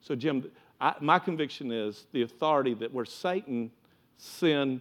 So, 0.00 0.14
Jim, 0.14 0.48
I, 0.80 0.94
my 1.00 1.18
conviction 1.18 1.72
is 1.72 2.06
the 2.12 2.22
authority 2.22 2.74
that 2.74 2.92
where 2.92 3.04
Satan 3.04 3.70
sinned 4.18 4.80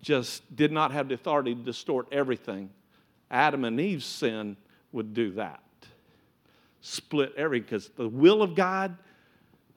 just 0.00 0.54
did 0.54 0.72
not 0.72 0.92
have 0.92 1.08
the 1.08 1.14
authority 1.14 1.54
to 1.54 1.60
distort 1.60 2.08
everything. 2.12 2.70
Adam 3.30 3.64
and 3.64 3.80
Eve's 3.80 4.04
sin 4.04 4.56
would 4.92 5.14
do 5.14 5.32
that. 5.32 5.62
Split 6.80 7.32
everything, 7.36 7.66
because 7.66 7.88
the 7.90 8.08
will 8.08 8.42
of 8.42 8.54
God 8.54 8.96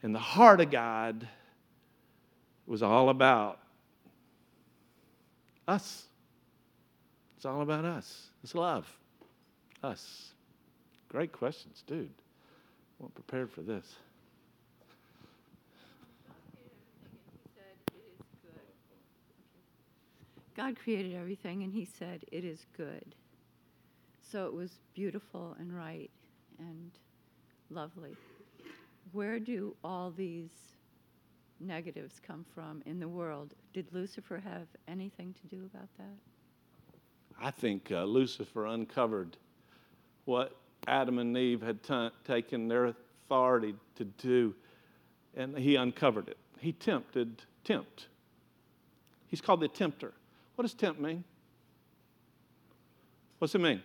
and 0.04 0.14
the 0.14 0.20
heart 0.20 0.62
of 0.62 0.72
God 0.72 1.28
was 2.68 2.82
all 2.82 3.10
about 3.10 3.60
us. 5.68 6.08
It's 7.38 7.46
all 7.46 7.62
about 7.62 7.86
us. 7.86 8.30
It's 8.44 8.56
love. 8.56 8.92
Us. 9.84 10.34
great 11.10 11.32
questions, 11.32 11.84
dude. 11.86 12.10
I 12.10 13.04
wasn't 13.04 13.16
prepared 13.16 13.52
for 13.52 13.62
this. 13.62 13.96
God 20.56 20.78
created 20.82 21.14
everything 21.16 21.64
and 21.64 21.74
he 21.74 21.86
said, 21.86 22.24
It 22.32 22.46
is 22.46 22.66
good. 22.78 23.16
So 24.22 24.46
it 24.48 24.54
was 24.54 24.80
beautiful 24.94 25.56
and 25.60 25.76
right 25.76 26.10
and 26.60 26.92
lovely. 27.70 28.16
Where 29.12 29.40
do 29.40 29.76
all 29.84 30.12
these 30.12 30.50
negatives 31.60 32.20
come 32.26 32.46
from 32.54 32.82
in 32.86 33.00
the 33.00 33.08
world? 33.08 33.54
Did 33.74 33.88
Lucifer 33.92 34.42
have 34.44 34.68
anything 34.88 35.36
to 35.42 35.56
do 35.56 35.70
about 35.74 35.90
that? 35.98 36.16
I 37.40 37.52
think 37.52 37.92
uh, 37.92 38.04
Lucifer 38.04 38.66
uncovered 38.66 39.38
what 40.24 40.56
Adam 40.88 41.20
and 41.20 41.38
Eve 41.38 41.62
had 41.62 41.84
t- 41.84 42.10
taken 42.26 42.68
their 42.68 42.86
authority 42.86 43.76
to 43.96 44.06
do, 44.06 44.56
and 45.36 45.58
he 45.58 45.76
uncovered 45.76 46.30
it. 46.30 46.38
He 46.60 46.72
tempted, 46.72 47.42
tempt. 47.64 48.08
He's 49.28 49.42
called 49.42 49.60
the 49.60 49.68
tempter. 49.68 50.14
What 50.56 50.64
does 50.64 50.74
tempt 50.74 51.00
mean? 51.00 51.24
What's 53.40 53.54
it 53.56 53.60
mean? 53.60 53.82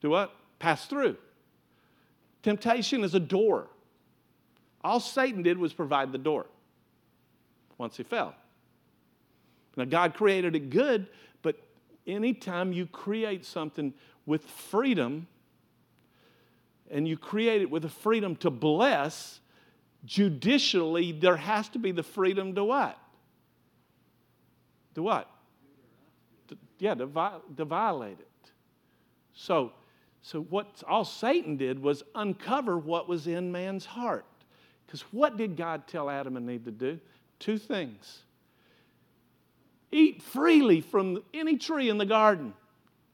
Do 0.00 0.10
what? 0.10 0.34
Pass 0.58 0.86
through. 0.86 1.16
Temptation 2.42 3.04
is 3.04 3.14
a 3.14 3.20
door. 3.20 3.68
All 4.82 5.00
Satan 5.00 5.42
did 5.42 5.58
was 5.58 5.72
provide 5.72 6.10
the 6.10 6.18
door 6.18 6.46
once 7.78 7.96
he 7.96 8.02
fell. 8.02 8.34
Now, 9.76 9.84
God 9.84 10.14
created 10.14 10.56
it 10.56 10.70
good, 10.70 11.06
but 11.42 11.56
anytime 12.06 12.72
you 12.72 12.86
create 12.86 13.44
something 13.44 13.94
with 14.26 14.44
freedom 14.44 15.26
and 16.90 17.06
you 17.06 17.16
create 17.16 17.62
it 17.62 17.70
with 17.70 17.82
the 17.82 17.88
freedom 17.88 18.34
to 18.36 18.50
bless, 18.50 19.40
judicially, 20.04 21.12
there 21.12 21.36
has 21.36 21.68
to 21.70 21.78
be 21.78 21.92
the 21.92 22.02
freedom 22.02 22.54
to 22.56 22.64
what? 22.64 22.98
To 24.94 25.02
what? 25.02 25.30
To, 26.48 26.58
yeah, 26.78 26.94
to, 26.94 27.06
vi- 27.06 27.38
to 27.56 27.64
violate 27.64 28.18
it. 28.18 28.50
So, 29.34 29.72
so 30.22 30.42
what 30.42 30.82
all 30.88 31.04
Satan 31.04 31.56
did 31.56 31.80
was 31.80 32.02
uncover 32.14 32.76
what 32.76 33.08
was 33.08 33.26
in 33.26 33.52
man's 33.52 33.86
heart. 33.86 34.26
Because 34.86 35.02
what 35.12 35.36
did 35.36 35.56
God 35.56 35.86
tell 35.86 36.10
Adam 36.10 36.36
and 36.36 36.50
Eve 36.50 36.64
to 36.64 36.70
do? 36.72 36.98
Two 37.38 37.58
things. 37.58 38.20
Eat 39.92 40.22
freely 40.22 40.80
from 40.80 41.22
any 41.32 41.56
tree 41.56 41.88
in 41.88 41.98
the 41.98 42.06
garden. 42.06 42.54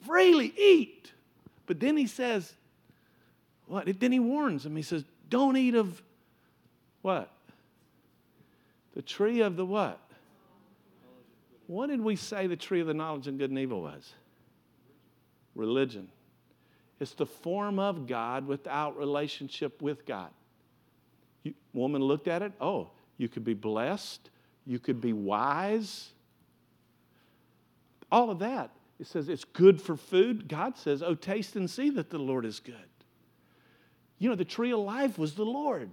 Freely 0.07 0.53
eat. 0.59 1.13
But 1.67 1.81
then 1.81 1.97
he 1.97 2.07
says, 2.07 2.55
what? 3.67 3.89
Then 4.01 4.13
he 4.13 4.21
warns 4.21 4.63
them. 4.63 4.77
He 4.77 4.83
says, 4.83 5.05
don't 5.29 5.57
eat 5.57 5.75
of 5.75 6.03
what? 7.03 7.31
The 8.95 9.03
tree 9.03 9.41
of 9.41 9.57
the 9.57 9.67
what? 9.67 10.01
What 11.67 11.89
did 11.89 12.01
we 12.01 12.17
say 12.17 12.47
the 12.47 12.57
tree 12.57 12.81
of 12.81 12.87
the 12.87 12.95
knowledge 12.95 13.27
of 13.27 13.39
good 13.39 13.51
and 13.51 13.59
evil 13.59 13.83
was? 13.83 14.13
Religion. 15.55 16.09
It's 17.01 17.15
the 17.15 17.27
form 17.27 17.79
of 17.79 18.07
God 18.07 18.47
without 18.47 18.97
relationship 18.97 19.83
with 19.83 20.07
God. 20.07 20.31
You, 21.43 21.55
woman 21.73 22.03
looked 22.03 22.29
at 22.29 22.43
it. 22.43 22.53
Oh, 22.61 22.91
you 23.19 23.29
could 23.29 23.45
be 23.45 23.55
blessed. 23.55 24.31
You 24.65 24.79
could 24.79 25.01
be 25.01 25.13
wise. 25.13 26.11
All 28.11 28.31
of 28.31 28.39
that. 28.39 28.71
It 28.99 29.07
says 29.07 29.29
it's 29.29 29.45
good 29.45 29.81
for 29.81 29.97
food. 29.97 30.49
God 30.49 30.79
says, 30.79 31.03
Oh, 31.03 31.15
taste 31.15 31.57
and 31.57 31.69
see 31.69 31.91
that 31.91 32.11
the 32.11 32.19
Lord 32.19 32.45
is 32.45 32.61
good. 32.61 32.75
You 34.19 34.31
know, 34.31 34.37
the 34.37 34.45
tree 34.45 34.73
of 34.73 34.81
life 34.81 35.19
was 35.19 35.35
the 35.35 35.45
Lord. 35.45 35.91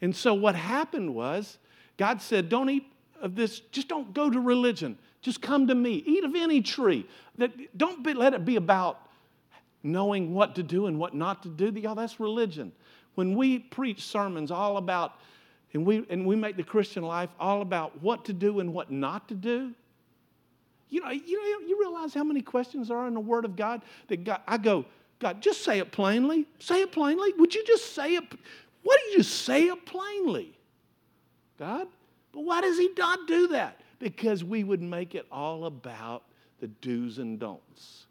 And 0.00 0.14
so 0.14 0.34
what 0.34 0.56
happened 0.56 1.14
was, 1.14 1.58
God 1.96 2.20
said, 2.20 2.48
Don't 2.48 2.68
eat 2.68 2.93
of 3.20 3.34
this, 3.34 3.60
just 3.72 3.88
don't 3.88 4.12
go 4.12 4.30
to 4.30 4.40
religion. 4.40 4.98
Just 5.22 5.40
come 5.40 5.66
to 5.68 5.74
me. 5.74 6.02
Eat 6.06 6.24
of 6.24 6.34
any 6.34 6.60
tree. 6.60 7.06
That, 7.38 7.52
don't 7.76 8.02
be, 8.04 8.12
let 8.14 8.34
it 8.34 8.44
be 8.44 8.56
about 8.56 9.00
knowing 9.82 10.34
what 10.34 10.54
to 10.56 10.62
do 10.62 10.86
and 10.86 10.98
what 10.98 11.14
not 11.14 11.42
to 11.42 11.48
do. 11.48 11.72
Y'all, 11.78 11.94
that's 11.94 12.20
religion. 12.20 12.72
When 13.14 13.34
we 13.34 13.58
preach 13.58 14.02
sermons 14.02 14.50
all 14.50 14.76
about, 14.76 15.14
and 15.72 15.86
we, 15.86 16.04
and 16.10 16.26
we 16.26 16.36
make 16.36 16.56
the 16.56 16.62
Christian 16.62 17.02
life 17.02 17.30
all 17.38 17.62
about 17.62 18.02
what 18.02 18.24
to 18.26 18.32
do 18.32 18.60
and 18.60 18.72
what 18.72 18.90
not 18.90 19.28
to 19.28 19.34
do, 19.34 19.72
you 20.88 21.00
know, 21.00 21.10
you 21.10 21.60
know, 21.60 21.66
you 21.66 21.80
realize 21.80 22.14
how 22.14 22.22
many 22.22 22.40
questions 22.40 22.88
there 22.88 22.96
are 22.96 23.08
in 23.08 23.14
the 23.14 23.20
Word 23.20 23.44
of 23.44 23.56
God 23.56 23.82
that 24.08 24.22
God, 24.24 24.40
I 24.46 24.58
go, 24.58 24.84
God, 25.18 25.40
just 25.40 25.64
say 25.64 25.78
it 25.78 25.90
plainly. 25.90 26.46
Say 26.58 26.82
it 26.82 26.92
plainly. 26.92 27.32
Would 27.38 27.54
you 27.54 27.64
just 27.64 27.94
say 27.94 28.14
it? 28.14 28.24
What 28.82 29.00
do 29.00 29.10
you 29.10 29.16
just 29.18 29.42
say 29.44 29.64
it 29.64 29.86
plainly? 29.86 30.56
God? 31.58 31.88
But 32.34 32.44
why 32.44 32.60
does 32.60 32.76
He 32.76 32.90
not 32.98 33.26
do 33.28 33.48
that? 33.48 33.80
Because 34.00 34.42
we 34.42 34.64
would 34.64 34.82
make 34.82 35.14
it 35.14 35.26
all 35.30 35.66
about 35.66 36.24
the 36.60 36.66
do's 36.66 37.18
and 37.18 37.38
don'ts. 37.38 38.06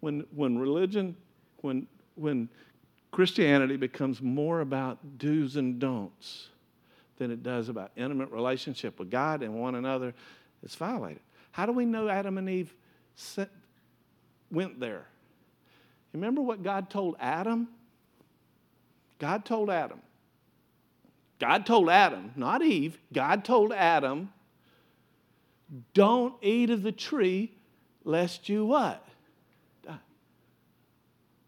When, 0.00 0.26
when 0.34 0.58
religion, 0.58 1.16
when, 1.62 1.86
when 2.16 2.48
Christianity 3.10 3.76
becomes 3.76 4.20
more 4.20 4.60
about 4.60 4.98
do's 5.18 5.56
and 5.56 5.78
don'ts 5.78 6.48
than 7.18 7.30
it 7.30 7.42
does 7.42 7.68
about 7.68 7.92
intimate 7.96 8.30
relationship 8.30 8.98
with 8.98 9.10
God 9.10 9.42
and 9.42 9.54
one 9.54 9.74
another, 9.74 10.12
it's 10.62 10.74
violated. 10.74 11.22
How 11.52 11.66
do 11.66 11.72
we 11.72 11.86
know 11.86 12.08
Adam 12.08 12.38
and 12.38 12.48
Eve 12.48 12.74
sent, 13.14 13.50
went 14.50 14.80
there? 14.80 15.06
Remember 16.12 16.42
what 16.42 16.62
God 16.62 16.90
told 16.90 17.16
Adam? 17.20 17.68
God 19.18 19.44
told 19.44 19.70
Adam. 19.70 20.00
God 21.42 21.66
told 21.66 21.90
Adam, 21.90 22.30
not 22.36 22.62
Eve, 22.62 22.96
God 23.12 23.44
told 23.44 23.72
Adam, 23.72 24.32
don't 25.92 26.34
eat 26.40 26.70
of 26.70 26.84
the 26.84 26.92
tree 26.92 27.50
lest 28.04 28.48
you 28.48 28.64
what? 28.64 29.04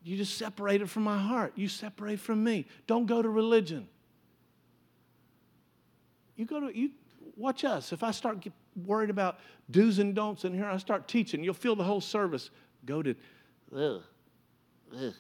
You 0.03 0.17
just 0.17 0.37
separated 0.37 0.91
from 0.91 1.05
my 1.05 1.17
heart. 1.17 1.53
You 1.55 1.69
separate 1.69 2.19
from 2.19 2.43
me. 2.43 2.67
Don't 2.89 3.07
go 3.07 3.23
to 3.23 3.29
religion. 3.29 3.87
You 6.35 6.45
go 6.45 6.59
to 6.59 6.77
you 6.77 6.91
watch 7.37 7.65
us. 7.65 7.93
If 7.93 8.03
I 8.03 8.11
start 8.11 8.41
get 8.41 8.53
worried 8.85 9.11
about 9.11 9.39
do's 9.71 10.01
and 10.01 10.13
don'ts 10.13 10.45
in 10.45 10.53
here, 10.53 10.67
I 10.67 10.77
start 10.79 11.07
teaching. 11.07 11.45
You'll 11.45 11.55
feel 11.55 11.77
the 11.77 11.85
whole 11.85 12.01
service 12.01 12.51
go 12.85 13.01
to 13.01 13.15
ugh, 13.75 14.03
ugh. 14.93 15.15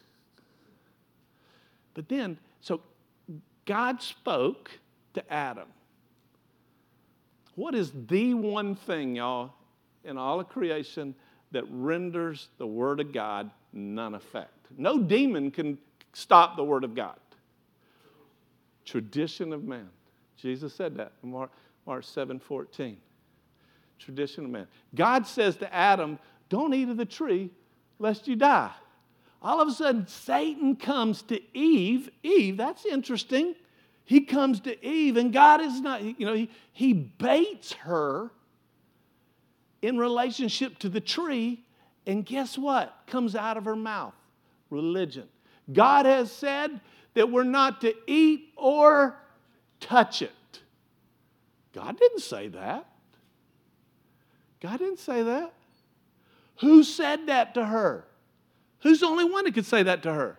But 1.94 2.08
then, 2.08 2.38
so 2.60 2.80
God 3.64 4.02
spoke 4.02 4.70
to 5.14 5.32
Adam. 5.32 5.68
What 7.54 7.74
is 7.74 7.92
the 8.08 8.34
one 8.34 8.74
thing, 8.74 9.16
y'all, 9.16 9.52
in 10.04 10.18
all 10.18 10.40
of 10.40 10.48
creation 10.48 11.14
that 11.52 11.64
renders 11.70 12.48
the 12.58 12.66
Word 12.66 13.00
of 13.00 13.12
God 13.12 13.50
none 13.72 14.14
effect? 14.14 14.66
No 14.76 14.98
demon 14.98 15.50
can 15.50 15.78
stop 16.12 16.56
the 16.56 16.64
Word 16.64 16.84
of 16.84 16.94
God. 16.94 17.16
Tradition 18.84 19.52
of 19.52 19.64
man. 19.64 19.88
Jesus 20.36 20.74
said 20.74 20.96
that 20.96 21.12
in 21.22 21.30
Mark, 21.30 21.50
Mark 21.86 22.04
7 22.04 22.38
14. 22.38 22.96
Tradition 23.98 24.44
of 24.44 24.50
man. 24.50 24.66
God 24.94 25.26
says 25.26 25.56
to 25.56 25.72
Adam, 25.72 26.18
Don't 26.48 26.74
eat 26.74 26.88
of 26.88 26.96
the 26.96 27.04
tree 27.04 27.50
lest 27.98 28.28
you 28.28 28.36
die. 28.36 28.72
All 29.44 29.60
of 29.60 29.68
a 29.68 29.72
sudden, 29.72 30.06
Satan 30.06 30.74
comes 30.74 31.20
to 31.22 31.38
Eve. 31.56 32.08
Eve, 32.22 32.56
that's 32.56 32.86
interesting. 32.86 33.54
He 34.06 34.22
comes 34.22 34.60
to 34.60 34.84
Eve, 34.86 35.18
and 35.18 35.34
God 35.34 35.60
is 35.60 35.82
not, 35.82 36.02
you 36.02 36.26
know, 36.26 36.32
he, 36.32 36.50
he 36.72 36.94
baits 36.94 37.74
her 37.74 38.30
in 39.82 39.98
relationship 39.98 40.78
to 40.78 40.88
the 40.88 41.00
tree, 41.00 41.62
and 42.06 42.24
guess 42.24 42.56
what? 42.56 42.94
Comes 43.06 43.36
out 43.36 43.58
of 43.58 43.66
her 43.66 43.76
mouth 43.76 44.14
religion. 44.70 45.28
God 45.70 46.06
has 46.06 46.32
said 46.32 46.80
that 47.12 47.30
we're 47.30 47.44
not 47.44 47.82
to 47.82 47.94
eat 48.06 48.52
or 48.56 49.14
touch 49.78 50.22
it. 50.22 50.32
God 51.74 51.98
didn't 51.98 52.20
say 52.20 52.48
that. 52.48 52.86
God 54.60 54.78
didn't 54.78 55.00
say 55.00 55.22
that. 55.22 55.52
Who 56.60 56.82
said 56.82 57.26
that 57.26 57.54
to 57.54 57.64
her? 57.64 58.06
Who's 58.84 59.00
the 59.00 59.06
only 59.06 59.24
one 59.24 59.44
that 59.44 59.54
could 59.54 59.64
say 59.66 59.82
that 59.82 60.02
to 60.04 60.12
her? 60.12 60.36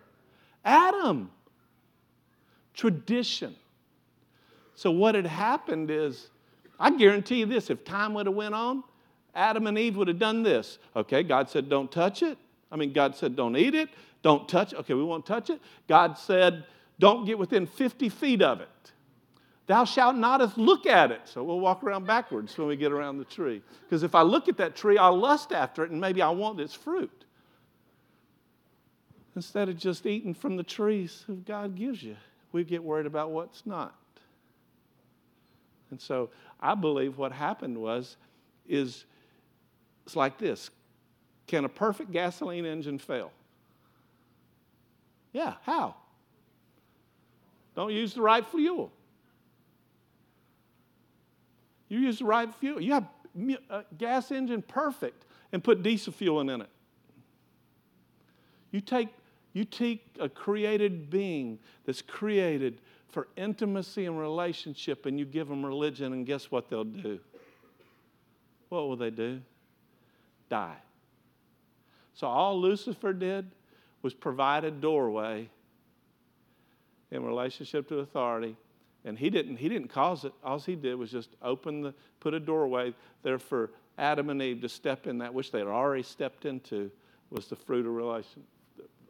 Adam. 0.64 1.30
Tradition. 2.74 3.56
So 4.76 4.90
what 4.90 5.16
had 5.16 5.26
happened 5.26 5.90
is, 5.90 6.28
I 6.78 6.96
guarantee 6.96 7.40
you 7.40 7.46
this: 7.46 7.70
if 7.70 7.84
time 7.84 8.14
would 8.14 8.26
have 8.26 8.34
went 8.34 8.54
on, 8.54 8.84
Adam 9.34 9.66
and 9.66 9.76
Eve 9.76 9.96
would 9.96 10.08
have 10.08 10.20
done 10.20 10.44
this. 10.44 10.78
Okay, 10.94 11.24
God 11.24 11.50
said, 11.50 11.68
"Don't 11.68 11.90
touch 11.90 12.22
it." 12.22 12.38
I 12.70 12.76
mean, 12.76 12.92
God 12.92 13.16
said, 13.16 13.34
"Don't 13.34 13.56
eat 13.56 13.74
it." 13.74 13.88
Don't 14.22 14.48
touch. 14.48 14.72
it. 14.72 14.78
Okay, 14.80 14.94
we 14.94 15.04
won't 15.04 15.26
touch 15.26 15.50
it. 15.50 15.60
God 15.88 16.16
said, 16.16 16.66
"Don't 17.00 17.24
get 17.24 17.38
within 17.38 17.66
50 17.66 18.08
feet 18.08 18.42
of 18.42 18.60
it." 18.60 18.92
Thou 19.66 19.84
shalt 19.84 20.14
not 20.14 20.56
look 20.56 20.86
at 20.86 21.10
it. 21.10 21.22
So 21.24 21.42
we'll 21.42 21.58
walk 21.58 21.82
around 21.82 22.06
backwards 22.06 22.56
when 22.56 22.68
we 22.68 22.76
get 22.76 22.92
around 22.92 23.18
the 23.18 23.24
tree. 23.24 23.60
Because 23.82 24.04
if 24.04 24.14
I 24.14 24.22
look 24.22 24.48
at 24.48 24.56
that 24.58 24.76
tree, 24.76 24.98
I'll 24.98 25.18
lust 25.18 25.52
after 25.52 25.82
it 25.84 25.90
and 25.90 26.00
maybe 26.00 26.22
I 26.22 26.30
want 26.30 26.60
its 26.60 26.74
fruit. 26.74 27.25
Instead 29.36 29.68
of 29.68 29.76
just 29.76 30.06
eating 30.06 30.34
from 30.34 30.56
the 30.56 30.62
trees 30.62 31.24
that 31.28 31.44
God 31.44 31.76
gives 31.76 32.02
you. 32.02 32.16
We 32.52 32.64
get 32.64 32.82
worried 32.82 33.06
about 33.06 33.30
what's 33.30 33.64
not. 33.66 33.94
And 35.90 36.00
so 36.00 36.30
I 36.58 36.74
believe 36.74 37.18
what 37.18 37.32
happened 37.32 37.78
was, 37.78 38.16
is 38.66 39.04
it's 40.04 40.16
like 40.16 40.38
this. 40.38 40.70
Can 41.46 41.64
a 41.64 41.68
perfect 41.68 42.10
gasoline 42.10 42.64
engine 42.64 42.98
fail? 42.98 43.30
Yeah, 45.32 45.54
how? 45.62 45.94
Don't 47.76 47.92
use 47.92 48.14
the 48.14 48.22
right 48.22 48.44
fuel. 48.44 48.90
You 51.88 51.98
use 51.98 52.18
the 52.18 52.24
right 52.24 52.52
fuel. 52.54 52.80
You 52.80 52.94
have 52.94 53.06
a 53.38 53.58
uh, 53.70 53.82
gas 53.98 54.32
engine 54.32 54.62
perfect 54.62 55.26
and 55.52 55.62
put 55.62 55.82
diesel 55.82 56.12
fuel 56.12 56.40
in 56.40 56.62
it. 56.62 56.70
You 58.72 58.80
take, 58.80 59.08
you 59.56 59.64
take 59.64 60.04
a 60.20 60.28
created 60.28 61.08
being 61.08 61.58
that's 61.86 62.02
created 62.02 62.78
for 63.08 63.28
intimacy 63.38 64.04
and 64.04 64.20
relationship 64.20 65.06
and 65.06 65.18
you 65.18 65.24
give 65.24 65.48
them 65.48 65.64
religion, 65.64 66.12
and 66.12 66.26
guess 66.26 66.50
what 66.50 66.68
they'll 66.68 66.84
do? 66.84 67.18
What 68.68 68.86
will 68.86 68.96
they 68.96 69.08
do? 69.08 69.40
Die. 70.50 70.76
So 72.12 72.26
all 72.26 72.60
Lucifer 72.60 73.14
did 73.14 73.50
was 74.02 74.12
provide 74.12 74.64
a 74.64 74.70
doorway 74.70 75.48
in 77.10 77.24
relationship 77.24 77.88
to 77.88 78.00
authority. 78.00 78.58
And 79.06 79.18
he 79.18 79.30
didn't, 79.30 79.56
he 79.56 79.70
didn't 79.70 79.88
cause 79.88 80.26
it. 80.26 80.34
All 80.44 80.58
he 80.58 80.76
did 80.76 80.96
was 80.96 81.10
just 81.10 81.30
open 81.40 81.80
the, 81.80 81.94
put 82.20 82.34
a 82.34 82.40
doorway 82.40 82.92
there 83.22 83.38
for 83.38 83.70
Adam 83.96 84.28
and 84.28 84.42
Eve 84.42 84.60
to 84.60 84.68
step 84.68 85.06
in 85.06 85.16
that 85.16 85.32
which 85.32 85.50
they 85.50 85.60
had 85.60 85.66
already 85.66 86.02
stepped 86.02 86.44
into 86.44 86.90
was 87.30 87.46
the 87.46 87.56
fruit 87.56 87.86
of 87.86 87.94
relation. 87.94 88.42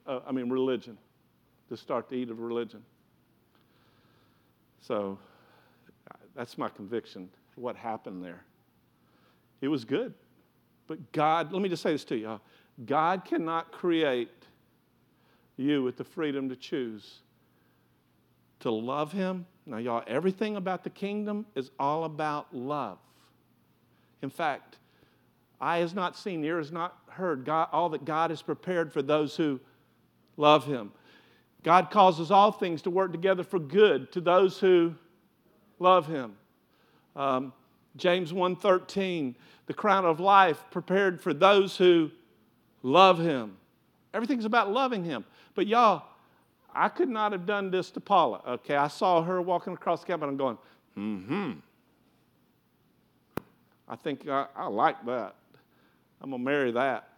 Uh, 0.07 0.21
I 0.27 0.33
mean, 0.33 0.51
religion, 0.51 0.97
to 1.69 1.77
start 1.77 2.09
to 2.11 2.15
eat 2.15 2.31
of 2.31 2.39
religion. 2.39 2.83
So 4.81 5.19
that's 6.37 6.57
my 6.57 6.69
conviction, 6.69 7.29
what 7.57 7.77
happened 7.77 8.25
there. 8.25 8.43
It 9.61 9.69
was 9.69 9.85
good. 9.85 10.15
But 10.87 11.13
God, 11.13 11.53
let 11.53 11.61
me 11.61 11.69
just 11.69 11.83
say 11.83 11.93
this 11.93 12.05
to 12.05 12.17
you 12.17 12.41
God 12.85 13.25
cannot 13.25 13.73
create 13.73 14.31
you 15.57 15.83
with 15.83 15.97
the 15.97 16.05
freedom 16.05 16.49
to 16.51 16.57
choose 16.57 17.21
to 18.61 18.71
love 18.71 19.13
Him. 19.13 19.47
Now, 19.65 19.79
y'all, 19.79 20.05
everything 20.07 20.57
about 20.57 20.85
the 20.85 20.91
kingdom 20.91 21.47
is 21.55 21.71
all 21.79 22.05
about 22.05 22.55
love. 22.55 22.99
In 24.23 24.31
fact, 24.31 24.77
eye 25.61 25.79
has 25.79 25.95
not 25.95 26.17
seen, 26.17 26.45
ear 26.45 26.59
has 26.59 26.71
not 26.71 26.97
heard 27.09 27.45
God, 27.45 27.69
all 27.73 27.89
that 27.91 28.05
God 28.05 28.31
has 28.31 28.43
prepared 28.43 28.93
for 28.93 29.03
those 29.03 29.37
who 29.37 29.59
love 30.37 30.65
Him. 30.67 30.93
God 31.63 31.91
causes 31.91 32.31
all 32.31 32.53
things 32.53 32.83
to 32.83 32.91
work 32.91 33.11
together 33.11 33.43
for 33.43 33.59
good 33.59 34.13
to 34.13 34.21
those 34.21 34.59
who 34.59 34.95
love 35.79 36.07
Him. 36.07 36.37
Um, 37.17 37.53
James 37.97 38.33
1:13, 38.33 39.35
the 39.67 39.75
crown 39.75 40.05
of 40.05 40.21
life 40.21 40.63
prepared 40.71 41.21
for 41.21 41.35
those 41.35 41.77
who 41.77 42.11
love 42.83 43.19
Him. 43.19 43.57
Everything's 44.15 44.45
about 44.45 44.71
loving 44.71 45.03
Him. 45.03 45.25
But 45.55 45.67
y'all, 45.67 46.05
I 46.73 46.89
could 46.89 47.09
not 47.09 47.33
have 47.33 47.47
done 47.47 47.71
this 47.71 47.91
to 47.93 48.01
Paula. 48.01 48.43
Okay, 48.47 48.77
I 48.77 48.89
saw 48.89 49.23
her 49.23 49.41
walking 49.43 49.73
across 49.73 50.05
the 50.05 50.15
and 50.15 50.23
I'm 50.23 50.37
going, 50.37 50.59
mm-hmm. 50.97 51.53
I 53.89 53.97
think 53.97 54.29
I, 54.29 54.47
I 54.55 54.67
like 54.67 55.05
that. 55.07 55.35
I'm 56.21 56.31
gonna 56.31 56.43
marry 56.43 56.71
that. 56.73 57.09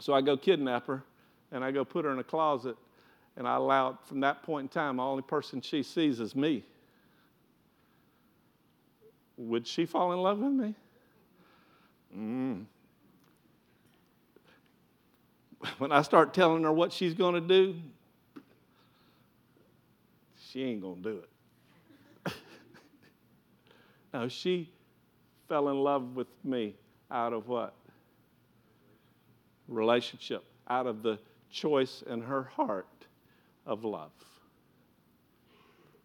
So 0.00 0.12
I 0.12 0.20
go 0.20 0.36
kidnap 0.36 0.86
her 0.88 1.04
and 1.54 1.64
I 1.64 1.70
go 1.70 1.84
put 1.84 2.04
her 2.04 2.10
in 2.12 2.18
a 2.18 2.24
closet 2.24 2.76
and 3.36 3.48
I 3.48 3.54
allow 3.56 3.98
from 4.04 4.20
that 4.20 4.42
point 4.42 4.64
in 4.64 4.68
time 4.68 4.96
the 4.96 5.02
only 5.04 5.22
person 5.22 5.60
she 5.62 5.82
sees 5.82 6.20
is 6.20 6.36
me. 6.36 6.64
Would 9.36 9.66
she 9.66 9.86
fall 9.86 10.12
in 10.12 10.18
love 10.20 10.38
with 10.38 10.52
me? 10.52 10.74
Mm. 12.16 12.64
When 15.78 15.92
I 15.92 16.02
start 16.02 16.34
telling 16.34 16.64
her 16.64 16.72
what 16.72 16.92
she's 16.92 17.14
going 17.14 17.34
to 17.34 17.40
do, 17.40 17.74
she 20.50 20.62
ain't 20.62 20.82
going 20.82 21.02
to 21.02 21.10
do 21.10 21.22
it. 22.26 22.32
no, 24.12 24.28
she 24.28 24.70
fell 25.48 25.70
in 25.70 25.76
love 25.76 26.14
with 26.14 26.26
me 26.44 26.74
out 27.10 27.32
of 27.32 27.48
what? 27.48 27.72
Relationship, 29.68 30.44
out 30.68 30.86
of 30.86 31.02
the 31.02 31.18
choice 31.54 32.02
in 32.06 32.20
her 32.20 32.42
heart 32.42 33.06
of 33.66 33.84
love. 33.84 34.12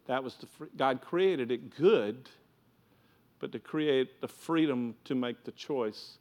That 0.06 0.24
was 0.24 0.36
the 0.36 0.46
God 0.76 1.02
created 1.02 1.50
it 1.50 1.76
good, 1.76 2.28
but 3.38 3.52
to 3.52 3.58
create 3.58 4.20
the 4.20 4.28
freedom 4.28 4.94
to 5.04 5.14
make 5.14 5.44
the 5.44 5.52
choice. 5.52 6.18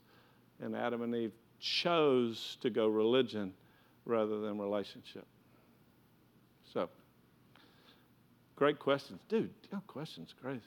And 0.61 0.75
Adam 0.75 1.01
and 1.01 1.15
Eve 1.15 1.31
chose 1.59 2.57
to 2.61 2.69
go 2.69 2.87
religion 2.87 3.53
rather 4.05 4.41
than 4.41 4.59
relationship. 4.59 5.25
So, 6.73 6.89
Great 8.59 8.77
questions. 8.77 9.21
Dude, 9.29 9.49
your 9.71 9.79
questions 9.87 10.35
crazy. 10.41 10.59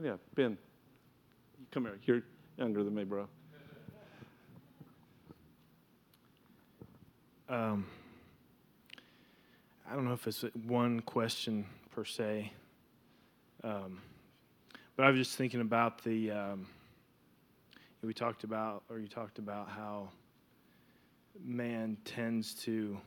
Yeah, 0.00 0.12
uh, 0.12 0.16
Ben, 0.36 0.56
come 1.72 1.82
here. 1.82 1.98
You're 2.04 2.22
younger 2.56 2.84
than 2.84 2.94
me, 2.94 3.02
bro. 3.02 3.26
Um, 7.54 7.86
I 9.88 9.94
don't 9.94 10.04
know 10.04 10.12
if 10.12 10.26
it's 10.26 10.44
one 10.66 10.98
question 11.02 11.64
per 11.92 12.04
se, 12.04 12.52
um, 13.62 14.00
but 14.96 15.06
I 15.06 15.10
was 15.10 15.20
just 15.20 15.36
thinking 15.36 15.60
about 15.60 16.02
the. 16.02 16.32
Um, 16.32 16.66
we 18.02 18.12
talked 18.12 18.42
about, 18.42 18.82
or 18.90 18.98
you 18.98 19.06
talked 19.06 19.38
about 19.38 19.68
how 19.68 20.08
man 21.44 21.96
tends 22.04 22.54
to, 22.64 22.98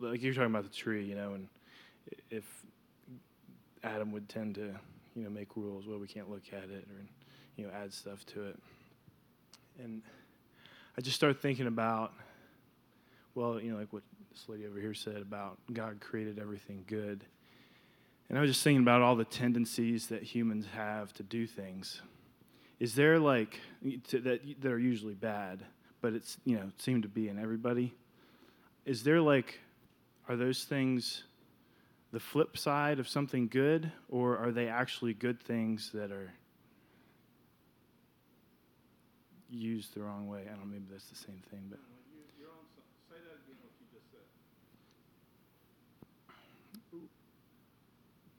like 0.00 0.22
you're 0.22 0.32
talking 0.32 0.50
about 0.50 0.64
the 0.64 0.74
tree, 0.74 1.04
you 1.04 1.14
know, 1.14 1.34
and 1.34 1.48
if 2.30 2.44
Adam 3.84 4.10
would 4.10 4.26
tend 4.30 4.54
to, 4.54 4.74
you 5.14 5.22
know, 5.22 5.28
make 5.28 5.54
rules, 5.54 5.86
well, 5.86 5.98
we 5.98 6.08
can't 6.08 6.30
look 6.30 6.44
at 6.50 6.70
it 6.70 6.86
or, 6.88 7.04
you 7.56 7.66
know, 7.66 7.72
add 7.74 7.92
stuff 7.92 8.24
to 8.24 8.46
it. 8.46 8.58
And 9.78 10.00
I 10.96 11.00
just 11.00 11.16
started 11.16 11.40
thinking 11.40 11.66
about, 11.66 12.12
well, 13.34 13.60
you 13.60 13.72
know, 13.72 13.78
like 13.78 13.92
what 13.92 14.02
this 14.30 14.44
lady 14.48 14.66
over 14.66 14.78
here 14.78 14.94
said 14.94 15.16
about 15.16 15.58
God 15.72 16.00
created 16.00 16.38
everything 16.38 16.84
good. 16.86 17.24
And 18.28 18.38
I 18.38 18.40
was 18.40 18.50
just 18.50 18.62
thinking 18.62 18.82
about 18.82 19.02
all 19.02 19.16
the 19.16 19.24
tendencies 19.24 20.08
that 20.08 20.22
humans 20.22 20.66
have 20.74 21.12
to 21.14 21.22
do 21.22 21.46
things. 21.46 22.02
Is 22.80 22.94
there 22.94 23.18
like 23.18 23.60
to, 24.08 24.20
that 24.20 24.60
that 24.60 24.72
are 24.72 24.78
usually 24.78 25.14
bad, 25.14 25.62
but 26.00 26.14
it's 26.14 26.36
you 26.44 26.56
know 26.56 26.70
seem 26.78 27.02
to 27.02 27.08
be 27.08 27.28
in 27.28 27.38
everybody? 27.38 27.94
Is 28.84 29.02
there 29.02 29.20
like 29.20 29.60
are 30.28 30.36
those 30.36 30.64
things 30.64 31.24
the 32.12 32.20
flip 32.20 32.58
side 32.58 32.98
of 32.98 33.08
something 33.08 33.48
good, 33.48 33.90
or 34.08 34.36
are 34.36 34.50
they 34.50 34.68
actually 34.68 35.14
good 35.14 35.40
things 35.40 35.90
that 35.94 36.10
are 36.10 36.32
used 39.52 39.94
the 39.94 40.02
wrong 40.02 40.26
way? 40.28 40.42
I 40.46 40.50
don't 40.50 40.60
know, 40.60 40.66
maybe 40.66 40.86
that's 40.90 41.06
the 41.06 41.16
same 41.16 41.42
thing, 41.50 41.66
but. 41.70 41.78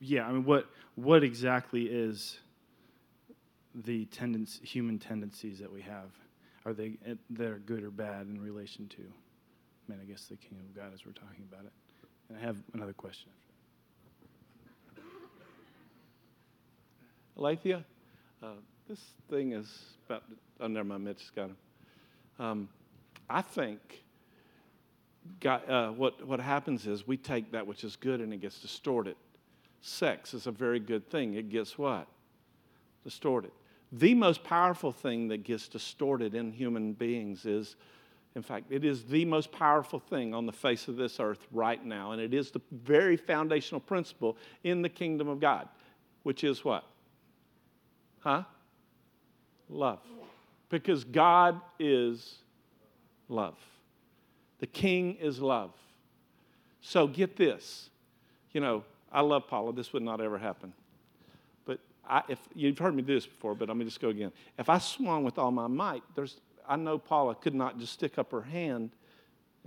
Yeah, 0.06 0.28
I 0.28 0.34
mean, 0.34 0.44
what 0.44 0.68
what 0.96 1.24
exactly 1.24 1.84
is 1.84 2.40
the 3.74 4.04
tendency, 4.06 4.66
human 4.66 5.00
tendencies 5.00 5.60
that 5.60 5.72
we 5.72 5.82
have? 5.82 6.10
Are 6.66 6.74
they 6.74 6.98
eh, 7.06 7.14
that 7.30 7.48
are 7.48 7.60
good 7.60 7.84
or 7.84 7.90
bad 7.90 8.28
in 8.28 8.42
relation 8.42 8.88
to? 8.90 9.02
I 9.02 9.92
mean, 9.92 10.00
I 10.02 10.06
guess 10.06 10.26
the 10.26 10.36
kingdom 10.36 10.66
of 10.70 10.76
God 10.76 10.94
as 10.94 11.06
we're 11.06 11.14
talking 11.14 11.46
about 11.50 11.66
it. 11.66 11.72
And 12.28 12.38
I 12.38 12.42
have 12.42 12.58
another 12.74 12.92
question. 12.92 13.30
Alethea, 17.38 17.84
uh, 18.42 18.56
this 18.88 19.00
thing 19.30 19.54
is 19.54 19.68
about, 20.06 20.24
never 20.60 20.84
mind, 20.84 21.04
Mitch 21.04 21.34
got 21.36 21.50
him. 21.50 21.58
Um, 22.40 22.70
I 23.30 23.42
think 23.42 24.04
God, 25.40 25.70
uh, 25.70 25.90
what, 25.90 26.26
what 26.26 26.40
happens 26.40 26.86
is 26.88 27.08
we 27.08 27.18
take 27.18 27.52
that 27.52 27.66
which 27.66 27.84
is 27.84 27.96
good 27.96 28.20
and 28.20 28.34
it 28.34 28.42
gets 28.42 28.60
distorted. 28.60 29.16
Sex 29.82 30.34
is 30.34 30.48
a 30.48 30.52
very 30.52 30.80
good 30.80 31.10
thing. 31.10 31.36
It 31.36 31.50
gets 31.50 31.78
what? 31.78 32.08
Distorted. 33.04 33.52
The 33.92 34.14
most 34.14 34.44
powerful 34.44 34.92
thing 34.92 35.28
that 35.28 35.44
gets 35.44 35.68
distorted 35.68 36.36
in 36.36 36.52
human 36.52 36.94
beings 36.94 37.46
is, 37.46 37.76
in 38.36 38.42
fact, 38.42 38.66
it 38.72 38.84
is 38.84 39.04
the 39.04 39.24
most 39.26 39.52
powerful 39.52 40.00
thing 40.00 40.34
on 40.34 40.46
the 40.46 40.52
face 40.52 40.88
of 40.88 40.96
this 40.96 41.20
earth 41.20 41.46
right 41.52 41.84
now. 41.86 42.12
And 42.12 42.22
it 42.22 42.34
is 42.34 42.50
the 42.50 42.62
very 42.72 43.18
foundational 43.18 43.80
principle 43.80 44.38
in 44.64 44.82
the 44.82 44.90
kingdom 44.90 45.28
of 45.28 45.40
God, 45.40 45.70
which 46.24 46.44
is 46.44 46.66
what? 46.66 46.86
Huh? 48.20 48.44
Love. 49.74 50.00
Because 50.70 51.04
God 51.04 51.60
is 51.80 52.36
love. 53.28 53.58
The 54.60 54.68
king 54.68 55.16
is 55.16 55.40
love. 55.40 55.72
So 56.82 57.08
get 57.08 57.36
this. 57.36 57.90
You 58.52 58.62
know, 58.62 58.84
I 59.12 59.22
love 59.22 59.48
Paula. 59.48 59.74
This 59.74 59.92
would 59.94 60.04
not 60.04 60.22
ever 60.22 60.38
happen. 60.38 60.74
But 61.66 61.80
I, 62.08 62.22
if 62.28 62.40
you've 62.56 62.78
heard 62.78 62.96
me 62.96 63.02
do 63.02 63.16
this 63.16 63.26
before, 63.26 63.56
but 63.56 63.68
let 63.68 63.78
me 63.78 63.86
just 63.86 64.00
go 64.00 64.10
again. 64.10 64.32
If 64.58 64.70
I 64.70 64.78
swung 64.78 65.24
with 65.24 65.38
all 65.38 65.52
my 65.52 65.68
might, 65.68 66.04
there's, 66.16 66.40
I 66.68 66.76
know 66.76 66.98
Paula 66.98 67.36
could 67.36 67.56
not 67.56 67.80
just 67.80 67.94
stick 67.94 68.18
up 68.18 68.32
her 68.32 68.42
hand. 68.42 68.92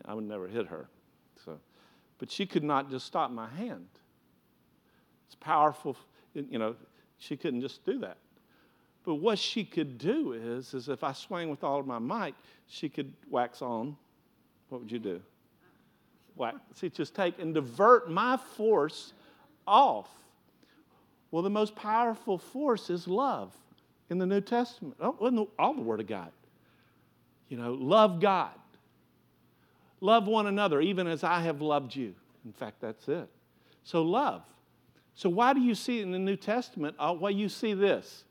I 0.04 0.14
would 0.14 0.24
never 0.24 0.46
hit 0.46 0.68
her. 0.68 0.86
So, 1.44 1.58
but 2.18 2.30
she 2.30 2.46
could 2.46 2.64
not 2.64 2.90
just 2.90 3.06
stop 3.06 3.30
my 3.30 3.48
hand. 3.48 3.86
It's 5.26 5.34
powerful. 5.34 5.96
You 6.34 6.58
know, 6.58 6.76
she 7.18 7.36
couldn't 7.36 7.60
just 7.60 7.84
do 7.84 7.98
that. 7.98 8.18
But 9.06 9.14
what 9.14 9.38
she 9.38 9.64
could 9.64 9.98
do 9.98 10.32
is, 10.32 10.74
is 10.74 10.88
if 10.88 11.04
I 11.04 11.12
swang 11.12 11.48
with 11.48 11.62
all 11.62 11.78
of 11.78 11.86
my 11.86 12.00
might, 12.00 12.34
she 12.66 12.88
could 12.88 13.12
wax 13.30 13.62
on. 13.62 13.96
What 14.68 14.82
would 14.82 14.90
you 14.90 14.98
do? 14.98 15.22
Wax. 16.34 16.58
See, 16.74 16.90
just 16.90 17.14
take 17.14 17.38
and 17.38 17.54
divert 17.54 18.10
my 18.10 18.36
force 18.36 19.12
off. 19.64 20.08
Well, 21.30 21.42
the 21.42 21.50
most 21.50 21.76
powerful 21.76 22.36
force 22.36 22.90
is 22.90 23.06
love 23.06 23.52
in 24.10 24.18
the 24.18 24.26
New 24.26 24.40
Testament, 24.40 24.96
oh, 25.00 25.48
all 25.56 25.74
the 25.74 25.82
Word 25.82 26.00
of 26.00 26.08
God. 26.08 26.32
You 27.48 27.58
know, 27.58 27.74
love 27.74 28.20
God. 28.20 28.50
Love 30.00 30.26
one 30.26 30.46
another, 30.46 30.80
even 30.80 31.06
as 31.06 31.22
I 31.22 31.40
have 31.40 31.62
loved 31.62 31.94
you. 31.94 32.12
In 32.44 32.52
fact, 32.52 32.80
that's 32.80 33.08
it. 33.08 33.28
So, 33.84 34.02
love. 34.02 34.42
So, 35.14 35.28
why 35.28 35.52
do 35.52 35.60
you 35.60 35.76
see 35.76 36.00
in 36.00 36.10
the 36.10 36.18
New 36.18 36.36
Testament, 36.36 36.96
uh, 36.98 37.14
why 37.14 37.30
you 37.30 37.48
see 37.48 37.72
this? 37.72 38.24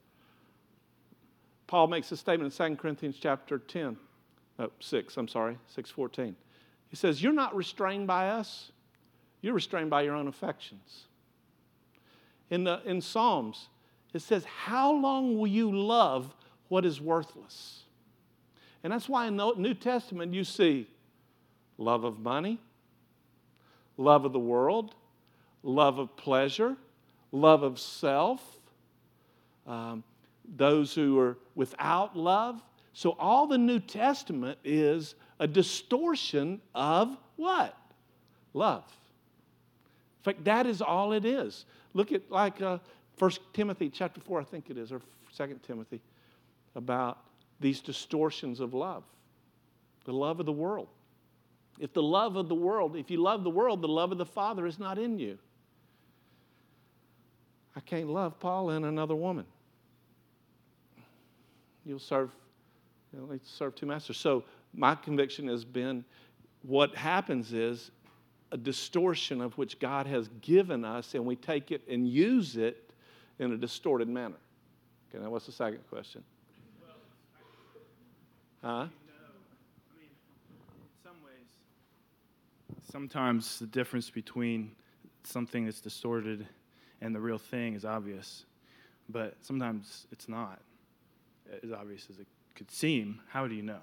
Paul 1.68 1.88
makes 1.88 2.12
a 2.12 2.18
statement 2.18 2.58
in 2.58 2.76
2 2.76 2.76
Corinthians 2.78 3.18
chapter 3.20 3.58
10, 3.58 3.98
no, 4.60 4.72
6, 4.80 5.18
I'm 5.18 5.28
sorry, 5.28 5.58
614. 5.68 6.36
He 6.90 6.96
says, 6.96 7.22
You're 7.22 7.34
not 7.34 7.56
restrained 7.56 8.08
by 8.08 8.30
us, 8.30 8.72
you're 9.42 9.54
restrained 9.54 9.90
by 9.90 10.04
your 10.04 10.16
own 10.16 10.28
affections. 10.28 11.06
In, 12.50 12.64
the, 12.64 12.82
in 12.86 13.02
Psalms, 13.02 13.70
it 14.14 14.22
says, 14.22 14.46
How 14.46 14.92
long 14.94 15.38
will 15.38 15.48
you 15.48 15.76
love 15.76 16.34
what 16.68 16.86
is 16.86 17.02
worthless? 17.02 17.82
And 18.84 18.94
that's 18.94 19.10
why 19.10 19.26
in 19.26 19.36
the 19.36 19.54
New 19.56 19.74
Testament 19.74 20.34
you 20.34 20.44
see 20.44 20.88
love 21.78 22.04
of 22.04 22.20
money, 22.20 22.60
love 23.98 24.26
of 24.26 24.32
the 24.32 24.40
world, 24.40 24.94
love 25.64 25.98
of 25.98 26.16
pleasure, 26.16 26.78
love 27.32 27.64
of 27.64 27.80
self. 27.80 28.42
Um, 29.66 30.04
those 30.56 30.94
who 30.94 31.20
are 31.20 31.38
without 31.56 32.16
love. 32.16 32.62
So 32.94 33.16
all 33.20 33.48
the 33.48 33.58
New 33.58 33.80
Testament 33.80 34.58
is 34.64 35.16
a 35.40 35.48
distortion 35.48 36.62
of 36.74 37.18
what? 37.36 37.78
Love. 38.54 38.84
In 40.20 40.24
fact, 40.24 40.46
that 40.46 40.66
is 40.66 40.82
all 40.82 41.14
it 41.14 41.26
is. 41.26 41.66
Look 41.94 42.12
at 42.12 42.30
like 42.32 42.62
uh, 42.62 42.80
1 43.20 43.32
Timothy 43.54 43.90
chapter 43.90 44.22
4, 44.22 44.42
I 44.42 44.44
think 44.44 44.70
it 44.70 44.78
is, 44.78 44.92
or 44.92 45.02
2 45.38 45.60
Timothy, 45.66 46.02
about 46.76 47.20
these 47.60 47.82
distortions 47.82 48.60
of 48.60 48.74
love. 48.74 49.04
The 50.06 50.14
love 50.14 50.40
of 50.40 50.46
the 50.46 50.52
world. 50.52 50.88
If 51.80 51.94
the 51.94 52.04
love 52.04 52.38
of 52.38 52.48
the 52.48 52.56
world, 52.56 52.96
if 52.96 53.12
you 53.12 53.22
love 53.22 53.44
the 53.44 53.50
world, 53.50 53.82
the 53.82 53.88
love 53.88 54.12
of 54.12 54.18
the 54.18 54.26
Father 54.26 54.66
is 54.66 54.80
not 54.80 54.98
in 54.98 55.20
you. 55.20 55.38
I 57.76 57.82
can't 57.82 58.10
love 58.10 58.40
Paul 58.40 58.70
and 58.70 58.86
another 58.86 59.16
woman 59.16 59.46
you'll 61.86 62.00
serve, 62.00 62.32
you 63.14 63.20
know, 63.20 63.40
serve 63.44 63.76
two 63.76 63.86
masters. 63.86 64.18
So 64.18 64.44
my 64.74 64.96
conviction 64.96 65.48
has 65.48 65.64
been 65.64 66.04
what 66.64 66.96
happens 66.96 67.54
is 67.54 67.92
a 68.52 68.58
distortion 68.58 69.42
of 69.42 69.58
which 69.58 69.80
God 69.80 70.08
has 70.08 70.30
given 70.42 70.84
us, 70.84 71.14
and 71.14 71.26
we 71.26 71.36
take 71.36 71.72
it 71.72 71.82
and 71.88 72.08
use 72.08 72.58
it 72.58 72.92
in 73.40 73.52
a 73.52 73.58
distorted 73.58 74.10
manner. 74.10 74.36
Okay, 75.10 75.24
now 75.24 75.30
what's 75.30 75.46
the 75.46 75.52
second 75.52 75.82
question? 75.90 76.24
Huh? 78.64 78.70
I 78.72 78.84
mean 80.00 80.10
some 81.04 81.16
ways. 81.24 81.46
Sometimes 82.92 83.60
the 83.60 83.68
difference 83.68 84.10
between 84.10 84.72
something 85.24 85.66
that's 85.66 85.82
distorted 85.82 86.48
and 87.02 87.14
the 87.14 87.20
real 87.20 87.38
thing 87.38 87.76
is 87.76 87.86
obvious, 87.86 88.46
but 89.10 89.36
sometimes 89.42 90.08
it's 90.12 90.28
not 90.28 90.60
as 91.64 91.72
obvious 91.72 92.08
as 92.10 92.20
it 92.20 92.28
could 92.56 92.72
seem, 92.72 93.20
how 93.30 93.48
do 93.48 93.56
you 93.56 93.64
know? 93.64 93.80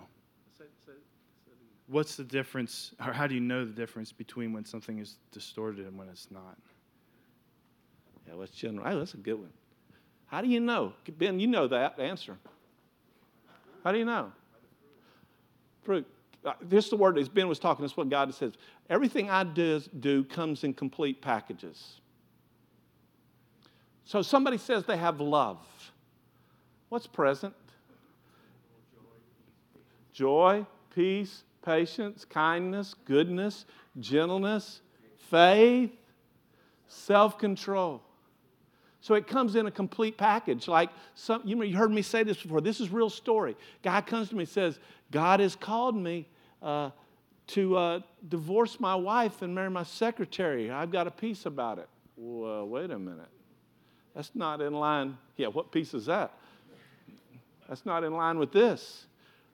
What's 1.89 2.17
the 2.17 2.25
difference, 2.25 2.95
or 3.05 3.13
how 3.13 3.27
do 3.27 3.35
you 3.35 3.41
know 3.41 3.65
the 3.65 3.73
difference 3.73 4.13
between 4.13 4.53
when 4.53 4.65
something 4.65 4.99
is 4.99 5.17
distorted 5.31 5.87
and 5.87 5.99
when 5.99 6.09
it's 6.09 6.31
not? 6.31 6.57
Yeah, 8.27 8.35
what's 8.35 8.53
general? 8.53 8.87
Oh, 8.89 8.99
that's 8.99 9.15
a 9.15 9.19
good 9.19 9.35
one. 9.35 9.53
How 10.27 10.41
do 10.41 10.49
you 10.49 10.61
know? 10.61 10.95
Ben, 11.19 11.39
you 11.39 11.49
know 11.49 11.69
that 11.69 11.99
answer. 11.99 12.39
How 13.85 13.93
do 13.93 13.99
you 13.99 14.07
know? 14.07 14.33
Fruit. 15.83 16.07
Uh, 16.45 16.55
this 16.63 16.85
is 16.85 16.91
the 16.91 16.97
word, 16.97 17.19
as 17.19 17.29
Ben 17.29 17.47
was 17.47 17.59
talking, 17.59 17.83
this 17.83 17.93
is 17.93 17.97
what 17.97 18.09
God 18.09 18.33
says. 18.35 18.55
Everything 18.89 19.29
I 19.29 19.45
do, 19.45 19.83
do 20.01 20.25
comes 20.25 20.65
in 20.65 20.73
complete 20.73 21.21
packages. 21.21 22.01
So 24.05 24.23
somebody 24.23 24.59
says 24.59 24.85
they 24.85 24.97
have 24.97 25.21
love. 25.21 25.59
What's 26.93 27.07
present? 27.07 27.55
Joy, 30.13 30.67
peace, 30.95 31.43
patience, 31.65 32.27
kindness, 32.27 32.95
goodness, 33.07 33.65
gentleness, 33.99 34.83
faith, 35.17 35.91
self 36.87 37.39
control. 37.39 38.03
So 39.01 39.15
it 39.15 39.27
comes 39.27 39.57
in 39.57 39.65
a 39.65 39.71
complete 39.71 40.19
package. 40.19 40.69
Like 40.69 40.91
some, 41.15 41.41
you, 41.47 41.75
heard 41.75 41.91
me 41.91 42.03
say 42.03 42.25
this 42.25 42.43
before. 42.43 42.61
This 42.61 42.79
is 42.79 42.91
real 42.91 43.09
story. 43.09 43.57
Guy 43.83 44.03
comes 44.03 44.29
to 44.29 44.35
me 44.35 44.43
and 44.43 44.51
says, 44.51 44.79
God 45.11 45.41
has 45.41 45.57
called 45.57 45.97
me 45.97 46.29
uh, 46.61 46.91
to 47.47 47.75
uh, 47.75 48.01
divorce 48.29 48.79
my 48.79 48.97
wife 48.97 49.41
and 49.41 49.55
marry 49.55 49.71
my 49.71 49.85
secretary. 49.85 50.71
I've 50.71 50.91
got 50.93 51.07
a 51.07 51.11
peace 51.11 51.47
about 51.47 51.79
it. 51.79 51.89
Well, 52.19 52.69
wait 52.69 52.91
a 52.91 52.99
minute. 52.99 53.31
That's 54.15 54.33
not 54.35 54.61
in 54.61 54.75
line. 54.75 55.17
Yeah, 55.39 55.47
what 55.47 55.73
peace 55.73 55.95
is 55.95 56.05
that? 56.05 56.35
That's 57.73 57.87
not 57.87 58.05
in 58.05 58.13
line 58.13 58.39
with 58.39 58.53
this. 58.53 59.07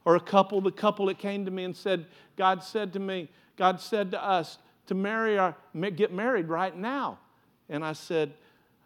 Or 0.05 0.17
a 0.17 0.21
couple, 0.21 0.61
the 0.61 0.73
couple 0.73 1.07
that 1.07 1.21
came 1.21 1.45
to 1.45 1.53
me 1.53 1.63
and 1.63 1.77
said, 1.77 2.05
God 2.37 2.65
said 2.65 2.93
to 2.95 2.99
me, 2.99 3.31
God 3.57 3.81
said 3.81 4.11
to 4.11 4.21
us 4.21 4.59
to 4.89 4.97
marry 4.97 5.39
our, 5.39 5.55
get 5.95 6.13
married 6.13 6.49
right 6.49 6.77
now. 6.77 7.21
And 7.69 7.85
I 7.85 7.93
said, 7.93 8.33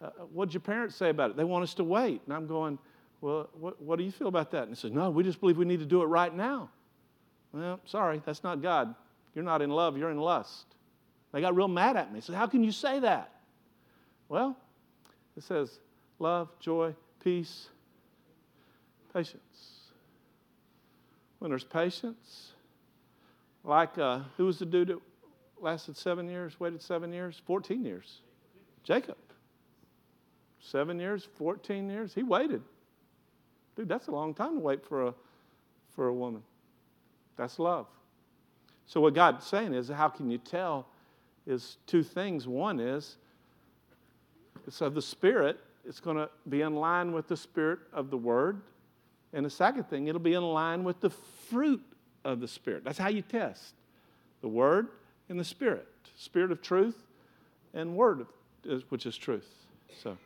uh, 0.03 0.11
What'd 0.35 0.53
your 0.53 0.61
parents 0.61 0.97
say 0.97 1.09
about 1.09 1.31
it? 1.31 1.39
They 1.39 1.45
want 1.45 1.63
us 1.63 1.73
to 1.75 1.85
wait. 1.85 2.21
And 2.27 2.35
I'm 2.35 2.47
going, 2.47 2.79
Well, 3.23 3.49
what, 3.59 3.81
what 3.81 3.97
do 3.97 4.05
you 4.05 4.11
feel 4.11 4.29
about 4.29 4.51
that? 4.51 4.65
And 4.65 4.73
he 4.73 4.75
said, 4.75 4.93
No, 4.93 5.09
we 5.09 5.23
just 5.23 5.41
believe 5.41 5.57
we 5.57 5.65
need 5.65 5.81
to 5.81 5.87
do 5.87 6.03
it 6.03 6.07
right 6.09 6.35
now. 6.35 6.69
Well, 7.55 7.81
sorry, 7.87 8.21
that's 8.27 8.45
not 8.45 8.61
God. 8.61 8.95
You're 9.35 9.47
not 9.47 9.63
in 9.63 9.71
love, 9.71 9.97
you're 9.97 10.11
in 10.11 10.19
lust. 10.19 10.67
They 11.33 11.41
got 11.41 11.57
real 11.57 11.69
mad 11.69 11.97
at 11.97 12.13
me. 12.13 12.21
Said, 12.21 12.35
How 12.35 12.47
can 12.47 12.63
you 12.63 12.71
say 12.71 13.01
that? 13.01 13.33
Well, 14.29 14.59
it 15.39 15.43
says 15.43 15.81
love, 16.19 16.51
joy, 16.61 16.95
peace, 17.25 17.71
Patience. 19.13 19.91
When 21.39 21.51
there's 21.51 21.65
patience, 21.65 22.53
like 23.65 23.99
uh, 23.99 24.21
who 24.37 24.47
was 24.47 24.59
the 24.59 24.67
dude 24.67 24.89
that 24.89 24.99
lasted 25.61 25.97
seven 25.97 26.29
years, 26.29 26.59
waited 26.59 26.83
seven 26.83 27.13
years? 27.13 27.41
14 27.47 27.85
years. 27.85 28.21
Jacob. 28.85 29.17
Seven 30.61 30.99
years, 30.99 31.29
14 31.37 31.91
years. 31.91 32.15
He 32.15 32.23
waited. 32.23 32.63
Dude, 33.77 33.89
that's 33.89 34.09
a 34.09 34.11
long 34.11 34.35
time 34.35 34.55
to 34.55 34.61
wait 34.61 34.85
for 34.85 35.09
a, 35.09 35.15
for 35.91 36.09
a 36.09 36.15
woman. 36.15 36.43
That's 37.37 37.59
love. 37.59 37.87
So, 38.87 39.01
what 39.01 39.15
God's 39.15 39.47
saying 39.47 39.75
is, 39.75 39.89
how 39.89 40.09
can 40.09 40.31
you 40.31 40.39
tell? 40.39 40.87
Is 41.47 41.79
two 41.87 42.03
things. 42.03 42.47
One 42.47 42.79
is, 42.79 43.17
it's 44.67 44.81
of 44.81 44.95
the 44.95 45.03
Spirit, 45.03 45.59
it's 45.85 45.99
going 45.99 46.17
to 46.17 46.31
be 46.49 46.61
in 46.61 46.77
line 46.77 47.13
with 47.13 47.27
the 47.27 47.37
Spirit 47.37 47.81
of 47.93 48.11
the 48.11 48.17
Word. 48.17 48.61
And 49.33 49.47
the 49.47 49.51
second 49.51 49.85
thing, 49.85 50.09
it'll 50.09 50.21
be 50.21 50.35
in 50.35 50.43
line 50.43 50.85
with 50.85 51.01
the 51.01 51.11
fruit 51.11 51.83
of 52.25 52.41
the 52.41 52.49
Spirit. 52.49 52.85
That's 52.85 52.99
how 52.99 53.09
you 53.09 53.23
test 53.23 53.75
the 54.41 54.49
Word 54.49 54.89
and 55.29 55.39
the 55.41 55.45
Spirit. 55.45 55.89
Spirit 56.17 56.53
of 56.53 56.61
truth 56.61 56.97
and 57.73 57.97
Word, 57.97 58.27
of, 58.69 58.83
which 58.91 59.07
is 59.07 59.17
truth. 59.17 59.49
So, 60.03 60.17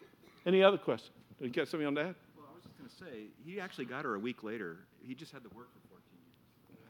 any 0.44 0.62
other 0.62 0.78
questions? 0.78 1.12
Did 1.38 1.46
you 1.46 1.50
get 1.52 1.68
something 1.68 1.86
on 1.86 1.94
that? 1.94 2.14
Well, 2.36 2.46
I 2.50 2.54
was 2.54 2.64
just 2.64 2.78
going 2.78 2.90
to 2.90 2.96
say, 2.96 3.26
he 3.44 3.60
actually 3.60 3.84
got 3.84 4.04
her 4.04 4.14
a 4.14 4.18
week 4.18 4.42
later. 4.42 4.78
He 5.06 5.14
just 5.14 5.32
had 5.32 5.42
to 5.44 5.50
work 5.54 5.68
for 5.70 6.00
14 6.00 6.02
years. 6.18 6.88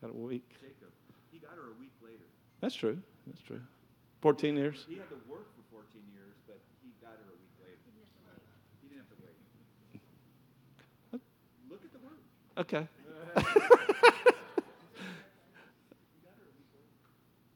Got 0.00 0.10
a 0.10 0.14
week. 0.14 0.48
Jacob, 0.60 0.92
he 1.32 1.38
got 1.38 1.52
her 1.56 1.74
a 1.74 1.80
week 1.80 1.92
later. 2.00 2.24
That's 2.60 2.74
true. 2.74 2.98
That's 3.26 3.42
true. 3.42 3.60
14 4.22 4.56
years? 4.56 4.86
He 4.88 4.96
had 4.96 5.08
to 5.10 5.20
work 5.28 5.46
for 5.54 5.84
14 5.84 5.84
years, 6.14 6.34
but 6.46 6.58
he 6.82 6.90
got 7.02 7.12
her 7.12 7.28
a 7.28 7.36
week 7.36 7.54
later. 7.60 7.76
He 8.80 8.88
didn't 8.88 9.04
have 9.04 9.12
to 9.12 9.20
wait. 9.20 9.38
Okay. 12.58 12.88
I 13.36 13.42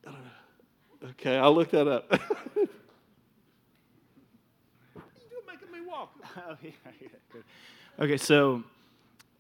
don't 0.04 0.14
know. 0.14 1.08
Okay, 1.10 1.36
I'll 1.36 1.52
look 1.52 1.70
that 1.72 1.88
up. 1.88 2.08
You're 2.54 2.68
making 5.46 5.72
me 5.72 5.80
walk. 5.84 6.14
Oh, 6.36 6.56
yeah, 6.62 6.70
good. 7.32 7.42
Okay, 7.98 8.16
so 8.16 8.62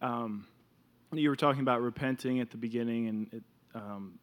um, 0.00 0.48
you 1.12 1.28
were 1.28 1.36
talking 1.36 1.62
about 1.62 1.80
repenting 1.80 2.40
at 2.40 2.50
the 2.50 2.56
beginning 2.56 3.06
and 3.06 3.32
it, 3.32 3.44
um, 3.76 4.18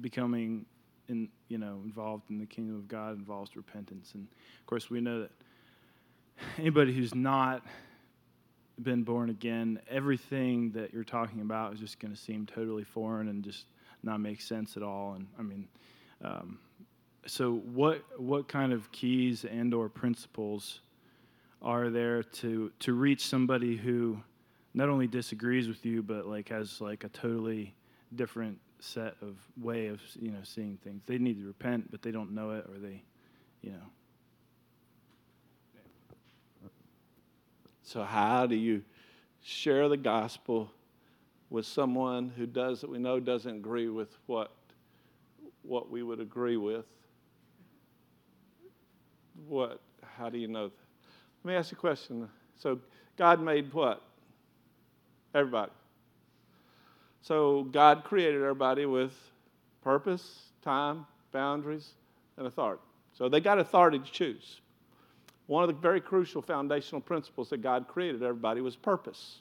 becoming, 0.00 0.66
in, 1.08 1.28
you 1.46 1.58
know, 1.58 1.80
involved 1.84 2.28
in 2.28 2.38
the 2.38 2.46
kingdom 2.46 2.74
of 2.74 2.88
God 2.88 3.16
involves 3.16 3.54
repentance, 3.54 4.14
and 4.14 4.26
of 4.60 4.66
course 4.66 4.90
we 4.90 5.00
know 5.00 5.20
that 5.20 5.30
anybody 6.58 6.92
who's 6.92 7.14
not 7.14 7.64
been 8.82 9.02
born 9.02 9.30
again, 9.30 9.80
everything 9.88 10.70
that 10.72 10.92
you're 10.92 11.04
talking 11.04 11.40
about 11.40 11.74
is 11.74 11.80
just 11.80 11.98
going 11.98 12.12
to 12.12 12.20
seem 12.20 12.46
totally 12.46 12.84
foreign 12.84 13.28
and 13.28 13.42
just 13.42 13.66
not 14.02 14.20
make 14.20 14.40
sense 14.40 14.76
at 14.76 14.82
all. 14.82 15.14
And 15.14 15.26
I 15.38 15.42
mean, 15.42 15.68
um, 16.24 16.58
so 17.26 17.56
what 17.56 18.02
what 18.18 18.48
kind 18.48 18.72
of 18.72 18.90
keys 18.92 19.44
and 19.44 19.74
or 19.74 19.88
principles 19.88 20.80
are 21.60 21.90
there 21.90 22.22
to 22.22 22.72
to 22.80 22.92
reach 22.94 23.26
somebody 23.26 23.76
who 23.76 24.18
not 24.74 24.88
only 24.88 25.06
disagrees 25.06 25.68
with 25.68 25.84
you 25.84 26.02
but 26.02 26.26
like 26.26 26.48
has 26.48 26.80
like 26.80 27.04
a 27.04 27.08
totally 27.08 27.74
different 28.14 28.58
set 28.80 29.16
of 29.20 29.36
way 29.60 29.88
of 29.88 30.00
you 30.20 30.30
know 30.30 30.38
seeing 30.42 30.78
things 30.84 31.02
they 31.06 31.18
need 31.18 31.38
to 31.40 31.46
repent 31.46 31.90
but 31.90 32.00
they 32.00 32.12
don't 32.12 32.32
know 32.32 32.52
it 32.52 32.64
or 32.70 32.78
they 32.78 33.02
you 33.60 33.70
know 33.70 33.82
So, 37.88 38.02
how 38.02 38.44
do 38.44 38.54
you 38.54 38.82
share 39.42 39.88
the 39.88 39.96
gospel 39.96 40.70
with 41.48 41.64
someone 41.64 42.30
who 42.36 42.44
does 42.44 42.82
that 42.82 42.90
we 42.90 42.98
know 42.98 43.18
doesn't 43.18 43.50
agree 43.50 43.88
with 43.88 44.14
what, 44.26 44.52
what 45.62 45.90
we 45.90 46.02
would 46.02 46.20
agree 46.20 46.58
with? 46.58 46.84
What? 49.46 49.80
How 50.18 50.28
do 50.28 50.36
you 50.36 50.48
know? 50.48 50.64
That? 50.64 50.74
Let 51.42 51.50
me 51.50 51.56
ask 51.56 51.72
you 51.72 51.78
a 51.78 51.80
question. 51.80 52.28
So, 52.58 52.78
God 53.16 53.40
made 53.40 53.72
what? 53.72 54.02
Everybody. 55.34 55.72
So, 57.22 57.62
God 57.72 58.04
created 58.04 58.42
everybody 58.42 58.84
with 58.84 59.14
purpose, 59.82 60.50
time, 60.60 61.06
boundaries, 61.32 61.92
and 62.36 62.46
authority. 62.46 62.82
So, 63.14 63.30
they 63.30 63.40
got 63.40 63.58
authority 63.58 63.98
to 63.98 64.12
choose. 64.12 64.60
One 65.48 65.64
of 65.64 65.68
the 65.68 65.80
very 65.80 66.00
crucial 66.02 66.42
foundational 66.42 67.00
principles 67.00 67.48
that 67.48 67.62
God 67.62 67.88
created 67.88 68.22
everybody 68.22 68.60
was 68.60 68.76
purpose. 68.76 69.38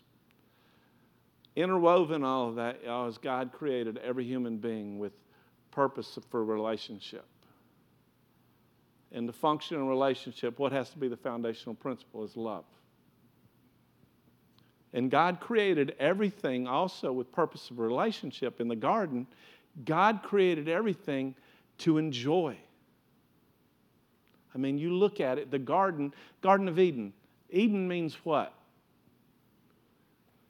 Interwoven 1.58 2.24
all 2.24 2.48
of 2.48 2.56
that 2.56 2.84
y'all, 2.86 3.08
is 3.08 3.18
God 3.18 3.52
created 3.52 3.98
every 3.98 4.24
human 4.24 4.58
being 4.58 5.00
with 5.00 5.12
purpose 5.70 6.18
for 6.30 6.46
relationship. 6.46 7.26
And 9.12 9.28
to 9.28 9.34
function 9.34 9.78
in 9.78 9.88
relationship, 9.88 10.60
what 10.60 10.72
has 10.72 10.90
to 10.92 10.98
be 10.98 11.10
the 11.10 11.18
foundational 11.18 11.76
principle 11.76 12.24
is 12.24 12.38
love. 12.38 12.66
And 14.94 15.12
God 15.12 15.42
created 15.42 15.94
everything 16.00 16.68
also 16.68 17.12
with 17.12 17.34
purpose 17.34 17.70
of 17.70 17.80
relationship. 17.80 18.62
In 18.62 18.70
the 18.70 18.76
garden, 18.78 19.28
God 19.84 20.24
created 20.24 20.70
everything 20.70 21.36
to 21.80 21.98
enjoy. 21.98 22.58
I 24.58 24.60
mean, 24.60 24.80
you 24.80 24.92
look 24.92 25.22
at 25.22 25.38
it, 25.38 25.52
the 25.52 25.60
garden, 25.60 26.12
Garden 26.42 26.68
of 26.68 26.80
Eden. 26.80 27.14
Eden 27.52 27.88
means 27.88 28.18
what? 28.24 28.54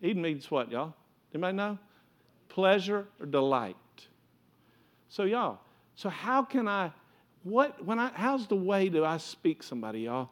Eden 0.01 0.21
means 0.21 0.49
what, 0.49 0.71
y'all? 0.71 0.93
Anybody 1.33 1.57
know? 1.57 1.77
Pleasure 2.47 3.05
or 3.19 3.25
delight. 3.25 3.75
So, 5.09 5.23
y'all, 5.23 5.59
so 5.95 6.07
how 6.07 6.41
can 6.41 6.69
I, 6.69 6.91
what, 7.43 7.83
when 7.83 7.99
I, 7.99 8.11
how's 8.13 8.47
the 8.47 8.55
way 8.55 8.87
do 8.87 9.03
I 9.03 9.17
speak 9.17 9.61
somebody, 9.61 10.01
y'all? 10.01 10.29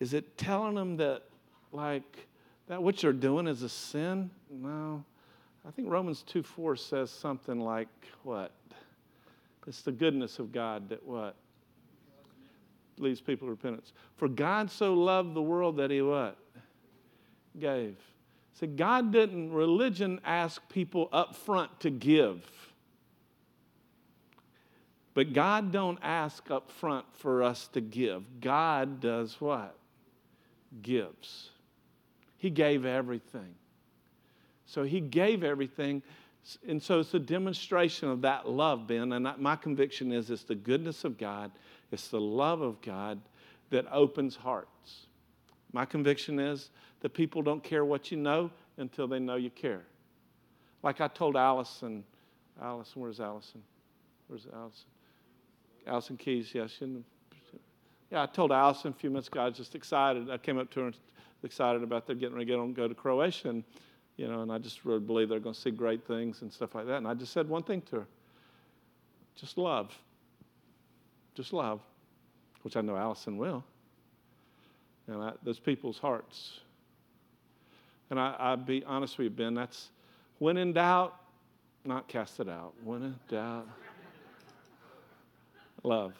Is 0.00 0.14
it 0.14 0.36
telling 0.36 0.74
them 0.74 0.96
that, 0.96 1.22
like, 1.70 2.26
that 2.66 2.82
what 2.82 3.04
you're 3.04 3.12
doing 3.12 3.46
is 3.46 3.62
a 3.62 3.68
sin? 3.68 4.32
No. 4.50 5.04
I 5.64 5.70
think 5.70 5.88
Romans 5.88 6.24
2 6.26 6.42
4 6.42 6.74
says 6.74 7.10
something 7.12 7.60
like, 7.60 7.88
what? 8.24 8.50
It's 9.68 9.82
the 9.82 9.92
goodness 9.92 10.40
of 10.40 10.50
God 10.50 10.88
that 10.88 11.06
what? 11.06 11.36
Leads 12.98 13.20
people 13.20 13.46
to 13.48 13.50
repentance. 13.50 13.92
For 14.16 14.28
God 14.28 14.70
so 14.70 14.94
loved 14.94 15.34
the 15.34 15.42
world 15.42 15.76
that 15.78 15.90
he 15.90 16.02
what? 16.02 16.36
Gave. 17.58 17.96
See, 18.54 18.66
God 18.66 19.12
didn't, 19.12 19.52
religion 19.52 20.20
ask 20.24 20.66
people 20.68 21.08
up 21.12 21.34
front 21.34 21.80
to 21.80 21.90
give. 21.90 22.46
But 25.14 25.32
God 25.32 25.72
don't 25.72 25.98
ask 26.02 26.50
up 26.50 26.70
front 26.70 27.04
for 27.12 27.42
us 27.42 27.68
to 27.68 27.80
give. 27.80 28.24
God 28.40 29.00
does 29.00 29.40
what? 29.40 29.76
Gives. 30.80 31.50
He 32.38 32.50
gave 32.50 32.86
everything. 32.86 33.54
So 34.64 34.84
he 34.84 35.00
gave 35.00 35.44
everything. 35.44 36.02
And 36.66 36.82
so 36.82 37.00
it's 37.00 37.12
a 37.14 37.18
demonstration 37.18 38.08
of 38.08 38.22
that 38.22 38.48
love, 38.48 38.86
Ben. 38.86 39.12
And 39.12 39.28
my 39.38 39.54
conviction 39.54 40.12
is 40.12 40.30
it's 40.30 40.44
the 40.44 40.54
goodness 40.54 41.04
of 41.04 41.18
God 41.18 41.52
it's 41.92 42.08
the 42.08 42.20
love 42.20 42.60
of 42.60 42.80
God 42.80 43.20
that 43.70 43.86
opens 43.92 44.34
hearts. 44.36 45.06
My 45.72 45.84
conviction 45.84 46.38
is 46.38 46.70
that 47.00 47.10
people 47.10 47.42
don't 47.42 47.62
care 47.62 47.84
what 47.84 48.10
you 48.10 48.16
know 48.16 48.50
until 48.76 49.06
they 49.06 49.18
know 49.18 49.36
you 49.36 49.50
care. 49.50 49.82
Like 50.82 51.00
I 51.00 51.08
told 51.08 51.36
Allison, 51.36 52.04
Allison, 52.60 53.00
where's 53.00 53.20
Allison? 53.20 53.62
Where's 54.26 54.46
Allison? 54.52 54.86
Allison 55.86 56.16
Keys, 56.16 56.54
yes. 56.54 56.76
Yeah, 56.80 56.86
yeah, 58.10 58.22
I 58.22 58.26
told 58.26 58.52
Allison 58.52 58.90
a 58.90 58.94
few 58.94 59.10
minutes 59.10 59.28
ago, 59.28 59.40
I 59.40 59.48
was 59.48 59.56
just 59.56 59.74
excited. 59.74 60.30
I 60.30 60.38
came 60.38 60.58
up 60.58 60.70
to 60.72 60.80
her 60.80 60.92
excited 61.42 61.82
about 61.82 62.06
them 62.06 62.18
getting 62.18 62.36
ready 62.36 62.50
to 62.50 62.72
go 62.72 62.88
to 62.88 62.94
Croatia. 62.94 63.50
And, 63.50 63.64
you 64.16 64.28
know, 64.28 64.42
and 64.42 64.52
I 64.52 64.58
just 64.58 64.84
really 64.84 65.00
believe 65.00 65.28
they're 65.28 65.40
going 65.40 65.54
to 65.54 65.60
see 65.60 65.70
great 65.70 66.06
things 66.06 66.42
and 66.42 66.52
stuff 66.52 66.74
like 66.74 66.86
that. 66.86 66.98
And 66.98 67.08
I 67.08 67.14
just 67.14 67.32
said 67.32 67.48
one 67.48 67.62
thing 67.62 67.80
to 67.82 67.96
her 67.96 68.06
just 69.34 69.58
love. 69.58 69.96
Just 71.34 71.52
love, 71.52 71.80
which 72.62 72.76
I 72.76 72.80
know 72.80 72.96
Allison 72.96 73.36
will. 73.36 73.64
And 75.06 75.22
I, 75.22 75.32
those 75.42 75.58
people's 75.58 75.98
hearts. 75.98 76.60
And 78.10 78.20
I, 78.20 78.36
I'll 78.38 78.56
be 78.56 78.84
honest 78.84 79.18
with 79.18 79.24
you, 79.24 79.30
Ben, 79.30 79.54
that's 79.54 79.90
when 80.38 80.56
in 80.56 80.72
doubt, 80.72 81.16
not 81.84 82.08
cast 82.08 82.40
it 82.40 82.48
out. 82.48 82.74
When 82.84 83.02
in 83.02 83.14
doubt, 83.28 83.66
love. 85.82 86.14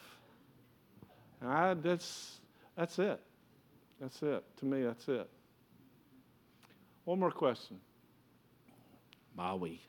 And 1.41 1.51
I, 1.51 1.73
that's, 1.75 2.39
that's 2.75 2.97
it. 2.99 3.19
That's 4.01 4.21
it. 4.23 4.43
To 4.57 4.65
me, 4.65 4.83
that's 4.83 5.07
it. 5.07 5.29
One 7.05 7.19
more 7.19 7.31
question. 7.31 7.79
Maui. 9.35 9.81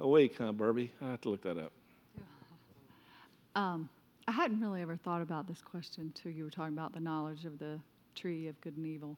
A 0.00 0.06
week, 0.06 0.36
huh, 0.38 0.52
Burby? 0.52 0.90
I 1.02 1.10
have 1.10 1.20
to 1.22 1.28
look 1.28 1.42
that 1.42 1.58
up. 1.58 1.72
Um, 3.56 3.88
I 4.28 4.30
hadn't 4.30 4.60
really 4.60 4.82
ever 4.82 4.94
thought 4.94 5.20
about 5.20 5.48
this 5.48 5.60
question 5.60 6.12
until 6.14 6.30
you 6.30 6.44
were 6.44 6.50
talking 6.50 6.74
about 6.74 6.92
the 6.92 7.00
knowledge 7.00 7.44
of 7.44 7.58
the 7.58 7.80
tree 8.14 8.46
of 8.46 8.60
good 8.60 8.76
and 8.76 8.86
evil. 8.86 9.16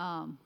Um, 0.00 0.36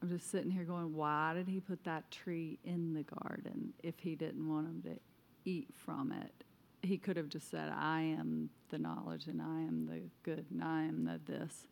I'm 0.00 0.08
just 0.08 0.30
sitting 0.30 0.50
here 0.50 0.64
going, 0.64 0.94
why 0.94 1.34
did 1.34 1.48
he 1.48 1.60
put 1.60 1.84
that 1.84 2.10
tree 2.10 2.58
in 2.64 2.94
the 2.94 3.02
garden 3.02 3.74
if 3.82 3.98
he 3.98 4.14
didn't 4.14 4.48
want 4.48 4.82
them 4.82 4.94
to 4.94 5.00
eat 5.44 5.68
from 5.84 6.12
it? 6.12 6.32
He 6.80 6.96
could 6.96 7.18
have 7.18 7.28
just 7.28 7.50
said, 7.50 7.70
I 7.76 8.00
am 8.00 8.48
the 8.70 8.78
knowledge 8.78 9.26
and 9.26 9.42
I 9.42 9.60
am 9.60 9.86
the 9.86 10.00
good 10.22 10.46
and 10.50 10.64
I 10.64 10.84
am 10.84 11.04
the 11.04 11.20
this. 11.30 11.66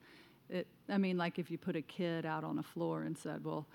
It, 0.50 0.66
I 0.90 0.98
mean, 0.98 1.16
like 1.16 1.38
if 1.38 1.50
you 1.50 1.56
put 1.56 1.76
a 1.76 1.82
kid 1.82 2.26
out 2.26 2.44
on 2.44 2.58
a 2.58 2.62
floor 2.62 3.04
and 3.04 3.16
said, 3.16 3.42
well, 3.42 3.66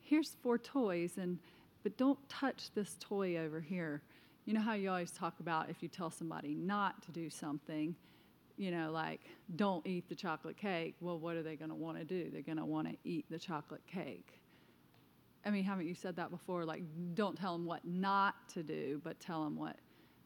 here's 0.00 0.36
four 0.42 0.58
toys 0.58 1.14
and 1.18 1.38
but 1.82 1.96
don't 1.96 2.18
touch 2.28 2.70
this 2.74 2.96
toy 3.00 3.38
over 3.38 3.60
here. 3.60 4.02
You 4.44 4.54
know 4.54 4.60
how 4.60 4.74
you 4.74 4.90
always 4.90 5.12
talk 5.12 5.40
about 5.40 5.70
if 5.70 5.82
you 5.82 5.88
tell 5.88 6.10
somebody 6.10 6.54
not 6.54 7.02
to 7.02 7.12
do 7.12 7.30
something, 7.30 7.94
you 8.56 8.70
know, 8.70 8.90
like 8.90 9.20
don't 9.56 9.86
eat 9.86 10.08
the 10.08 10.14
chocolate 10.14 10.56
cake. 10.56 10.96
Well, 11.00 11.18
what 11.18 11.36
are 11.36 11.42
they 11.42 11.56
going 11.56 11.70
to 11.70 11.74
want 11.74 11.98
to 11.98 12.04
do? 12.04 12.30
They're 12.30 12.42
going 12.42 12.58
to 12.58 12.64
want 12.64 12.88
to 12.88 12.96
eat 13.04 13.26
the 13.30 13.38
chocolate 13.38 13.86
cake. 13.86 14.40
I 15.44 15.50
mean, 15.50 15.64
haven't 15.64 15.86
you 15.86 15.94
said 15.94 16.16
that 16.16 16.30
before? 16.30 16.64
Like, 16.64 16.82
don't 17.14 17.36
tell 17.36 17.52
them 17.52 17.66
what 17.66 17.84
not 17.84 18.48
to 18.50 18.62
do, 18.62 19.00
but 19.02 19.18
tell 19.18 19.42
them 19.42 19.56
what 19.56 19.76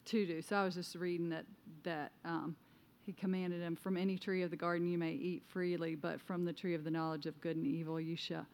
to 0.07 0.27
do. 0.27 0.43
So 0.43 0.57
I 0.57 0.65
was 0.65 0.75
just 0.75 0.95
reading 0.95 1.31
that 1.31 1.45
that 1.85 2.13
um, 2.25 2.57
he 3.05 3.13
commanded 3.13 3.63
them 3.63 3.77
from 3.77 3.97
any 3.97 4.19
tree 4.19 4.43
of 4.43 4.51
the 4.51 4.57
garden 4.57 4.87
you 4.89 4.99
may 4.99 5.13
eat 5.13 5.43
freely, 5.47 5.95
but 5.95 6.21
from 6.21 6.45
the 6.45 6.53
tree 6.53 6.75
of 6.75 6.85
the 6.85 6.91
knowledge 6.91 7.27
of 7.27 7.41
good 7.41 7.57
and 7.57 7.67
evil 7.67 8.01
you 8.01 8.17
shall 8.17 8.47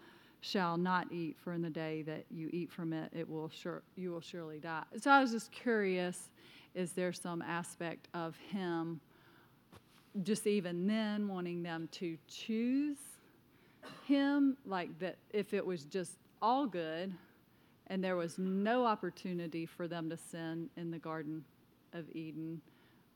shall 0.42 0.76
not 0.76 1.10
eat, 1.10 1.36
for 1.38 1.52
in 1.52 1.62
the 1.62 1.70
day 1.70 2.02
that 2.02 2.24
you 2.28 2.50
eat 2.52 2.70
from 2.70 2.92
it, 2.92 3.10
it 3.14 3.28
will 3.28 3.48
sure 3.48 3.82
you 3.96 4.10
will 4.10 4.20
surely 4.20 4.58
die. 4.58 4.82
So 4.98 5.10
I 5.10 5.20
was 5.20 5.30
just 5.30 5.50
curious: 5.52 6.28
is 6.74 6.92
there 6.92 7.12
some 7.12 7.40
aspect 7.42 8.08
of 8.12 8.36
him, 8.36 9.00
just 10.22 10.46
even 10.46 10.86
then, 10.86 11.28
wanting 11.28 11.62
them 11.62 11.88
to 11.92 12.18
choose 12.26 12.98
him, 14.06 14.56
like 14.66 14.98
that? 14.98 15.16
If 15.30 15.54
it 15.54 15.64
was 15.64 15.84
just 15.84 16.18
all 16.42 16.66
good, 16.66 17.14
and 17.86 18.02
there 18.02 18.16
was 18.16 18.36
no 18.36 18.84
opportunity 18.84 19.64
for 19.64 19.86
them 19.86 20.10
to 20.10 20.16
sin 20.16 20.68
in 20.76 20.90
the 20.90 20.98
Garden 20.98 21.44
of 21.92 22.04
Eden, 22.16 22.60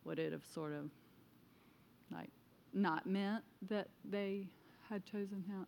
would 0.05 0.21
it 0.21 0.31
have 0.31 0.45
sort 0.55 0.73
of 0.73 0.91
like 2.13 2.31
not 2.73 3.05
meant 3.05 3.43
that 3.69 3.89
they 4.09 4.47
had 4.89 5.05
chosen 5.05 5.43
him? 5.49 5.67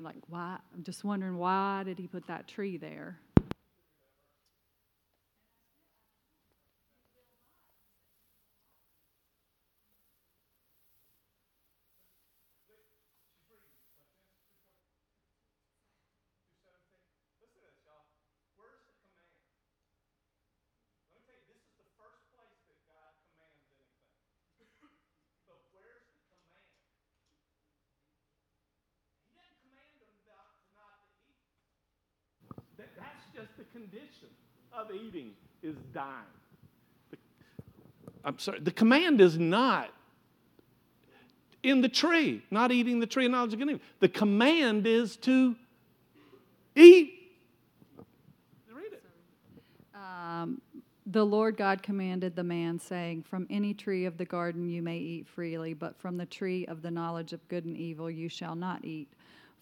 Like, 0.00 0.22
why? 0.28 0.58
I'm 0.74 0.82
just 0.82 1.04
wondering 1.04 1.36
why 1.36 1.82
did 1.84 1.98
he 1.98 2.06
put 2.06 2.26
that 2.26 2.48
tree 2.48 2.76
there? 2.76 3.18
Just 33.34 33.56
the 33.56 33.64
condition 33.64 34.28
of 34.72 34.88
eating 34.92 35.32
is 35.62 35.76
dying. 35.92 36.08
I'm 38.24 38.38
sorry, 38.38 38.60
the 38.60 38.70
command 38.70 39.20
is 39.20 39.38
not 39.38 39.90
in 41.62 41.80
the 41.80 41.88
tree, 41.88 42.42
not 42.50 42.70
eating 42.72 43.00
the 43.00 43.06
tree 43.06 43.26
of 43.26 43.32
knowledge 43.32 43.52
of 43.52 43.58
good 43.58 43.68
and 43.68 43.76
evil. 43.76 43.86
The 44.00 44.08
command 44.08 44.86
is 44.86 45.16
to 45.18 45.56
eat. 46.76 47.32
Read 48.72 48.92
it. 48.92 49.02
Um, 49.94 50.60
the 51.06 51.24
Lord 51.24 51.56
God 51.56 51.82
commanded 51.82 52.36
the 52.36 52.44
man, 52.44 52.78
saying, 52.78 53.22
From 53.22 53.46
any 53.50 53.74
tree 53.74 54.06
of 54.06 54.16
the 54.16 54.24
garden 54.24 54.68
you 54.68 54.82
may 54.82 54.98
eat 54.98 55.26
freely, 55.26 55.74
but 55.74 55.98
from 55.98 56.16
the 56.16 56.26
tree 56.26 56.66
of 56.66 56.82
the 56.82 56.90
knowledge 56.90 57.32
of 57.32 57.46
good 57.48 57.64
and 57.64 57.76
evil 57.76 58.10
you 58.10 58.28
shall 58.28 58.54
not 58.54 58.84
eat. 58.84 59.08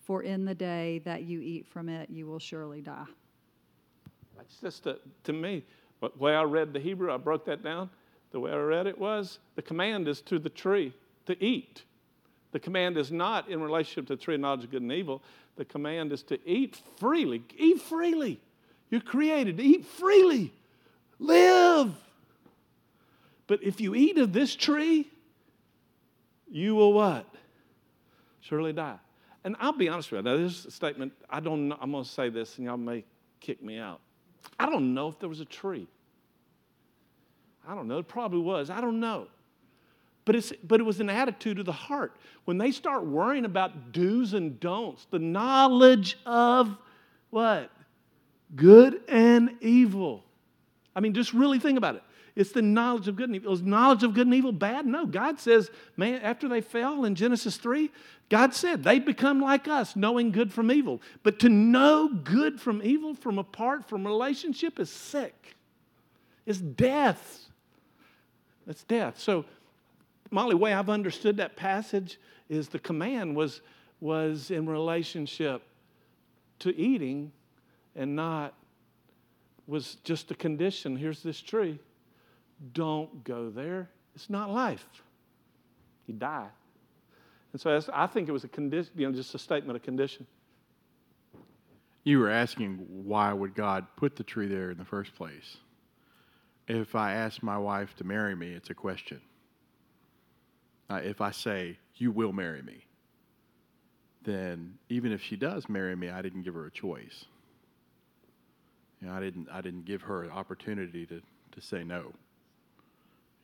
For 0.01 0.23
in 0.23 0.45
the 0.45 0.55
day 0.55 1.01
that 1.05 1.23
you 1.23 1.41
eat 1.41 1.66
from 1.66 1.89
it, 1.89 2.11
you 2.11 2.27
will 2.27 2.41
surely 2.41 2.81
die. 2.81 3.07
That's 4.43 4.61
just 4.61 4.86
a, 4.86 4.99
to 5.24 5.32
me, 5.32 5.64
the 6.01 6.11
way 6.18 6.34
I 6.34 6.43
read 6.43 6.72
the 6.72 6.80
Hebrew, 6.80 7.12
I 7.12 7.16
broke 7.16 7.45
that 7.47 7.62
down. 7.62 7.90
The 8.32 8.40
way 8.40 8.51
I 8.51 8.57
read 8.57 8.86
it 8.86 8.99
was 8.99 9.38
the 9.57 9.62
command 9.62 10.09
is 10.09 10.20
to 10.22 10.38
the 10.38 10.49
tree 10.49 10.93
to 11.26 11.43
eat. 11.45 11.82
The 12.53 12.61
command 12.61 12.97
is 12.97 13.11
not 13.11 13.49
in 13.49 13.62
relationship 13.62 14.07
to 14.09 14.16
the 14.16 14.22
tree 14.22 14.34
of 14.34 14.40
knowledge 14.40 14.64
of 14.64 14.70
good 14.70 14.82
and 14.82 14.93
evil. 14.93 15.22
The 15.57 15.64
command 15.64 16.12
is 16.12 16.22
to 16.24 16.38
eat 16.49 16.80
freely. 16.99 17.43
Eat 17.57 17.80
freely. 17.80 18.40
You're 18.90 19.01
created 19.01 19.59
to 19.59 19.62
eat 19.62 19.84
freely. 19.84 20.53
Live. 21.18 21.95
But 23.47 23.62
if 23.62 23.80
you 23.80 23.95
eat 23.95 24.18
of 24.18 24.32
this 24.32 24.55
tree, 24.55 25.09
you 26.51 26.74
will 26.74 26.93
what? 26.93 27.26
Surely 28.40 28.72
die. 28.72 28.99
And 29.45 29.57
I'll 29.61 29.72
be 29.72 29.88
honest 29.88 30.11
with 30.12 30.24
you. 30.24 30.30
Now, 30.30 30.36
this 30.36 30.61
is 30.61 30.66
a 30.66 30.70
statement. 30.70 31.12
I 31.28 31.40
don't 31.40 31.68
know. 31.68 31.78
I'm 31.80 31.90
going 31.90 32.05
to 32.05 32.09
say 32.09 32.28
this, 32.28 32.59
and 32.59 32.66
y'all 32.66 32.76
may 32.76 33.05
kick 33.40 33.62
me 33.62 33.78
out. 33.78 34.01
I 34.59 34.66
don't 34.66 34.95
know 34.95 35.09
if 35.09 35.18
there 35.18 35.28
was 35.28 35.40
a 35.40 35.45
tree. 35.45 35.86
I 37.66 37.74
don't 37.74 37.88
know. 37.88 37.99
It 37.99 38.09
probably 38.09 38.40
was. 38.40 38.70
I 38.70 38.80
don't 38.80 39.01
know. 39.01 39.28
But, 40.24 40.36
it's, 40.36 40.53
but 40.64 40.80
it 40.80 40.84
was 40.84 41.01
an 41.01 41.11
attitude 41.11 41.59
of 41.59 41.66
the 41.66 41.72
heart. 41.72 42.16
When 42.45 42.59
they 42.59 42.70
start 42.70 43.05
worrying 43.05 43.45
about 43.45 43.93
do's 43.93 44.34
and 44.34 44.59
don'ts, 44.61 45.07
the 45.11 45.18
knowledge 45.18 46.16
of 46.24 46.76
what? 47.30 47.70
Good 48.55 49.03
and 49.09 49.57
evil. 49.61 50.24
I 50.95 51.01
mean, 51.01 51.14
just 51.14 51.32
really 51.32 51.59
think 51.59 51.78
about 51.78 51.97
it. 51.97 52.03
It's 52.35 52.53
the 52.53 52.62
knowledge 52.62 53.09
of 53.09 53.16
good 53.16 53.28
and 53.28 53.37
evil. 53.37 53.53
Is 53.53 53.62
knowledge 53.62 54.03
of 54.03 54.14
good 54.14 54.26
and 54.26 54.35
evil 54.35 54.53
bad? 54.53 54.87
No. 54.87 55.05
God 55.05 55.39
says, 55.39 55.70
man, 55.97 56.22
after 56.22 56.49
they 56.49 56.62
fell 56.62 57.05
in 57.05 57.14
Genesis 57.14 57.59
3, 57.59 57.91
God 58.30 58.55
said 58.55 58.83
they 58.83 58.99
become 58.99 59.41
like 59.41 59.68
us, 59.68 59.95
knowing 59.97 60.33
good 60.33 60.53
from 60.53 60.70
evil. 60.72 61.03
But 61.22 61.39
to 61.41 61.51
know 61.51 62.09
good 62.09 62.59
from 62.59 62.83
evil 62.83 63.14
from 63.14 63.39
apart 63.39 63.87
from 63.87 64.07
relationship 64.07 64.80
is 64.80 64.91
sick. 64.91 65.57
It's 66.47 66.59
death. 66.59 67.41
It's 68.66 68.85
death. 68.85 69.20
So, 69.20 69.45
Molly, 70.30 70.55
way 70.55 70.72
I've 70.72 70.89
understood 70.89 71.37
that 71.37 71.57
passage 71.57 72.18
is 72.49 72.68
the 72.68 72.78
command 72.78 73.37
was, 73.37 73.61
was 74.01 74.51
in 74.51 74.66
relationship 74.66 75.62
to 76.61 76.74
eating 76.74 77.33
and 77.95 78.16
not 78.16 78.55
was 79.66 79.97
just 80.05 80.30
a 80.30 80.35
condition. 80.35 80.97
Here's 80.97 81.22
this 81.22 81.41
tree. 81.41 81.78
Don't 82.73 83.25
go 83.25 83.51
there. 83.51 83.91
It's 84.15 84.31
not 84.31 84.51
life. 84.51 84.87
You 86.07 86.15
die. 86.15 86.49
And 87.53 87.61
so 87.61 87.81
I 87.93 88.07
think 88.07 88.29
it 88.29 88.33
was 88.33 88.45
a 88.45 88.49
condition, 88.49 88.93
you 88.97 89.07
know, 89.07 89.15
just 89.15 89.35
a 89.35 89.39
statement 89.39 89.77
of 89.77 89.83
condition. 89.83 90.27
You 92.05 92.19
were 92.19 92.31
asking 92.31 92.87
why 92.89 93.33
would 93.33 93.55
God 93.55 93.87
put 93.97 94.17
the 94.17 94.25
tree 94.25 94.49
there 94.49 94.71
in 94.71 94.79
the 94.79 94.85
first 94.85 95.15
place? 95.15 95.59
If 96.67 96.95
I 96.95 97.15
ask 97.15 97.43
my 97.43 97.59
wife 97.59 97.95
to 97.97 98.05
marry 98.05 98.35
me, 98.35 98.53
it's 98.53 98.71
a 98.71 98.75
question. 98.75 99.21
Uh, 100.89 101.01
if 101.05 101.21
I 101.21 101.31
say, 101.31 101.79
You 101.97 102.11
will 102.11 102.33
marry 102.33 102.63
me, 102.63 102.85
then 104.25 104.79
even 104.89 105.13
if 105.13 105.23
she 105.23 105.37
does 105.37 105.69
marry 105.69 105.95
me, 105.95 106.11
I 106.11 106.23
didn't 106.23 106.43
give 106.43 106.55
her 106.55 106.67
a 106.67 106.71
choice. 106.71 107.27
You 109.01 109.09
know, 109.09 109.15
I 109.15 109.21
didn't, 109.21 109.49
I 109.51 109.61
didn't 109.61 109.85
give 109.85 110.03
her 110.03 110.23
an 110.23 110.31
opportunity 110.31 111.07
to, 111.07 111.21
to 111.53 111.61
say 111.61 111.83
no. 111.83 112.13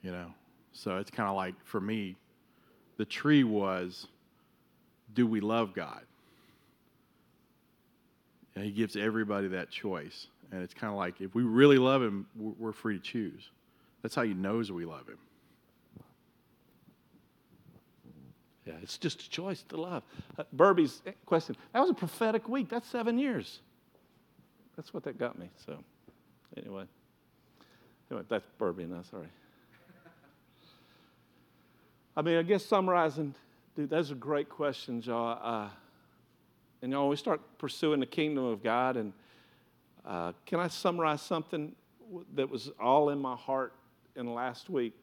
You 0.03 0.13
know? 0.13 0.27
So 0.73 0.97
it's 0.99 1.11
kind 1.11 1.29
of 1.29 1.37
like 1.37 1.55
for 1.65 1.81
me, 1.81 2.17
the 2.97 3.05
tree 3.05 3.45
was, 3.45 4.07
Do 5.15 5.27
we 5.27 5.41
love 5.41 5.75
God? 5.75 6.03
And 8.55 8.65
he 8.65 8.71
gives 8.71 8.97
everybody 8.97 9.49
that 9.49 9.71
choice. 9.71 10.27
And 10.51 10.63
it's 10.63 10.75
kind 10.75 10.91
of 10.93 10.97
like 10.97 11.21
if 11.21 11.35
we 11.35 11.43
really 11.43 11.79
love 11.79 12.03
him, 12.03 12.27
we're 12.37 12.73
free 12.73 12.97
to 12.97 13.03
choose. 13.03 13.51
That's 14.03 14.15
how 14.15 14.23
he 14.23 14.35
knows 14.35 14.73
we 14.73 14.85
love 14.85 15.07
him. 15.07 15.19
Yeah, 18.69 18.75
it's 18.83 18.99
just 18.99 19.23
a 19.23 19.31
choice 19.31 19.65
to 19.71 19.81
love. 19.81 20.03
Uh, 20.39 20.45
Burby's 20.55 21.01
question 21.25 21.57
that 21.73 21.81
was 21.81 21.89
a 21.89 21.95
prophetic 21.95 22.49
week. 22.49 22.69
That's 22.69 22.87
seven 22.87 23.19
years. 23.19 23.61
That's 24.77 24.93
what 24.93 25.05
that 25.05 25.19
got 25.19 25.39
me. 25.39 25.49
So, 25.65 25.79
anyway, 26.57 26.85
anyway, 28.11 28.27
that's 28.29 28.45
Burby, 28.59 28.85
and 28.85 29.07
sorry. 29.07 29.29
I 32.19 32.23
mean, 32.23 32.37
I 32.37 32.43
guess 32.43 32.67
summarizing, 32.67 33.33
dude, 33.77 33.91
those 33.91 34.11
are 34.11 34.17
great 34.17 34.49
questions, 34.49 35.07
y'all. 35.07 35.39
Uh, 35.41 35.69
and 36.83 36.91
y'all, 36.91 37.09
we 37.09 37.15
start 37.15 37.41
pursuing 37.59 38.01
the 38.01 38.07
kingdom 38.07 38.45
of 38.45 38.61
God, 38.61 38.97
and 38.97 39.13
uh, 40.05 40.33
can 40.45 40.59
I 40.59 40.67
summarize 40.67 41.23
something 41.23 41.77
that 42.35 42.51
was 42.51 42.73
all 42.81 43.11
in 43.11 43.21
my 43.21 43.37
heart 43.37 43.73
in 44.17 44.35
last 44.35 44.69
week? 44.69 44.95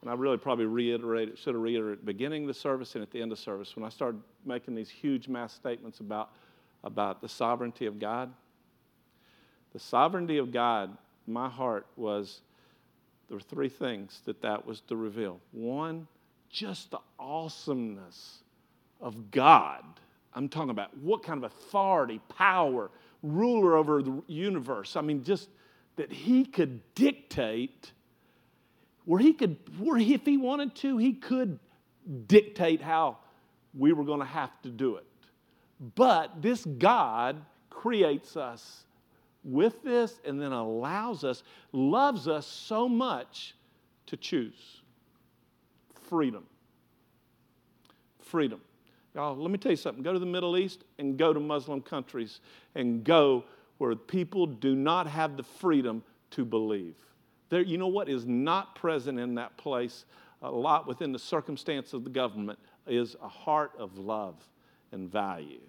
And 0.00 0.08
I 0.08 0.14
really 0.14 0.36
probably 0.36 0.66
reiterated, 0.66 1.36
should 1.38 1.54
have 1.54 1.60
reiterated 1.60 1.98
at 1.98 2.06
beginning 2.06 2.46
the 2.46 2.54
service 2.54 2.94
and 2.94 3.02
at 3.02 3.10
the 3.10 3.20
end 3.20 3.32
of 3.32 3.40
service 3.40 3.74
when 3.74 3.84
I 3.84 3.88
started 3.88 4.20
making 4.46 4.76
these 4.76 4.90
huge 4.90 5.26
mass 5.26 5.52
statements 5.52 5.98
about, 5.98 6.30
about 6.84 7.20
the 7.20 7.28
sovereignty 7.28 7.86
of 7.86 7.98
God. 7.98 8.32
The 9.72 9.80
sovereignty 9.80 10.38
of 10.38 10.52
God, 10.52 10.96
my 11.26 11.48
heart 11.48 11.88
was 11.96 12.42
there 13.26 13.36
were 13.36 13.40
three 13.40 13.68
things 13.68 14.20
that 14.26 14.40
that 14.42 14.64
was 14.64 14.82
to 14.82 14.94
reveal. 14.94 15.40
One, 15.50 16.06
just 16.54 16.92
the 16.92 17.00
awesomeness 17.18 18.38
of 19.00 19.32
God. 19.32 19.82
I'm 20.32 20.48
talking 20.48 20.70
about 20.70 20.96
what 20.98 21.24
kind 21.24 21.44
of 21.44 21.50
authority, 21.52 22.20
power, 22.28 22.90
ruler 23.22 23.76
over 23.76 24.02
the 24.02 24.22
universe. 24.28 24.94
I 24.94 25.00
mean, 25.00 25.24
just 25.24 25.48
that 25.96 26.12
he 26.12 26.44
could 26.44 26.80
dictate 26.94 27.92
where 29.04 29.20
he 29.20 29.32
could, 29.32 29.58
where 29.78 29.98
he, 29.98 30.14
if 30.14 30.24
he 30.24 30.36
wanted 30.36 30.74
to, 30.76 30.96
he 30.96 31.12
could 31.12 31.58
dictate 32.26 32.80
how 32.80 33.18
we 33.76 33.92
were 33.92 34.04
going 34.04 34.20
to 34.20 34.26
have 34.26 34.50
to 34.62 34.70
do 34.70 34.96
it. 34.96 35.06
But 35.96 36.40
this 36.40 36.64
God 36.64 37.44
creates 37.68 38.36
us 38.36 38.84
with 39.42 39.82
this 39.82 40.20
and 40.24 40.40
then 40.40 40.52
allows 40.52 41.24
us, 41.24 41.42
loves 41.72 42.28
us 42.28 42.46
so 42.46 42.88
much 42.88 43.54
to 44.06 44.16
choose 44.16 44.82
freedom. 46.14 46.44
Freedom. 48.22 48.60
Y'all, 49.16 49.34
let 49.36 49.50
me 49.50 49.58
tell 49.58 49.72
you 49.72 49.76
something. 49.76 50.00
Go 50.00 50.12
to 50.12 50.20
the 50.20 50.24
Middle 50.24 50.56
East 50.56 50.84
and 51.00 51.18
go 51.18 51.32
to 51.32 51.40
Muslim 51.40 51.80
countries 51.80 52.38
and 52.76 53.02
go 53.02 53.42
where 53.78 53.96
people 53.96 54.46
do 54.46 54.76
not 54.76 55.08
have 55.08 55.36
the 55.36 55.42
freedom 55.42 56.04
to 56.30 56.44
believe. 56.44 56.94
There, 57.48 57.62
you 57.62 57.78
know 57.78 57.88
what 57.88 58.08
is 58.08 58.26
not 58.26 58.76
present 58.76 59.18
in 59.18 59.34
that 59.34 59.56
place 59.56 60.04
a 60.40 60.48
lot 60.48 60.86
within 60.86 61.10
the 61.10 61.18
circumstance 61.18 61.92
of 61.92 62.04
the 62.04 62.10
government 62.10 62.60
is 62.86 63.16
a 63.20 63.28
heart 63.28 63.72
of 63.76 63.98
love 63.98 64.36
and 64.92 65.10
value. 65.10 65.62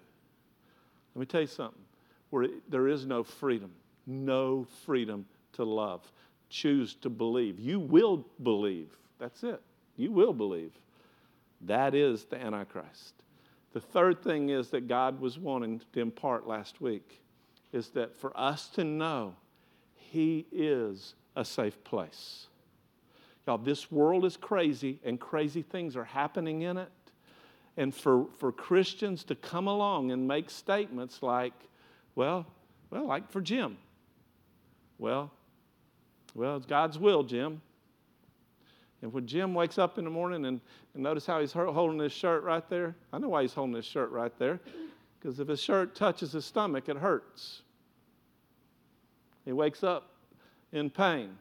Let 1.16 1.20
me 1.20 1.26
tell 1.26 1.40
you 1.40 1.48
something. 1.48 1.82
where 2.30 2.44
it, 2.44 2.70
there 2.70 2.86
is 2.86 3.04
no 3.04 3.24
freedom, 3.24 3.72
no 4.06 4.64
freedom 4.84 5.26
to 5.54 5.64
love. 5.64 6.08
Choose 6.50 6.94
to 7.02 7.10
believe. 7.10 7.58
You 7.58 7.80
will 7.80 8.24
believe. 8.44 8.96
That's 9.18 9.42
it. 9.42 9.60
You 9.96 10.12
will 10.12 10.32
believe. 10.32 10.72
That 11.62 11.94
is 11.94 12.24
the 12.24 12.36
Antichrist. 12.36 13.14
The 13.72 13.80
third 13.80 14.22
thing 14.22 14.50
is 14.50 14.70
that 14.70 14.88
God 14.88 15.20
was 15.20 15.38
wanting 15.38 15.80
to 15.92 16.00
impart 16.00 16.46
last 16.46 16.80
week 16.80 17.20
is 17.72 17.88
that 17.90 18.16
for 18.16 18.38
us 18.38 18.68
to 18.68 18.84
know 18.84 19.34
He 19.94 20.46
is 20.52 21.14
a 21.34 21.44
safe 21.44 21.82
place. 21.84 22.46
Y'all, 23.46 23.58
this 23.58 23.92
world 23.92 24.24
is 24.24 24.36
crazy 24.36 24.98
and 25.04 25.20
crazy 25.20 25.62
things 25.62 25.96
are 25.96 26.04
happening 26.04 26.62
in 26.62 26.76
it. 26.76 26.90
And 27.76 27.94
for, 27.94 28.26
for 28.38 28.50
Christians 28.50 29.22
to 29.24 29.34
come 29.34 29.66
along 29.66 30.10
and 30.10 30.26
make 30.26 30.48
statements 30.48 31.22
like, 31.22 31.52
well, 32.14 32.46
well, 32.90 33.06
like 33.06 33.30
for 33.30 33.40
Jim. 33.40 33.76
Well, 34.98 35.30
well, 36.34 36.56
it's 36.56 36.66
God's 36.66 36.98
will, 36.98 37.22
Jim. 37.22 37.60
And 39.06 39.12
when 39.12 39.24
Jim 39.24 39.54
wakes 39.54 39.78
up 39.78 39.98
in 39.98 40.04
the 40.04 40.10
morning 40.10 40.46
and, 40.46 40.60
and 40.94 41.02
notice 41.04 41.24
how 41.26 41.40
he's 41.40 41.52
holding 41.52 42.00
his 42.00 42.10
shirt 42.10 42.42
right 42.42 42.68
there, 42.68 42.96
I 43.12 43.18
know 43.18 43.28
why 43.28 43.42
he's 43.42 43.54
holding 43.54 43.76
his 43.76 43.84
shirt 43.84 44.10
right 44.10 44.36
there. 44.36 44.58
Because 45.20 45.38
if 45.38 45.46
his 45.46 45.60
shirt 45.60 45.94
touches 45.94 46.32
his 46.32 46.44
stomach, 46.44 46.88
it 46.88 46.96
hurts. 46.96 47.62
He 49.44 49.52
wakes 49.52 49.84
up 49.84 50.10
in 50.72 50.90
pain. 50.90 51.38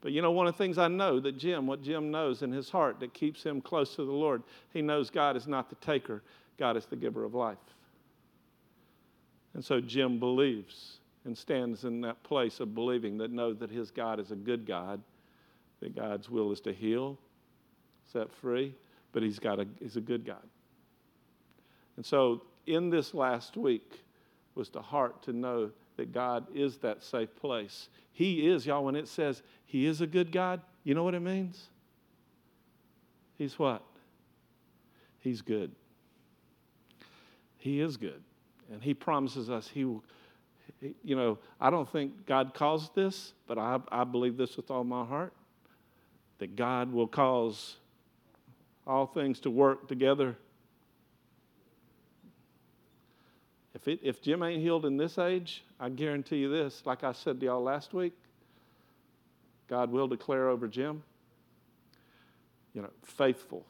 But 0.00 0.12
you 0.12 0.22
know, 0.22 0.30
one 0.30 0.46
of 0.46 0.54
the 0.54 0.58
things 0.58 0.78
I 0.78 0.86
know 0.86 1.18
that 1.18 1.36
Jim, 1.36 1.66
what 1.66 1.82
Jim 1.82 2.12
knows 2.12 2.42
in 2.42 2.52
his 2.52 2.70
heart 2.70 3.00
that 3.00 3.12
keeps 3.12 3.42
him 3.42 3.60
close 3.60 3.96
to 3.96 4.04
the 4.04 4.12
Lord, 4.12 4.44
he 4.72 4.82
knows 4.82 5.10
God 5.10 5.36
is 5.36 5.48
not 5.48 5.68
the 5.68 5.74
taker, 5.84 6.22
God 6.58 6.76
is 6.76 6.86
the 6.86 6.94
giver 6.94 7.24
of 7.24 7.34
life. 7.34 7.58
And 9.54 9.64
so 9.64 9.80
Jim 9.80 10.20
believes 10.20 10.98
and 11.24 11.36
stands 11.36 11.82
in 11.82 12.02
that 12.02 12.22
place 12.22 12.60
of 12.60 12.72
believing 12.72 13.18
that 13.18 13.32
knows 13.32 13.58
that 13.58 13.70
his 13.72 13.90
God 13.90 14.20
is 14.20 14.30
a 14.30 14.36
good 14.36 14.64
God, 14.64 15.02
that 15.80 15.94
God's 15.94 16.30
will 16.30 16.52
is 16.52 16.60
to 16.60 16.72
heal, 16.72 17.18
set 18.12 18.32
free, 18.32 18.74
but 19.12 19.22
he's 19.22 19.38
got 19.38 19.60
a 19.60 19.66
he's 19.80 19.96
a 19.96 20.00
good 20.00 20.24
God. 20.24 20.42
And 21.96 22.04
so 22.04 22.42
in 22.66 22.90
this 22.90 23.14
last 23.14 23.56
week 23.56 24.04
was 24.54 24.70
the 24.70 24.82
heart 24.82 25.22
to 25.24 25.32
know 25.32 25.70
that 25.96 26.12
God 26.12 26.46
is 26.54 26.78
that 26.78 27.02
safe 27.02 27.34
place. 27.36 27.88
He 28.12 28.48
is, 28.48 28.66
y'all, 28.66 28.84
when 28.84 28.96
it 28.96 29.08
says 29.08 29.42
He 29.64 29.86
is 29.86 30.00
a 30.00 30.06
good 30.06 30.32
God, 30.32 30.60
you 30.84 30.94
know 30.94 31.04
what 31.04 31.14
it 31.14 31.20
means? 31.20 31.68
He's 33.36 33.58
what? 33.58 33.82
He's 35.20 35.42
good. 35.42 35.72
He 37.58 37.80
is 37.80 37.96
good. 37.96 38.22
And 38.72 38.82
He 38.82 38.94
promises 38.94 39.50
us 39.50 39.68
He 39.68 39.84
will. 39.84 40.04
You 41.02 41.16
know, 41.16 41.38
I 41.60 41.70
don't 41.70 41.88
think 41.88 42.26
God 42.26 42.52
caused 42.52 42.94
this, 42.94 43.32
but 43.46 43.56
I, 43.56 43.78
I 43.90 44.04
believe 44.04 44.36
this 44.36 44.56
with 44.56 44.70
all 44.70 44.84
my 44.84 45.04
heart 45.04 45.32
that 46.38 46.56
God 46.56 46.92
will 46.92 47.06
cause 47.06 47.76
all 48.86 49.06
things 49.06 49.40
to 49.40 49.50
work 49.50 49.88
together 49.88 50.36
If, 53.76 53.88
it, 53.88 54.00
if 54.02 54.22
Jim 54.22 54.42
ain't 54.42 54.62
healed 54.62 54.86
in 54.86 54.96
this 54.96 55.18
age, 55.18 55.62
I 55.78 55.90
guarantee 55.90 56.38
you 56.38 56.48
this, 56.48 56.82
like 56.86 57.04
I 57.04 57.12
said 57.12 57.38
to 57.40 57.46
y'all 57.46 57.62
last 57.62 57.92
week, 57.92 58.14
God 59.68 59.92
will 59.92 60.08
declare 60.08 60.48
over 60.48 60.66
Jim, 60.66 61.02
you 62.72 62.80
know, 62.80 62.88
faithful. 63.04 63.66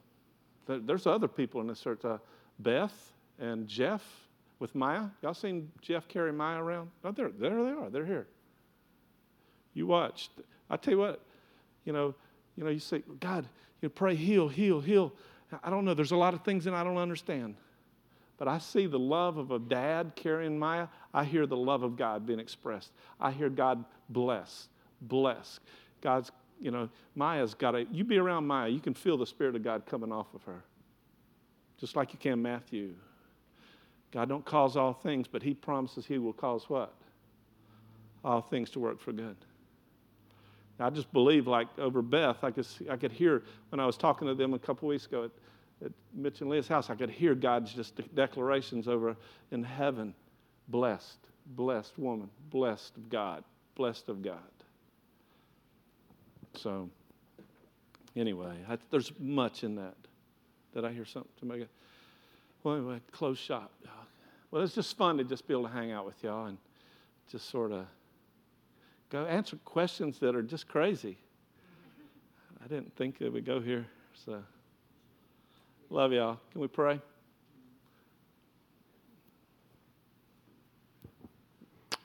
There's 0.69 1.09
other 1.09 1.27
people 1.27 1.61
in 1.61 1.67
this 1.67 1.81
church, 1.81 2.05
uh, 2.05 2.19
Beth 2.61 3.13
and 3.41 3.67
Jeff 3.67 4.03
with 4.61 4.77
Maya. 4.77 5.07
Y'all 5.23 5.35
seen 5.35 5.73
Jeff 5.83 6.07
carry 6.07 6.33
Maya 6.33 6.63
around? 6.63 6.89
Oh, 7.05 7.11
there, 7.11 7.31
there 7.31 7.65
they 7.65 7.71
are. 7.71 7.91
They're 7.91 8.07
here. 8.07 8.29
You 9.75 9.89
watched. 9.89 10.31
I 10.71 10.77
tell 10.77 10.95
you 10.95 10.99
what, 10.99 11.21
you 11.85 11.93
know, 11.93 12.15
you 12.57 12.65
know, 12.65 12.71
you 12.71 12.79
say, 12.79 13.03
God, 13.21 13.47
you 13.81 13.89
pray, 13.89 14.15
heal, 14.15 14.49
heal, 14.49 14.81
heal. 14.81 15.13
I 15.63 15.71
don't 15.71 15.85
know. 15.85 15.95
There's 15.95 16.13
a 16.13 16.17
lot 16.17 16.35
of 16.35 16.43
things 16.43 16.65
that 16.65 16.75
I 16.75 16.83
don't 16.83 16.97
understand. 16.97 17.57
But 18.39 18.49
I 18.49 18.59
see 18.59 18.87
the 18.87 18.99
love 18.99 19.39
of 19.39 19.51
a 19.51 19.59
dad 19.59 20.13
carrying 20.15 20.59
Maya. 20.59 20.89
I 21.15 21.25
hear 21.25 21.47
the 21.47 21.57
love 21.57 21.83
of 21.83 21.97
God 21.97 22.27
being 22.27 22.41
expressed. 22.41 22.93
I 23.21 23.31
hear 23.31 23.49
God 23.49 23.85
bless, 24.09 24.69
bless. 25.01 25.61
God's, 26.03 26.31
you 26.61 26.71
know, 26.71 26.89
Maya's 27.15 27.55
got 27.55 27.75
a, 27.75 27.85
you 27.91 28.05
be 28.05 28.19
around 28.19 28.47
Maya, 28.47 28.69
you 28.69 28.81
can 28.81 28.95
feel 28.95 29.17
the 29.17 29.27
Spirit 29.27 29.57
of 29.57 29.63
God 29.63 29.87
coming 29.87 30.13
off 30.13 30.35
of 30.35 30.43
her. 30.45 30.63
Just 31.79 31.97
like 31.97 32.13
you 32.13 32.19
can 32.19 32.41
Matthew. 32.41 32.95
God 34.11 34.29
don't 34.29 34.45
cause 34.45 34.77
all 34.77 34.93
things, 34.93 35.27
but 35.29 35.43
He 35.43 35.55
promises 35.55 36.07
He 36.07 36.19
will 36.19 36.33
cause 36.33 36.69
what? 36.69 36.95
All 38.25 38.41
things 38.41 38.71
to 38.71 38.81
work 38.81 39.01
for 39.01 39.13
good. 39.13 39.37
I 40.79 40.91
just 40.91 41.13
believe, 41.13 41.47
like 41.47 41.69
over 41.79 42.03
Beth, 42.03 42.43
I 42.43 42.51
could, 42.51 42.67
see, 42.67 42.91
I 42.91 42.97
could 42.97 43.13
hear 43.13 43.43
when 43.71 43.81
I 43.81 43.87
was 43.87 43.97
talking 43.97 44.29
to 44.29 44.35
them 44.35 44.53
a 44.55 44.59
couple 44.59 44.89
weeks 44.89 45.07
ago 45.07 45.25
at 45.25 45.31
at 45.85 45.93
Mitch 46.15 46.41
and 46.41 46.51
Leah's 46.51 46.69
house, 46.69 46.89
I 46.91 46.95
could 46.95 47.11
hear 47.11 47.35
God's 47.35 47.73
just 47.73 48.01
declarations 48.15 48.89
over 48.89 49.17
in 49.51 49.63
heaven 49.63 50.15
blessed, 50.69 51.19
blessed 51.47 51.99
woman, 51.99 52.31
blessed 52.51 52.97
of 52.97 53.11
God, 53.11 53.45
blessed 53.75 54.09
of 54.09 54.23
God. 54.23 54.39
So, 56.55 56.89
anyway, 58.17 58.57
I, 58.69 58.79
there's 58.91 59.13
much 59.19 59.65
in 59.65 59.77
that. 59.77 59.95
Did 60.75 60.85
I 60.85 60.93
hear 60.93 61.05
something 61.05 61.31
to 61.41 61.47
make 61.47 61.61
it? 61.61 61.71
Well, 62.63 62.77
anyway, 62.77 63.01
close 63.13 63.39
shop. 63.39 63.71
Well, 64.51 64.63
it's 64.63 64.75
just 64.75 64.97
fun 64.97 65.19
to 65.19 65.25
just 65.25 65.47
be 65.47 65.55
able 65.55 65.65
to 65.65 65.71
hang 65.73 65.93
out 65.93 66.07
with 66.07 66.23
y'all 66.23 66.47
and 66.47 66.57
just 67.31 67.51
sort 67.51 67.73
of 67.73 67.87
go 69.11 69.25
answer 69.27 69.57
questions 69.65 70.19
that 70.21 70.35
are 70.35 70.43
just 70.43 70.69
crazy. 70.69 71.19
I 72.65 72.69
didn't 72.69 72.95
think 72.97 73.19
would 73.21 73.45
go 73.45 73.61
here, 73.61 73.87
so. 74.25 74.43
Love 75.89 76.13
y'all. 76.13 76.39
Can 76.51 76.61
we 76.61 76.67
pray? 76.67 77.01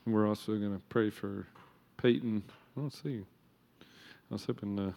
We're 0.06 0.28
also 0.28 0.56
going 0.58 0.76
to 0.76 0.82
pray 0.90 1.10
for 1.10 1.48
Peyton. 1.98 2.44
I 2.76 2.80
don't 2.80 2.94
see. 2.94 3.22
I 3.80 4.34
was 4.34 4.46
hoping 4.46 4.80
uh, 4.80 4.92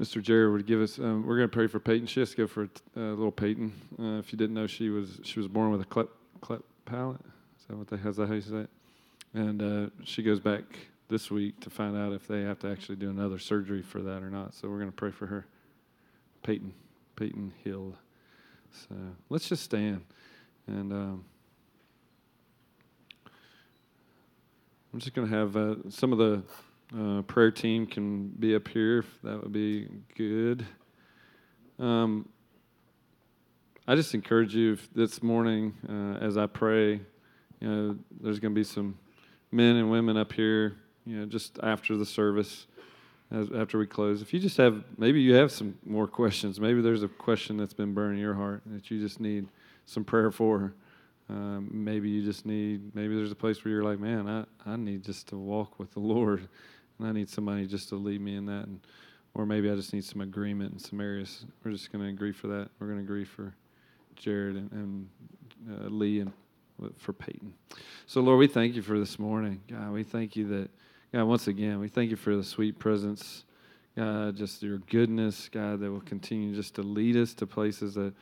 Mr. 0.00 0.22
Jared 0.22 0.52
would 0.52 0.66
give 0.66 0.80
us. 0.80 0.98
Um, 0.98 1.24
we're 1.26 1.36
going 1.36 1.48
to 1.48 1.54
pray 1.54 1.66
for 1.66 1.78
Peyton. 1.78 2.06
She 2.06 2.20
has 2.20 2.30
to 2.30 2.36
go 2.36 2.46
for 2.46 2.64
uh, 2.96 3.00
little 3.00 3.30
Peyton. 3.30 3.72
Uh, 3.98 4.18
if 4.18 4.32
you 4.32 4.38
didn't 4.38 4.54
know, 4.54 4.66
she 4.66 4.88
was 4.88 5.20
she 5.22 5.38
was 5.38 5.46
born 5.46 5.70
with 5.70 5.80
a 5.80 5.84
cleft 5.84 6.10
cleft 6.40 6.64
palate. 6.84 7.20
Is 7.58 7.66
that 7.68 7.76
what 7.76 7.88
they? 7.88 7.96
Is 7.96 8.16
that 8.16 8.28
how 8.28 8.34
you 8.34 8.40
say 8.40 8.56
it? 8.56 8.70
And 9.32 9.62
uh, 9.62 9.90
she 10.04 10.22
goes 10.22 10.40
back 10.40 10.62
this 11.08 11.30
week 11.30 11.60
to 11.60 11.70
find 11.70 11.96
out 11.96 12.12
if 12.12 12.26
they 12.26 12.42
have 12.42 12.58
to 12.60 12.70
actually 12.70 12.96
do 12.96 13.10
another 13.10 13.38
surgery 13.38 13.82
for 13.82 14.00
that 14.02 14.22
or 14.22 14.30
not. 14.30 14.54
So 14.54 14.68
we're 14.68 14.78
going 14.78 14.90
to 14.90 14.96
pray 14.96 15.10
for 15.10 15.26
her, 15.26 15.46
Peyton. 16.42 16.72
Peyton 17.16 17.52
Hill. 17.64 17.94
So 18.72 18.94
let's 19.28 19.48
just 19.48 19.62
stand. 19.62 20.04
And 20.66 20.92
um, 20.92 21.24
I'm 24.92 25.00
just 25.00 25.14
going 25.14 25.28
to 25.28 25.36
have 25.36 25.56
uh, 25.56 25.74
some 25.90 26.12
of 26.12 26.18
the 26.18 26.42
uh, 26.98 27.22
prayer 27.22 27.50
team 27.50 27.86
can 27.86 28.28
be 28.28 28.54
up 28.54 28.66
here 28.68 29.00
if 29.00 29.06
that 29.22 29.42
would 29.42 29.52
be 29.52 29.86
good. 30.16 30.66
Um, 31.78 32.28
I 33.86 33.94
just 33.96 34.14
encourage 34.14 34.54
you 34.54 34.78
this 34.94 35.22
morning 35.22 35.74
uh, 35.88 36.24
as 36.24 36.36
I 36.36 36.46
pray, 36.46 37.00
you 37.60 37.68
know, 37.68 37.96
there's 38.20 38.38
going 38.38 38.54
to 38.54 38.58
be 38.58 38.64
some 38.64 38.98
men 39.52 39.76
and 39.76 39.90
women 39.90 40.16
up 40.16 40.32
here, 40.32 40.76
you 41.04 41.16
know, 41.16 41.26
just 41.26 41.58
after 41.62 41.96
the 41.96 42.06
service 42.06 42.66
as, 43.30 43.48
after 43.54 43.78
we 43.78 43.86
close. 43.86 44.22
If 44.22 44.32
you 44.32 44.40
just 44.40 44.56
have, 44.56 44.84
maybe 44.98 45.20
you 45.20 45.34
have 45.34 45.52
some 45.52 45.78
more 45.84 46.06
questions. 46.06 46.60
Maybe 46.60 46.80
there's 46.80 47.02
a 47.02 47.08
question 47.08 47.56
that's 47.56 47.72
been 47.72 47.94
burning 47.94 48.20
your 48.20 48.34
heart 48.34 48.62
that 48.66 48.90
you 48.90 49.00
just 49.00 49.20
need 49.20 49.48
some 49.86 50.04
prayer 50.04 50.30
for. 50.30 50.74
Um, 51.28 51.68
maybe 51.72 52.10
you 52.10 52.24
just 52.24 52.44
need, 52.44 52.94
maybe 52.94 53.14
there's 53.14 53.30
a 53.30 53.36
place 53.36 53.64
where 53.64 53.72
you're 53.72 53.84
like, 53.84 54.00
man, 54.00 54.28
I, 54.28 54.72
I 54.72 54.76
need 54.76 55.04
just 55.04 55.28
to 55.28 55.36
walk 55.36 55.78
with 55.78 55.92
the 55.92 56.00
Lord, 56.00 56.48
and 56.98 57.08
I 57.08 57.12
need 57.12 57.28
somebody 57.28 57.66
just 57.66 57.88
to 57.90 57.96
lead 57.96 58.20
me 58.20 58.34
in 58.34 58.46
that. 58.46 58.66
And, 58.66 58.80
or 59.34 59.46
maybe 59.46 59.70
I 59.70 59.76
just 59.76 59.92
need 59.92 60.04
some 60.04 60.22
agreement 60.22 60.72
in 60.72 60.78
some 60.80 61.00
areas. 61.00 61.44
We're 61.62 61.70
just 61.70 61.92
going 61.92 62.04
to 62.04 62.10
agree 62.10 62.32
for 62.32 62.48
that. 62.48 62.68
We're 62.78 62.88
going 62.88 62.98
to 62.98 63.04
agree 63.04 63.24
for 63.24 63.54
Jared 64.16 64.56
and, 64.56 64.72
and 64.72 65.08
uh, 65.70 65.88
Lee 65.88 66.18
and 66.18 66.32
for 66.98 67.12
Peyton. 67.12 67.54
So, 68.06 68.20
Lord, 68.20 68.38
we 68.38 68.46
thank 68.46 68.74
you 68.74 68.82
for 68.82 68.98
this 68.98 69.18
morning. 69.18 69.60
God, 69.70 69.92
we 69.92 70.02
thank 70.02 70.36
you 70.36 70.48
that 70.48 70.70
God, 71.12 71.24
once 71.24 71.48
again, 71.48 71.80
we 71.80 71.88
thank 71.88 72.10
you 72.10 72.16
for 72.16 72.36
the 72.36 72.44
sweet 72.44 72.78
presence, 72.78 73.44
God, 73.96 74.36
just 74.36 74.62
your 74.62 74.78
goodness, 74.78 75.48
God, 75.48 75.80
that 75.80 75.90
will 75.90 76.00
continue 76.00 76.54
just 76.54 76.74
to 76.76 76.82
lead 76.82 77.16
us 77.16 77.34
to 77.34 77.46
places 77.46 77.94
that, 77.94 78.14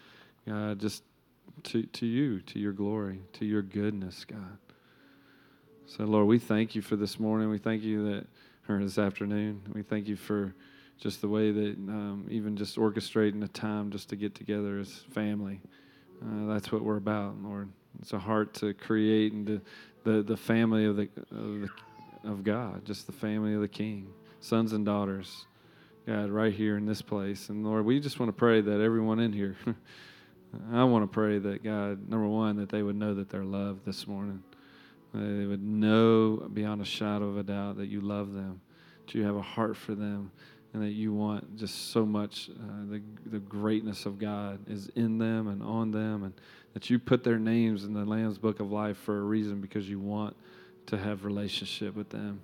God, 0.47 0.79
just 0.79 1.03
to, 1.65 1.83
to 1.83 2.07
you, 2.07 2.41
to 2.41 2.59
your 2.59 2.73
glory, 2.73 3.21
to 3.35 3.45
your 3.45 3.63
goodness, 3.63 4.25
God. 4.25 4.57
So, 5.87 6.05
Lord, 6.05 6.27
we 6.27 6.39
thank 6.39 6.75
you 6.75 6.83
for 6.83 6.97
this 6.97 7.19
morning. 7.19 7.51
We 7.51 7.59
thank 7.59 7.83
you 7.83 8.05
that, 8.11 8.27
or 8.69 8.83
this 8.83 8.99
afternoon, 8.99 9.63
we 9.73 9.83
thank 9.83 10.09
you 10.09 10.17
for 10.17 10.55
just 10.99 11.21
the 11.21 11.29
way 11.29 11.53
that 11.53 11.77
um, 11.77 12.27
even 12.29 12.57
just 12.57 12.77
orchestrating 12.77 13.43
a 13.45 13.49
time 13.49 13.91
just 13.91 14.09
to 14.09 14.17
get 14.17 14.35
together 14.35 14.79
as 14.79 14.93
family. 15.11 15.61
Uh, 16.23 16.53
that's 16.53 16.73
what 16.73 16.83
we're 16.83 16.97
about, 16.97 17.37
Lord. 17.43 17.69
It's 18.01 18.13
a 18.13 18.19
heart 18.19 18.55
to 18.55 18.75
create 18.75 19.33
and 19.33 19.47
to, 19.47 19.61
the 20.05 20.23
the 20.23 20.37
family 20.37 20.85
of 20.85 20.97
the 20.97 21.09
of 21.31 21.61
the 21.61 21.69
of 22.25 22.45
God, 22.45 22.85
just 22.85 23.07
the 23.07 23.13
family 23.13 23.55
of 23.55 23.61
the 23.61 23.69
King, 23.69 24.09
sons 24.41 24.73
and 24.73 24.85
daughters. 24.85 25.47
God, 26.07 26.31
right 26.31 26.55
here 26.55 26.79
in 26.79 26.87
this 26.87 27.03
place. 27.03 27.51
And 27.51 27.67
Lord, 27.67 27.85
we 27.85 28.01
just 28.01 28.19
want 28.19 28.31
to 28.31 28.33
pray 28.33 28.63
that 28.63 28.81
everyone 28.81 29.19
in 29.21 29.31
here, 29.31 29.59
I 30.73 30.83
want 30.85 31.03
to 31.03 31.07
pray 31.07 31.39
that 31.39 31.63
God, 31.63 32.09
number 32.09 32.27
one, 32.27 32.57
that 32.57 32.71
they 32.71 32.83
would 32.83 32.97
know 32.97 33.13
that 33.13 33.29
they're 33.29 33.45
loved 33.45 33.85
this 33.85 34.07
morning. 34.07 34.43
They 35.13 35.45
would 35.45 35.63
know 35.63 36.49
beyond 36.53 36.81
a 36.81 36.87
shadow 36.87 37.29
of 37.29 37.37
a 37.37 37.43
doubt 37.43 37.77
that 37.77 37.89
you 37.89 38.01
love 38.01 38.33
them, 38.33 38.63
that 39.05 39.15
you 39.15 39.25
have 39.25 39.37
a 39.37 39.43
heart 39.43 39.77
for 39.77 39.95
them, 39.95 40.31
and 40.79 40.87
that 40.87 40.93
you 40.93 41.13
want 41.13 41.57
just 41.57 41.91
so 41.91 42.07
much 42.07 42.51
uh, 42.51 42.85
the, 42.89 43.03
the 43.27 43.41
greatness 43.41 44.07
of 44.07 44.19
God 44.19 44.61
is 44.69 44.89
in 44.95 45.19
them 45.19 45.49
and 45.49 45.61
on 45.61 45.91
them, 45.91 46.23
and 46.23 46.33
that 46.73 46.89
you 46.89 47.01
put 47.01 47.25
their 47.25 47.39
names 47.39 47.83
in 47.83 47.93
the 47.93 48.05
Lamb's 48.05 48.39
Book 48.39 48.61
of 48.61 48.71
Life 48.71 48.97
for 48.97 49.19
a 49.19 49.23
reason 49.23 49.61
because 49.61 49.89
you 49.89 49.99
want 49.99 50.37
to 50.87 50.97
have 50.97 51.25
relationship 51.25 51.97
with 51.97 52.11
them. 52.11 52.41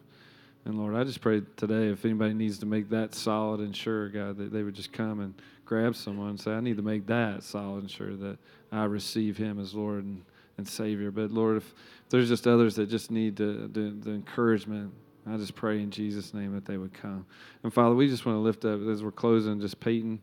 And 0.65 0.77
Lord, 0.77 0.97
I 0.97 1.05
just 1.05 1.21
pray 1.21 1.43
today 1.57 1.91
if 1.91 2.05
anybody 2.05 2.35
needs 2.35 2.59
to 2.59 2.67
make 2.67 2.89
that 2.91 3.15
solid 3.15 3.61
and 3.61 3.77
sure, 3.77 4.09
God, 4.09 4.37
that 4.39 4.53
they 4.53 4.65
would 4.65 4.75
just 4.75 4.93
come 4.93 5.21
and 5.21 5.35
grab 5.65 5.95
someone 5.95 6.31
and 6.31 6.41
say, 6.41 6.53
I 6.53 6.61
need 6.61 6.79
to 6.79 6.83
make 6.83 7.07
that 7.07 7.45
solid 7.45 7.83
and 7.83 7.91
sure 7.91 8.17
that 8.17 8.39
I 8.73 8.85
receive 8.85 9.37
Him 9.37 9.61
as 9.61 9.75
Lord 9.75 10.03
and, 10.03 10.23
and 10.59 10.67
Savior. 10.67 11.13
But 11.13 11.31
Lord, 11.31 11.59
if, 11.59 11.73
there's 12.11 12.29
just 12.29 12.49
others 12.49 12.75
that 12.77 12.91
just 12.91 13.13
need 13.13 13.37
the, 13.37 13.71
the, 13.73 13.95
the 13.97 14.11
encouragement, 14.11 14.93
I 15.27 15.37
just 15.37 15.55
pray 15.55 15.81
in 15.81 15.91
Jesus' 15.91 16.35
name 16.35 16.55
that 16.55 16.67
they 16.67 16.77
would 16.77 16.93
come. 16.93 17.27
And 17.63 17.73
Father, 17.73 17.95
we 17.95 18.09
just 18.09 18.27
want 18.27 18.37
to 18.37 18.41
lift 18.41 18.65
up 18.65 18.81
as 18.89 19.03
we're 19.03 19.11
closing, 19.11 19.61
just 19.61 19.81
Peyton 19.81 20.21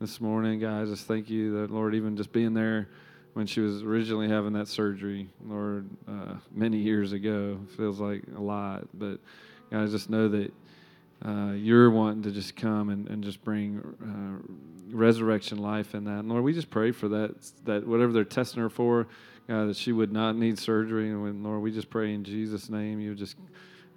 this 0.00 0.20
morning. 0.20 0.64
I 0.64 0.84
just 0.84 1.06
thank 1.06 1.30
you 1.30 1.60
that, 1.60 1.70
Lord, 1.70 1.94
even 1.94 2.16
just 2.16 2.32
being 2.32 2.52
there 2.52 2.88
when 3.32 3.46
she 3.46 3.60
was 3.60 3.82
originally 3.82 4.28
having 4.28 4.52
that 4.52 4.68
surgery, 4.68 5.28
Lord, 5.46 5.88
uh, 6.06 6.34
many 6.52 6.76
years 6.76 7.12
ago, 7.12 7.58
feels 7.76 7.98
like 7.98 8.22
a 8.36 8.40
lot, 8.40 8.86
but 8.92 9.20
I 9.70 9.86
just 9.86 10.10
know 10.10 10.28
that 10.28 10.52
uh, 11.24 11.52
you're 11.52 11.90
wanting 11.90 12.22
to 12.24 12.30
just 12.30 12.56
come 12.56 12.90
and, 12.90 13.08
and 13.08 13.24
just 13.24 13.42
bring 13.42 13.78
uh, 14.02 14.94
resurrection 14.94 15.58
life 15.58 15.94
in 15.94 16.04
that. 16.04 16.18
And 16.18 16.28
Lord, 16.28 16.42
we 16.42 16.52
just 16.52 16.68
pray 16.68 16.90
for 16.90 17.08
that, 17.08 17.50
that 17.64 17.86
whatever 17.86 18.12
they're 18.12 18.24
testing 18.24 18.60
her 18.60 18.68
for, 18.68 19.06
God, 19.48 19.68
that 19.68 19.76
she 19.76 19.92
would 19.92 20.12
not 20.12 20.36
need 20.36 20.58
surgery. 20.58 21.10
And 21.10 21.22
when, 21.22 21.42
Lord, 21.42 21.62
we 21.62 21.70
just 21.70 21.88
pray 21.88 22.12
in 22.12 22.24
Jesus' 22.24 22.68
name, 22.68 23.00
you 23.00 23.14
just, 23.14 23.36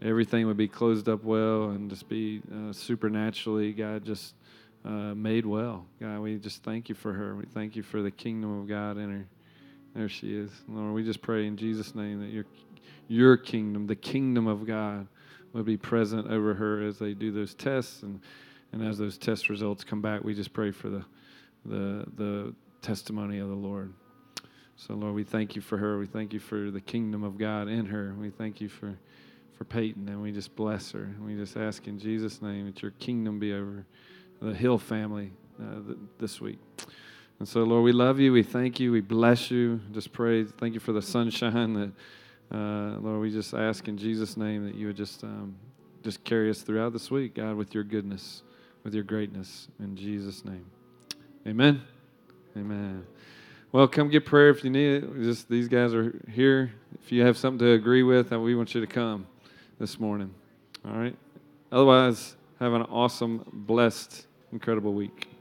everything 0.01 0.47
would 0.47 0.57
be 0.57 0.67
closed 0.67 1.09
up 1.09 1.23
well 1.23 1.69
and 1.69 1.89
just 1.89 2.07
be 2.09 2.41
uh, 2.53 2.73
supernaturally, 2.73 3.73
God, 3.73 4.05
just 4.05 4.35
uh, 4.83 5.13
made 5.15 5.45
well. 5.45 5.85
God, 5.99 6.19
we 6.19 6.37
just 6.37 6.63
thank 6.63 6.89
you 6.89 6.95
for 6.95 7.13
her. 7.13 7.35
We 7.35 7.45
thank 7.45 7.75
you 7.75 7.83
for 7.83 8.01
the 8.01 8.11
kingdom 8.11 8.59
of 8.59 8.67
God 8.67 8.97
in 8.97 9.11
her. 9.11 9.25
There 9.95 10.09
she 10.09 10.35
is. 10.35 10.51
Lord, 10.67 10.93
we 10.93 11.03
just 11.03 11.21
pray 11.21 11.47
in 11.47 11.57
Jesus' 11.57 11.95
name 11.95 12.19
that 12.19 12.29
your, 12.29 12.45
your 13.07 13.37
kingdom, 13.37 13.87
the 13.87 13.95
kingdom 13.95 14.47
of 14.47 14.67
God, 14.67 15.07
would 15.55 15.65
be 15.65 15.77
present 15.77 16.29
over 16.29 16.53
her 16.53 16.81
as 16.81 16.99
they 16.99 17.13
do 17.13 17.31
those 17.31 17.53
tests 17.53 18.03
and, 18.03 18.19
and 18.73 18.85
as 18.85 18.97
those 18.97 19.17
test 19.17 19.47
results 19.47 19.85
come 19.85 20.01
back 20.01 20.21
we 20.21 20.35
just 20.35 20.51
pray 20.51 20.69
for 20.69 20.89
the, 20.89 21.05
the, 21.65 22.05
the 22.17 22.53
testimony 22.81 23.39
of 23.39 23.47
the 23.47 23.55
lord 23.55 23.93
so 24.75 24.93
lord 24.93 25.15
we 25.15 25.23
thank 25.23 25.55
you 25.55 25.61
for 25.61 25.77
her 25.77 25.97
we 25.97 26.05
thank 26.05 26.33
you 26.33 26.39
for 26.39 26.71
the 26.71 26.81
kingdom 26.81 27.23
of 27.23 27.37
god 27.37 27.69
in 27.69 27.85
her 27.85 28.13
we 28.19 28.29
thank 28.29 28.59
you 28.59 28.67
for 28.67 28.97
for 29.57 29.63
peyton 29.63 30.07
and 30.09 30.21
we 30.21 30.31
just 30.31 30.55
bless 30.55 30.91
her 30.91 31.03
and 31.03 31.25
we 31.25 31.35
just 31.35 31.55
ask 31.57 31.87
in 31.87 31.97
jesus 31.99 32.41
name 32.41 32.65
that 32.65 32.81
your 32.81 32.91
kingdom 32.91 33.39
be 33.39 33.53
over 33.53 33.85
the 34.41 34.53
hill 34.53 34.77
family 34.77 35.31
uh, 35.61 35.81
th- 35.85 35.97
this 36.19 36.41
week 36.41 36.59
and 37.39 37.47
so 37.47 37.63
lord 37.63 37.83
we 37.83 37.91
love 37.91 38.19
you 38.19 38.31
we 38.31 38.43
thank 38.43 38.79
you 38.79 38.91
we 38.91 39.01
bless 39.01 39.49
you 39.49 39.79
just 39.93 40.11
pray 40.11 40.43
thank 40.43 40.73
you 40.73 40.79
for 40.79 40.91
the 40.91 41.01
sunshine 41.01 41.73
that 41.73 41.91
uh, 42.51 42.97
Lord, 42.99 43.21
we 43.21 43.31
just 43.31 43.53
ask 43.53 43.87
in 43.87 43.97
Jesus' 43.97 44.37
name 44.37 44.65
that 44.65 44.75
you 44.75 44.87
would 44.87 44.97
just 44.97 45.23
um, 45.23 45.55
just 46.03 46.23
carry 46.23 46.49
us 46.49 46.61
throughout 46.61 46.93
this 46.93 47.09
week, 47.09 47.35
God, 47.35 47.55
with 47.55 47.73
your 47.73 47.83
goodness, 47.83 48.43
with 48.83 48.93
your 48.93 49.03
greatness, 49.03 49.67
in 49.79 49.95
Jesus' 49.95 50.45
name. 50.45 50.65
Amen. 51.47 51.81
Amen. 52.55 53.05
Well, 53.71 53.87
come 53.87 54.09
get 54.09 54.25
prayer 54.25 54.49
if 54.49 54.63
you 54.63 54.69
need 54.69 55.03
it. 55.03 55.21
Just 55.23 55.49
these 55.49 55.67
guys 55.67 55.93
are 55.93 56.21
here. 56.31 56.71
If 57.03 57.11
you 57.11 57.23
have 57.23 57.37
something 57.37 57.59
to 57.59 57.71
agree 57.73 58.03
with, 58.03 58.31
we 58.31 58.55
want 58.55 58.73
you 58.73 58.81
to 58.81 58.87
come 58.87 59.27
this 59.79 59.99
morning. 59.99 60.33
All 60.85 60.97
right. 60.97 61.15
Otherwise, 61.71 62.35
have 62.59 62.73
an 62.73 62.83
awesome, 62.83 63.45
blessed, 63.51 64.27
incredible 64.51 64.93
week. 64.93 65.34